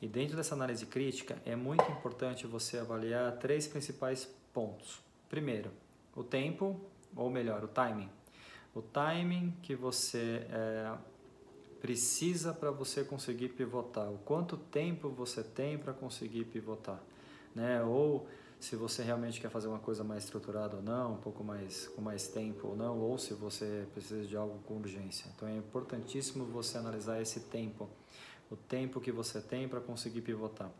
E 0.00 0.08
dentro 0.08 0.36
dessa 0.36 0.54
análise 0.54 0.86
crítica 0.86 1.40
é 1.44 1.54
muito 1.54 1.84
importante 1.90 2.46
você 2.46 2.78
avaliar 2.78 3.36
três 3.38 3.66
principais 3.66 4.28
pontos. 4.52 5.00
Primeiro, 5.28 5.70
o 6.16 6.24
tempo, 6.24 6.80
ou 7.14 7.30
melhor, 7.30 7.62
o 7.62 7.68
timing. 7.68 8.10
O 8.74 8.80
timing 8.80 9.54
que 9.62 9.74
você 9.74 10.46
é, 10.50 10.92
precisa 11.80 12.52
para 12.52 12.70
você 12.70 13.04
conseguir 13.04 13.50
pivotar, 13.50 14.10
o 14.10 14.18
quanto 14.18 14.56
tempo 14.56 15.08
você 15.08 15.42
tem 15.42 15.76
para 15.76 15.92
conseguir 15.92 16.44
pivotar 16.44 17.00
né? 17.54 17.82
Ou 17.82 18.26
se 18.60 18.76
você 18.76 19.02
realmente 19.02 19.40
quer 19.40 19.50
fazer 19.50 19.68
uma 19.68 19.78
coisa 19.78 20.04
mais 20.04 20.24
estruturada 20.24 20.76
ou 20.76 20.82
não, 20.82 21.14
um 21.14 21.16
pouco 21.16 21.42
mais 21.42 21.88
com 21.88 22.02
mais 22.02 22.28
tempo 22.28 22.68
ou 22.68 22.76
não, 22.76 22.98
ou 22.98 23.16
se 23.16 23.32
você 23.32 23.88
precisa 23.94 24.26
de 24.26 24.36
algo 24.36 24.60
com 24.66 24.76
urgência. 24.76 25.30
Então 25.34 25.48
é 25.48 25.56
importantíssimo 25.56 26.44
você 26.44 26.76
analisar 26.76 27.22
esse 27.22 27.40
tempo, 27.40 27.88
o 28.50 28.56
tempo 28.56 29.00
que 29.00 29.10
você 29.10 29.40
tem 29.40 29.66
para 29.66 29.80
conseguir 29.80 30.20
pivotar. 30.20 30.70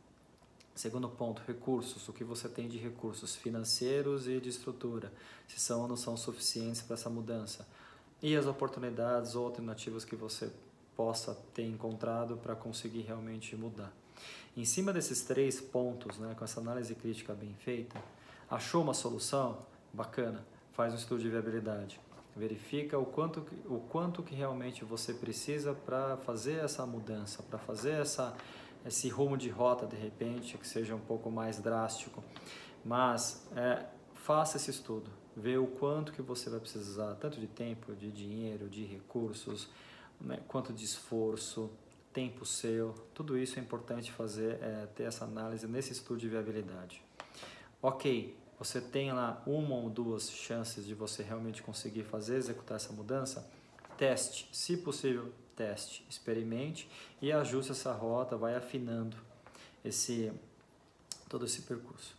Segundo 0.75 1.09
ponto, 1.09 1.43
recursos, 1.47 2.07
o 2.07 2.13
que 2.13 2.23
você 2.23 2.49
tem 2.49 2.69
de 2.69 2.77
recursos 2.77 3.35
financeiros 3.35 4.29
e 4.29 4.39
de 4.41 4.51
estrutura, 4.51 5.13
se 5.49 5.59
são 5.59 5.81
ou 5.81 5.89
não 5.89 5.97
são 5.97 6.17
suficientes 6.19 6.83
para 6.83 6.95
essa 6.95 7.09
mudança. 7.09 7.67
E 8.23 8.37
as 8.37 8.45
oportunidades 8.45 9.35
ou 9.35 9.47
alternativas 9.47 10.05
que 10.05 10.15
você 10.15 10.53
possa 10.95 11.35
ter 11.55 11.65
encontrado 11.65 12.37
para 12.37 12.55
conseguir 12.55 13.01
realmente 13.01 13.57
mudar. 13.57 13.93
Em 14.57 14.65
cima 14.65 14.93
desses 14.93 15.23
três 15.23 15.61
pontos, 15.61 16.19
né, 16.19 16.35
com 16.37 16.45
essa 16.45 16.61
análise 16.61 16.95
crítica 16.95 17.35
bem 17.35 17.55
feita, 17.55 18.03
achou 18.51 18.83
uma 18.83 18.95
solução? 18.95 19.59
Bacana, 19.93 20.45
faz 20.73 20.93
um 20.93 20.97
estudo 20.97 21.21
de 21.21 21.29
viabilidade. 21.29 22.01
Verifica 22.37 22.99
o 22.99 23.05
quanto, 23.05 23.45
o 23.67 23.81
quanto 23.89 24.23
que 24.23 24.35
realmente 24.35 24.85
você 24.85 25.13
precisa 25.13 25.75
para 25.75 26.17
fazer 26.19 26.65
essa 26.65 26.87
mudança, 26.87 27.43
para 27.43 27.59
fazer 27.59 27.93
essa, 27.93 28.37
esse 28.87 29.09
rumo 29.09 29.37
de 29.37 29.49
rota 29.49 29.87
de 29.87 29.97
repente, 29.97 30.57
que 30.57 30.67
seja 30.67 30.95
um 30.95 31.01
pouco 31.01 31.31
mais 31.31 31.59
drástico. 31.59 32.23
Mas 32.85 33.47
é, 33.57 33.85
faça 34.15 34.57
esse 34.57 34.71
estudo, 34.71 35.11
vê 35.37 35.57
o 35.57 35.67
quanto 35.67 36.13
que 36.13 36.23
você 36.23 36.49
vai 36.49 36.61
precisar, 36.61 37.15
tanto 37.17 37.41
de 37.41 37.47
tempo, 37.47 37.95
de 37.95 38.11
dinheiro, 38.11 38.69
de 38.69 38.85
recursos, 38.85 39.69
né, 40.21 40.39
quanto 40.47 40.73
de 40.73 40.85
esforço, 40.85 41.71
tempo 42.13 42.45
seu, 42.45 42.95
tudo 43.15 43.39
isso 43.39 43.59
é 43.59 43.63
importante 43.63 44.11
fazer, 44.11 44.59
é, 44.63 44.87
ter 44.95 45.05
essa 45.05 45.25
análise 45.25 45.67
nesse 45.67 45.93
estudo 45.93 46.19
de 46.19 46.29
viabilidade. 46.29 47.03
Ok, 47.83 48.37
você 48.59 48.81
tem 48.81 49.13
lá 49.13 49.43
uma 49.47 49.75
ou 49.75 49.89
duas 49.89 50.31
chances 50.31 50.85
de 50.85 50.95
você 50.95 51.23
realmente 51.23 51.63
conseguir 51.63 52.03
fazer, 52.03 52.37
executar 52.37 52.77
essa 52.77 52.93
mudança, 52.93 53.49
teste, 53.97 54.49
se 54.53 54.77
possível, 54.77 55.33
teste, 55.57 56.05
experimente 56.09 56.91
e 57.23 57.33
ajuste 57.33 57.73
essa 57.73 57.93
rota, 57.93 58.37
vai 58.37 58.55
afinando 58.55 59.17
esse 59.85 60.33
todo 61.29 61.47
esse 61.47 61.63
percurso. 61.63 62.17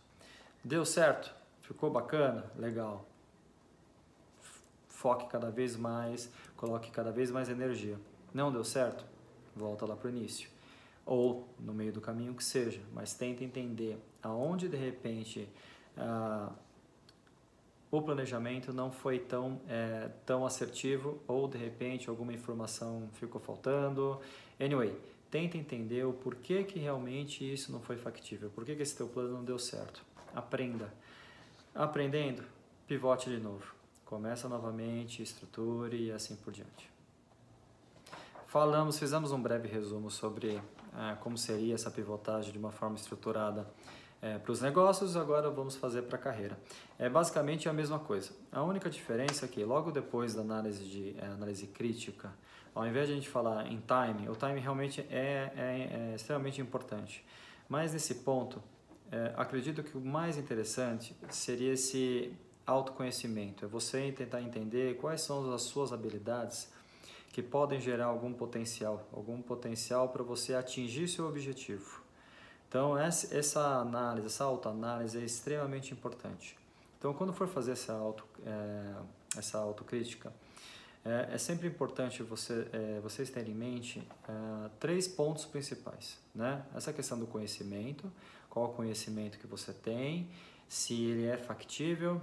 Deu 0.64 0.84
certo? 0.84 1.32
Ficou 1.60 1.90
bacana? 1.90 2.50
Legal. 2.56 3.06
Foque 4.88 5.26
cada 5.26 5.50
vez 5.50 5.76
mais, 5.76 6.30
coloque 6.56 6.90
cada 6.90 7.12
vez 7.12 7.30
mais 7.30 7.48
energia. 7.48 7.98
Não 8.32 8.50
deu 8.50 8.64
certo? 8.64 9.04
Volta 9.54 9.86
lá 9.86 9.96
para 9.96 10.08
o 10.08 10.10
início. 10.10 10.48
Ou 11.04 11.48
no 11.58 11.74
meio 11.74 11.92
do 11.92 12.00
caminho 12.00 12.34
que 12.34 12.44
seja, 12.44 12.80
mas 12.92 13.12
tenta 13.14 13.42
entender 13.42 13.98
aonde 14.22 14.68
de 14.68 14.76
repente 14.76 15.48
ah, 15.96 16.52
o 17.90 18.00
planejamento 18.00 18.72
não 18.72 18.90
foi 18.90 19.18
tão, 19.18 19.60
é, 19.68 20.10
tão 20.24 20.46
assertivo 20.46 21.20
ou 21.28 21.46
de 21.46 21.58
repente 21.58 22.08
alguma 22.08 22.32
informação 22.32 23.08
ficou 23.12 23.40
faltando. 23.40 24.18
Anyway, 24.58 24.96
tenta 25.30 25.58
entender 25.58 26.04
o 26.04 26.12
porquê 26.12 26.64
que 26.64 26.78
realmente 26.78 27.52
isso 27.52 27.70
não 27.72 27.80
foi 27.80 27.96
factível, 27.96 28.50
por 28.50 28.64
que 28.64 28.72
esse 28.72 28.96
teu 28.96 29.08
plano 29.08 29.34
não 29.34 29.44
deu 29.44 29.58
certo. 29.58 30.04
Aprenda. 30.34 30.92
Aprendendo, 31.74 32.42
pivote 32.86 33.28
de 33.28 33.38
novo. 33.38 33.74
Começa 34.06 34.48
novamente, 34.48 35.22
estruture 35.22 35.96
e 35.96 36.10
assim 36.10 36.36
por 36.36 36.52
diante. 36.52 36.91
Falamos, 38.52 38.98
fizemos 38.98 39.32
um 39.32 39.40
breve 39.40 39.66
resumo 39.66 40.10
sobre 40.10 40.60
é, 40.94 41.14
como 41.20 41.38
seria 41.38 41.74
essa 41.74 41.90
pivotagem 41.90 42.52
de 42.52 42.58
uma 42.58 42.70
forma 42.70 42.96
estruturada 42.96 43.66
é, 44.20 44.36
para 44.36 44.52
os 44.52 44.60
negócios, 44.60 45.16
agora 45.16 45.48
vamos 45.48 45.74
fazer 45.74 46.02
para 46.02 46.18
a 46.18 46.20
carreira. 46.20 46.58
É 46.98 47.08
basicamente 47.08 47.66
a 47.66 47.72
mesma 47.72 47.98
coisa. 47.98 48.30
A 48.52 48.62
única 48.62 48.90
diferença 48.90 49.46
é 49.46 49.48
que 49.48 49.64
logo 49.64 49.90
depois 49.90 50.34
da 50.34 50.42
análise 50.42 50.84
de 50.84 51.16
é, 51.18 51.28
análise 51.28 51.66
crítica, 51.66 52.30
ao 52.74 52.86
invés 52.86 53.06
de 53.06 53.14
a 53.14 53.16
gente 53.16 53.28
falar 53.30 53.66
em 53.68 53.80
time, 53.80 54.28
o 54.28 54.36
time 54.36 54.60
realmente 54.60 55.00
é, 55.08 55.50
é, 55.56 56.10
é 56.10 56.14
extremamente 56.14 56.60
importante. 56.60 57.24
Mas 57.70 57.94
nesse 57.94 58.16
ponto, 58.16 58.62
é, 59.10 59.32
acredito 59.34 59.82
que 59.82 59.96
o 59.96 60.00
mais 60.02 60.36
interessante 60.36 61.16
seria 61.30 61.72
esse 61.72 62.30
autoconhecimento, 62.66 63.64
é 63.64 63.68
você 63.68 64.12
tentar 64.12 64.42
entender 64.42 64.98
quais 64.98 65.22
são 65.22 65.54
as 65.54 65.62
suas 65.62 65.90
habilidades 65.90 66.70
que 67.32 67.42
podem 67.42 67.80
gerar 67.80 68.06
algum 68.06 68.32
potencial, 68.32 69.08
algum 69.12 69.40
potencial 69.40 70.10
para 70.10 70.22
você 70.22 70.54
atingir 70.54 71.08
seu 71.08 71.26
objetivo. 71.26 72.02
Então, 72.68 72.96
essa 72.96 73.80
análise, 73.80 74.26
essa 74.26 74.44
autoanálise 74.44 75.18
é 75.18 75.24
extremamente 75.24 75.92
importante. 75.92 76.56
Então, 76.98 77.12
quando 77.12 77.32
for 77.32 77.48
fazer 77.48 77.72
essa, 77.72 77.92
auto, 77.92 78.24
é, 78.46 78.94
essa 79.36 79.58
autocrítica, 79.58 80.32
é, 81.04 81.30
é, 81.32 81.38
sempre 81.38 81.66
importante 81.66 82.22
você, 82.22 82.68
é, 82.72 83.00
vocês 83.00 83.28
terem 83.28 83.52
em 83.52 83.56
mente 83.56 84.08
três 84.78 85.08
pontos 85.08 85.44
principais. 85.44 86.18
Né? 86.34 86.62
Essa 86.74 86.92
questão 86.92 87.18
do 87.18 87.26
conhecimento, 87.26 88.10
qual 88.48 88.66
o 88.66 88.72
conhecimento 88.72 89.38
que 89.38 89.46
você 89.46 89.72
tem, 89.72 90.30
se 90.68 91.02
ele 91.02 91.26
é 91.26 91.36
factível 91.36 92.22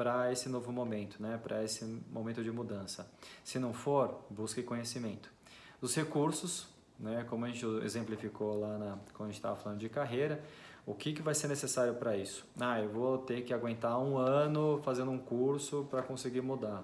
para 0.00 0.32
esse 0.32 0.48
novo 0.48 0.72
momento, 0.72 1.22
né? 1.22 1.38
para 1.42 1.62
esse 1.62 1.84
momento 2.10 2.42
de 2.42 2.50
mudança. 2.50 3.06
Se 3.44 3.58
não 3.58 3.74
for, 3.74 4.24
busque 4.30 4.62
conhecimento. 4.62 5.30
Os 5.78 5.94
recursos, 5.94 6.66
né? 6.98 7.26
Como 7.28 7.44
a 7.44 7.48
gente 7.48 7.66
exemplificou 7.84 8.58
lá 8.58 8.78
na, 8.78 8.98
quando 9.12 9.28
a 9.28 9.32
gente 9.32 9.34
estava 9.34 9.56
falando 9.56 9.78
de 9.78 9.90
carreira, 9.90 10.42
o 10.86 10.94
que, 10.94 11.12
que 11.12 11.20
vai 11.20 11.34
ser 11.34 11.48
necessário 11.48 11.96
para 11.96 12.16
isso? 12.16 12.46
Ah, 12.58 12.80
eu 12.80 12.88
vou 12.88 13.18
ter 13.18 13.42
que 13.42 13.52
aguentar 13.52 14.00
um 14.00 14.16
ano 14.16 14.80
fazendo 14.82 15.10
um 15.10 15.18
curso 15.18 15.86
para 15.90 16.00
conseguir 16.00 16.40
mudar. 16.40 16.82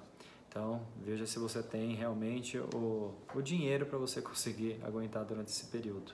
Então, 0.50 0.82
veja 1.02 1.24
se 1.24 1.38
você 1.38 1.62
tem 1.62 1.94
realmente 1.94 2.58
o, 2.58 3.14
o 3.34 3.40
dinheiro 3.40 3.86
para 3.86 3.96
você 3.96 4.20
conseguir 4.22 4.78
aguentar 4.84 5.24
durante 5.24 5.48
esse 5.48 5.64
período. 5.68 6.12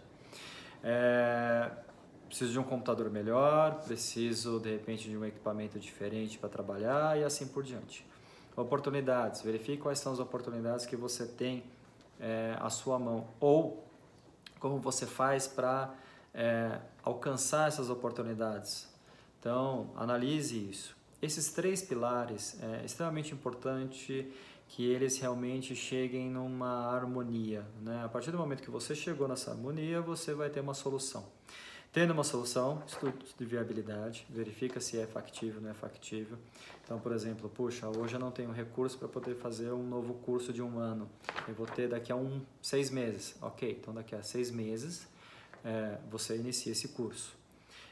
É, 0.84 1.68
preciso 2.32 2.52
de 2.52 2.58
um 2.58 2.64
computador 2.64 3.10
melhor, 3.10 3.82
preciso 3.84 4.58
de 4.58 4.70
repente 4.70 5.06
de 5.06 5.14
um 5.14 5.22
equipamento 5.22 5.78
diferente 5.78 6.38
para 6.38 6.48
trabalhar 6.48 7.18
e 7.18 7.24
assim 7.24 7.46
por 7.46 7.62
diante. 7.62 8.06
Oportunidades, 8.56 9.42
verifique 9.42 9.82
quais 9.82 9.98
são 9.98 10.14
as 10.14 10.18
oportunidades 10.18 10.86
que 10.86 10.96
você 10.96 11.26
tem 11.26 11.62
é, 12.18 12.56
à 12.58 12.70
sua 12.70 12.98
mão 12.98 13.28
ou 13.38 13.86
como 14.58 14.78
você 14.78 15.04
faz 15.04 15.46
para 15.46 15.94
é, 16.32 16.78
alcançar 17.02 17.68
essas 17.68 17.90
oportunidades. 17.90 18.88
Então, 19.38 19.90
analise 19.94 20.56
isso. 20.70 20.96
Esses 21.20 21.52
três 21.52 21.82
pilares 21.82 22.56
é 22.62 22.82
extremamente 22.82 23.34
importante 23.34 24.32
que 24.68 24.90
eles 24.90 25.18
realmente 25.18 25.76
cheguem 25.76 26.30
numa 26.30 26.86
harmonia. 26.94 27.66
Né? 27.82 28.02
A 28.02 28.08
partir 28.08 28.30
do 28.30 28.38
momento 28.38 28.62
que 28.62 28.70
você 28.70 28.94
chegou 28.94 29.28
nessa 29.28 29.50
harmonia, 29.50 30.00
você 30.00 30.32
vai 30.32 30.48
ter 30.48 30.60
uma 30.60 30.72
solução. 30.72 31.26
Tendo 31.92 32.12
uma 32.14 32.24
solução, 32.24 32.82
estudo 32.86 33.22
de 33.36 33.44
viabilidade, 33.44 34.26
verifica 34.30 34.80
se 34.80 34.98
é 34.98 35.06
factível 35.06 35.60
não 35.60 35.68
é 35.68 35.74
factível. 35.74 36.38
Então, 36.82 36.98
por 36.98 37.12
exemplo, 37.12 37.50
puxa, 37.50 37.86
hoje 37.86 38.14
eu 38.14 38.18
não 38.18 38.30
tenho 38.30 38.50
recurso 38.50 38.96
para 38.96 39.08
poder 39.08 39.34
fazer 39.34 39.70
um 39.72 39.86
novo 39.86 40.14
curso 40.14 40.54
de 40.54 40.62
um 40.62 40.78
ano. 40.78 41.06
Eu 41.46 41.52
vou 41.52 41.66
ter 41.66 41.90
daqui 41.90 42.10
a 42.10 42.16
um, 42.16 42.40
seis 42.62 42.90
meses. 42.90 43.36
Ok, 43.42 43.78
então 43.78 43.92
daqui 43.92 44.14
a 44.14 44.22
seis 44.22 44.50
meses 44.50 45.06
é, 45.62 45.98
você 46.10 46.34
inicia 46.36 46.72
esse 46.72 46.88
curso. 46.88 47.34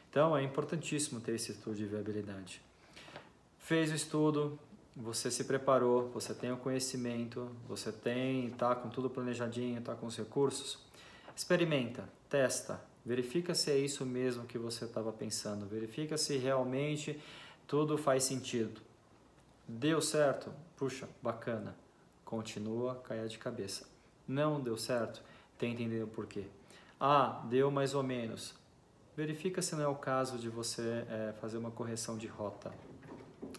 Então, 0.09 0.35
é 0.35 0.43
importantíssimo 0.43 1.21
ter 1.21 1.35
esse 1.35 1.53
estudo 1.53 1.77
de 1.77 1.85
viabilidade. 1.85 2.63
Fez 3.59 3.93
o 3.93 3.95
estudo, 3.95 4.59
você 4.97 5.31
se 5.31 5.45
preparou, 5.45 6.09
você 6.09 6.33
tem 6.33 6.51
o 6.51 6.57
conhecimento, 6.57 7.51
você 7.69 7.93
tem, 7.93 8.47
está 8.47 8.75
com 8.75 8.89
tudo 8.89 9.11
planejadinho, 9.11 9.79
está 9.79 9.95
com 9.95 10.07
os 10.07 10.17
recursos. 10.17 10.79
Experimenta, 11.37 12.09
testa, 12.31 12.81
Verifica 13.05 13.55
se 13.55 13.71
é 13.71 13.79
isso 13.79 14.05
mesmo 14.05 14.45
que 14.45 14.59
você 14.59 14.85
estava 14.85 15.13
pensando. 15.13 15.67
Verifica 15.67 16.17
se 16.17 16.37
realmente 16.37 17.21
tudo 17.67 17.97
faz 17.97 18.25
sentido. 18.25 18.81
Deu 19.67 20.01
certo? 20.01 20.53
Puxa, 20.77 21.09
bacana. 21.23 21.75
Continua, 22.25 22.97
caia 22.97 23.29
de 23.29 23.39
cabeça. 23.39 23.89
Não 24.27 24.61
deu 24.61 24.77
certo? 24.77 25.23
Tenta 25.59 25.83
entender 25.83 26.03
o 26.03 26.07
porquê. 26.07 26.45
Ah, 26.99 27.45
deu 27.49 27.71
mais 27.71 27.95
ou 27.95 28.03
menos. 28.03 28.55
Verifica 29.17 29.61
se 29.61 29.75
não 29.75 29.85
é 29.85 29.89
o 29.89 29.97
caso 29.97 30.39
de 30.39 30.49
você 30.49 31.05
é, 31.09 31.35
fazer 31.41 31.59
uma 31.59 31.71
correção 31.71 32.17
de 32.17 32.27
rota. 32.27 32.73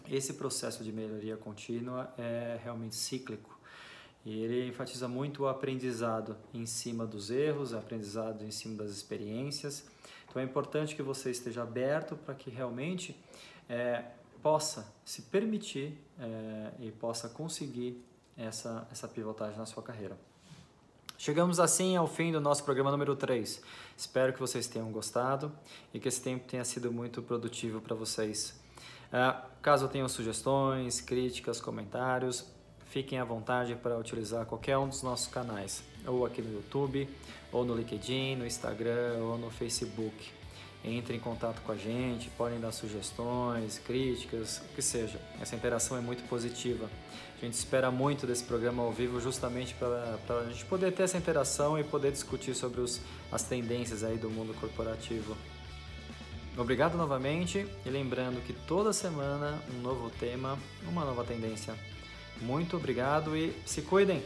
Esse 0.08 0.34
processo 0.34 0.82
de 0.82 0.92
melhoria 0.92 1.36
contínua 1.36 2.12
é 2.16 2.58
realmente 2.62 2.94
cíclico. 2.94 3.58
E 4.24 4.42
ele 4.42 4.68
enfatiza 4.68 5.08
muito 5.08 5.42
o 5.44 5.48
aprendizado 5.48 6.36
em 6.54 6.64
cima 6.64 7.06
dos 7.06 7.30
erros, 7.30 7.74
aprendizado 7.74 8.44
em 8.44 8.50
cima 8.50 8.82
das 8.82 8.90
experiências. 8.90 9.84
Então 10.28 10.40
é 10.40 10.44
importante 10.44 10.94
que 10.94 11.02
você 11.02 11.30
esteja 11.30 11.62
aberto 11.62 12.16
para 12.16 12.34
que 12.34 12.48
realmente 12.48 13.16
é, 13.68 14.04
possa 14.42 14.92
se 15.04 15.22
permitir 15.22 15.98
é, 16.18 16.72
e 16.80 16.90
possa 16.90 17.28
conseguir 17.28 18.02
essa, 18.36 18.86
essa 18.90 19.08
pivotagem 19.08 19.58
na 19.58 19.66
sua 19.66 19.82
carreira. 19.82 20.16
Chegamos 21.18 21.60
assim 21.60 21.96
ao 21.96 22.08
fim 22.08 22.32
do 22.32 22.40
nosso 22.40 22.64
programa 22.64 22.90
número 22.90 23.14
3. 23.14 23.62
Espero 23.96 24.32
que 24.32 24.40
vocês 24.40 24.66
tenham 24.66 24.90
gostado 24.90 25.52
e 25.94 26.00
que 26.00 26.08
esse 26.08 26.20
tempo 26.20 26.48
tenha 26.48 26.64
sido 26.64 26.92
muito 26.92 27.22
produtivo 27.22 27.80
para 27.80 27.94
vocês. 27.94 28.60
Uh, 29.12 29.40
caso 29.60 29.86
tenham 29.88 30.08
sugestões, 30.08 31.00
críticas, 31.00 31.60
comentários, 31.60 32.50
Fiquem 32.92 33.18
à 33.18 33.24
vontade 33.24 33.74
para 33.74 33.96
utilizar 33.96 34.44
qualquer 34.44 34.76
um 34.76 34.86
dos 34.86 35.02
nossos 35.02 35.26
canais, 35.26 35.82
ou 36.06 36.26
aqui 36.26 36.42
no 36.42 36.52
YouTube, 36.52 37.08
ou 37.50 37.64
no 37.64 37.74
LinkedIn, 37.74 38.36
no 38.36 38.44
Instagram, 38.44 39.16
ou 39.18 39.38
no 39.38 39.50
Facebook. 39.50 40.30
Entrem 40.84 41.16
em 41.16 41.20
contato 41.20 41.62
com 41.62 41.72
a 41.72 41.74
gente, 41.74 42.28
podem 42.36 42.60
dar 42.60 42.70
sugestões, 42.70 43.78
críticas, 43.78 44.58
o 44.58 44.74
que 44.74 44.82
seja. 44.82 45.18
Essa 45.40 45.56
interação 45.56 45.96
é 45.96 46.02
muito 46.02 46.22
positiva. 46.28 46.86
A 47.40 47.42
gente 47.42 47.54
espera 47.54 47.90
muito 47.90 48.26
desse 48.26 48.44
programa 48.44 48.82
ao 48.82 48.92
vivo 48.92 49.18
justamente 49.22 49.72
para 49.72 50.40
a 50.40 50.50
gente 50.50 50.66
poder 50.66 50.92
ter 50.92 51.04
essa 51.04 51.16
interação 51.16 51.78
e 51.78 51.84
poder 51.84 52.12
discutir 52.12 52.54
sobre 52.54 52.82
os, 52.82 53.00
as 53.32 53.42
tendências 53.42 54.04
aí 54.04 54.18
do 54.18 54.28
mundo 54.28 54.52
corporativo. 54.60 55.34
Obrigado 56.58 56.98
novamente 56.98 57.66
e 57.86 57.88
lembrando 57.88 58.44
que 58.44 58.52
toda 58.52 58.92
semana 58.92 59.58
um 59.74 59.80
novo 59.80 60.10
tema, 60.10 60.58
uma 60.86 61.06
nova 61.06 61.24
tendência. 61.24 61.74
Muito 62.42 62.76
obrigado 62.76 63.36
e 63.36 63.52
se 63.64 63.82
cuidem! 63.82 64.22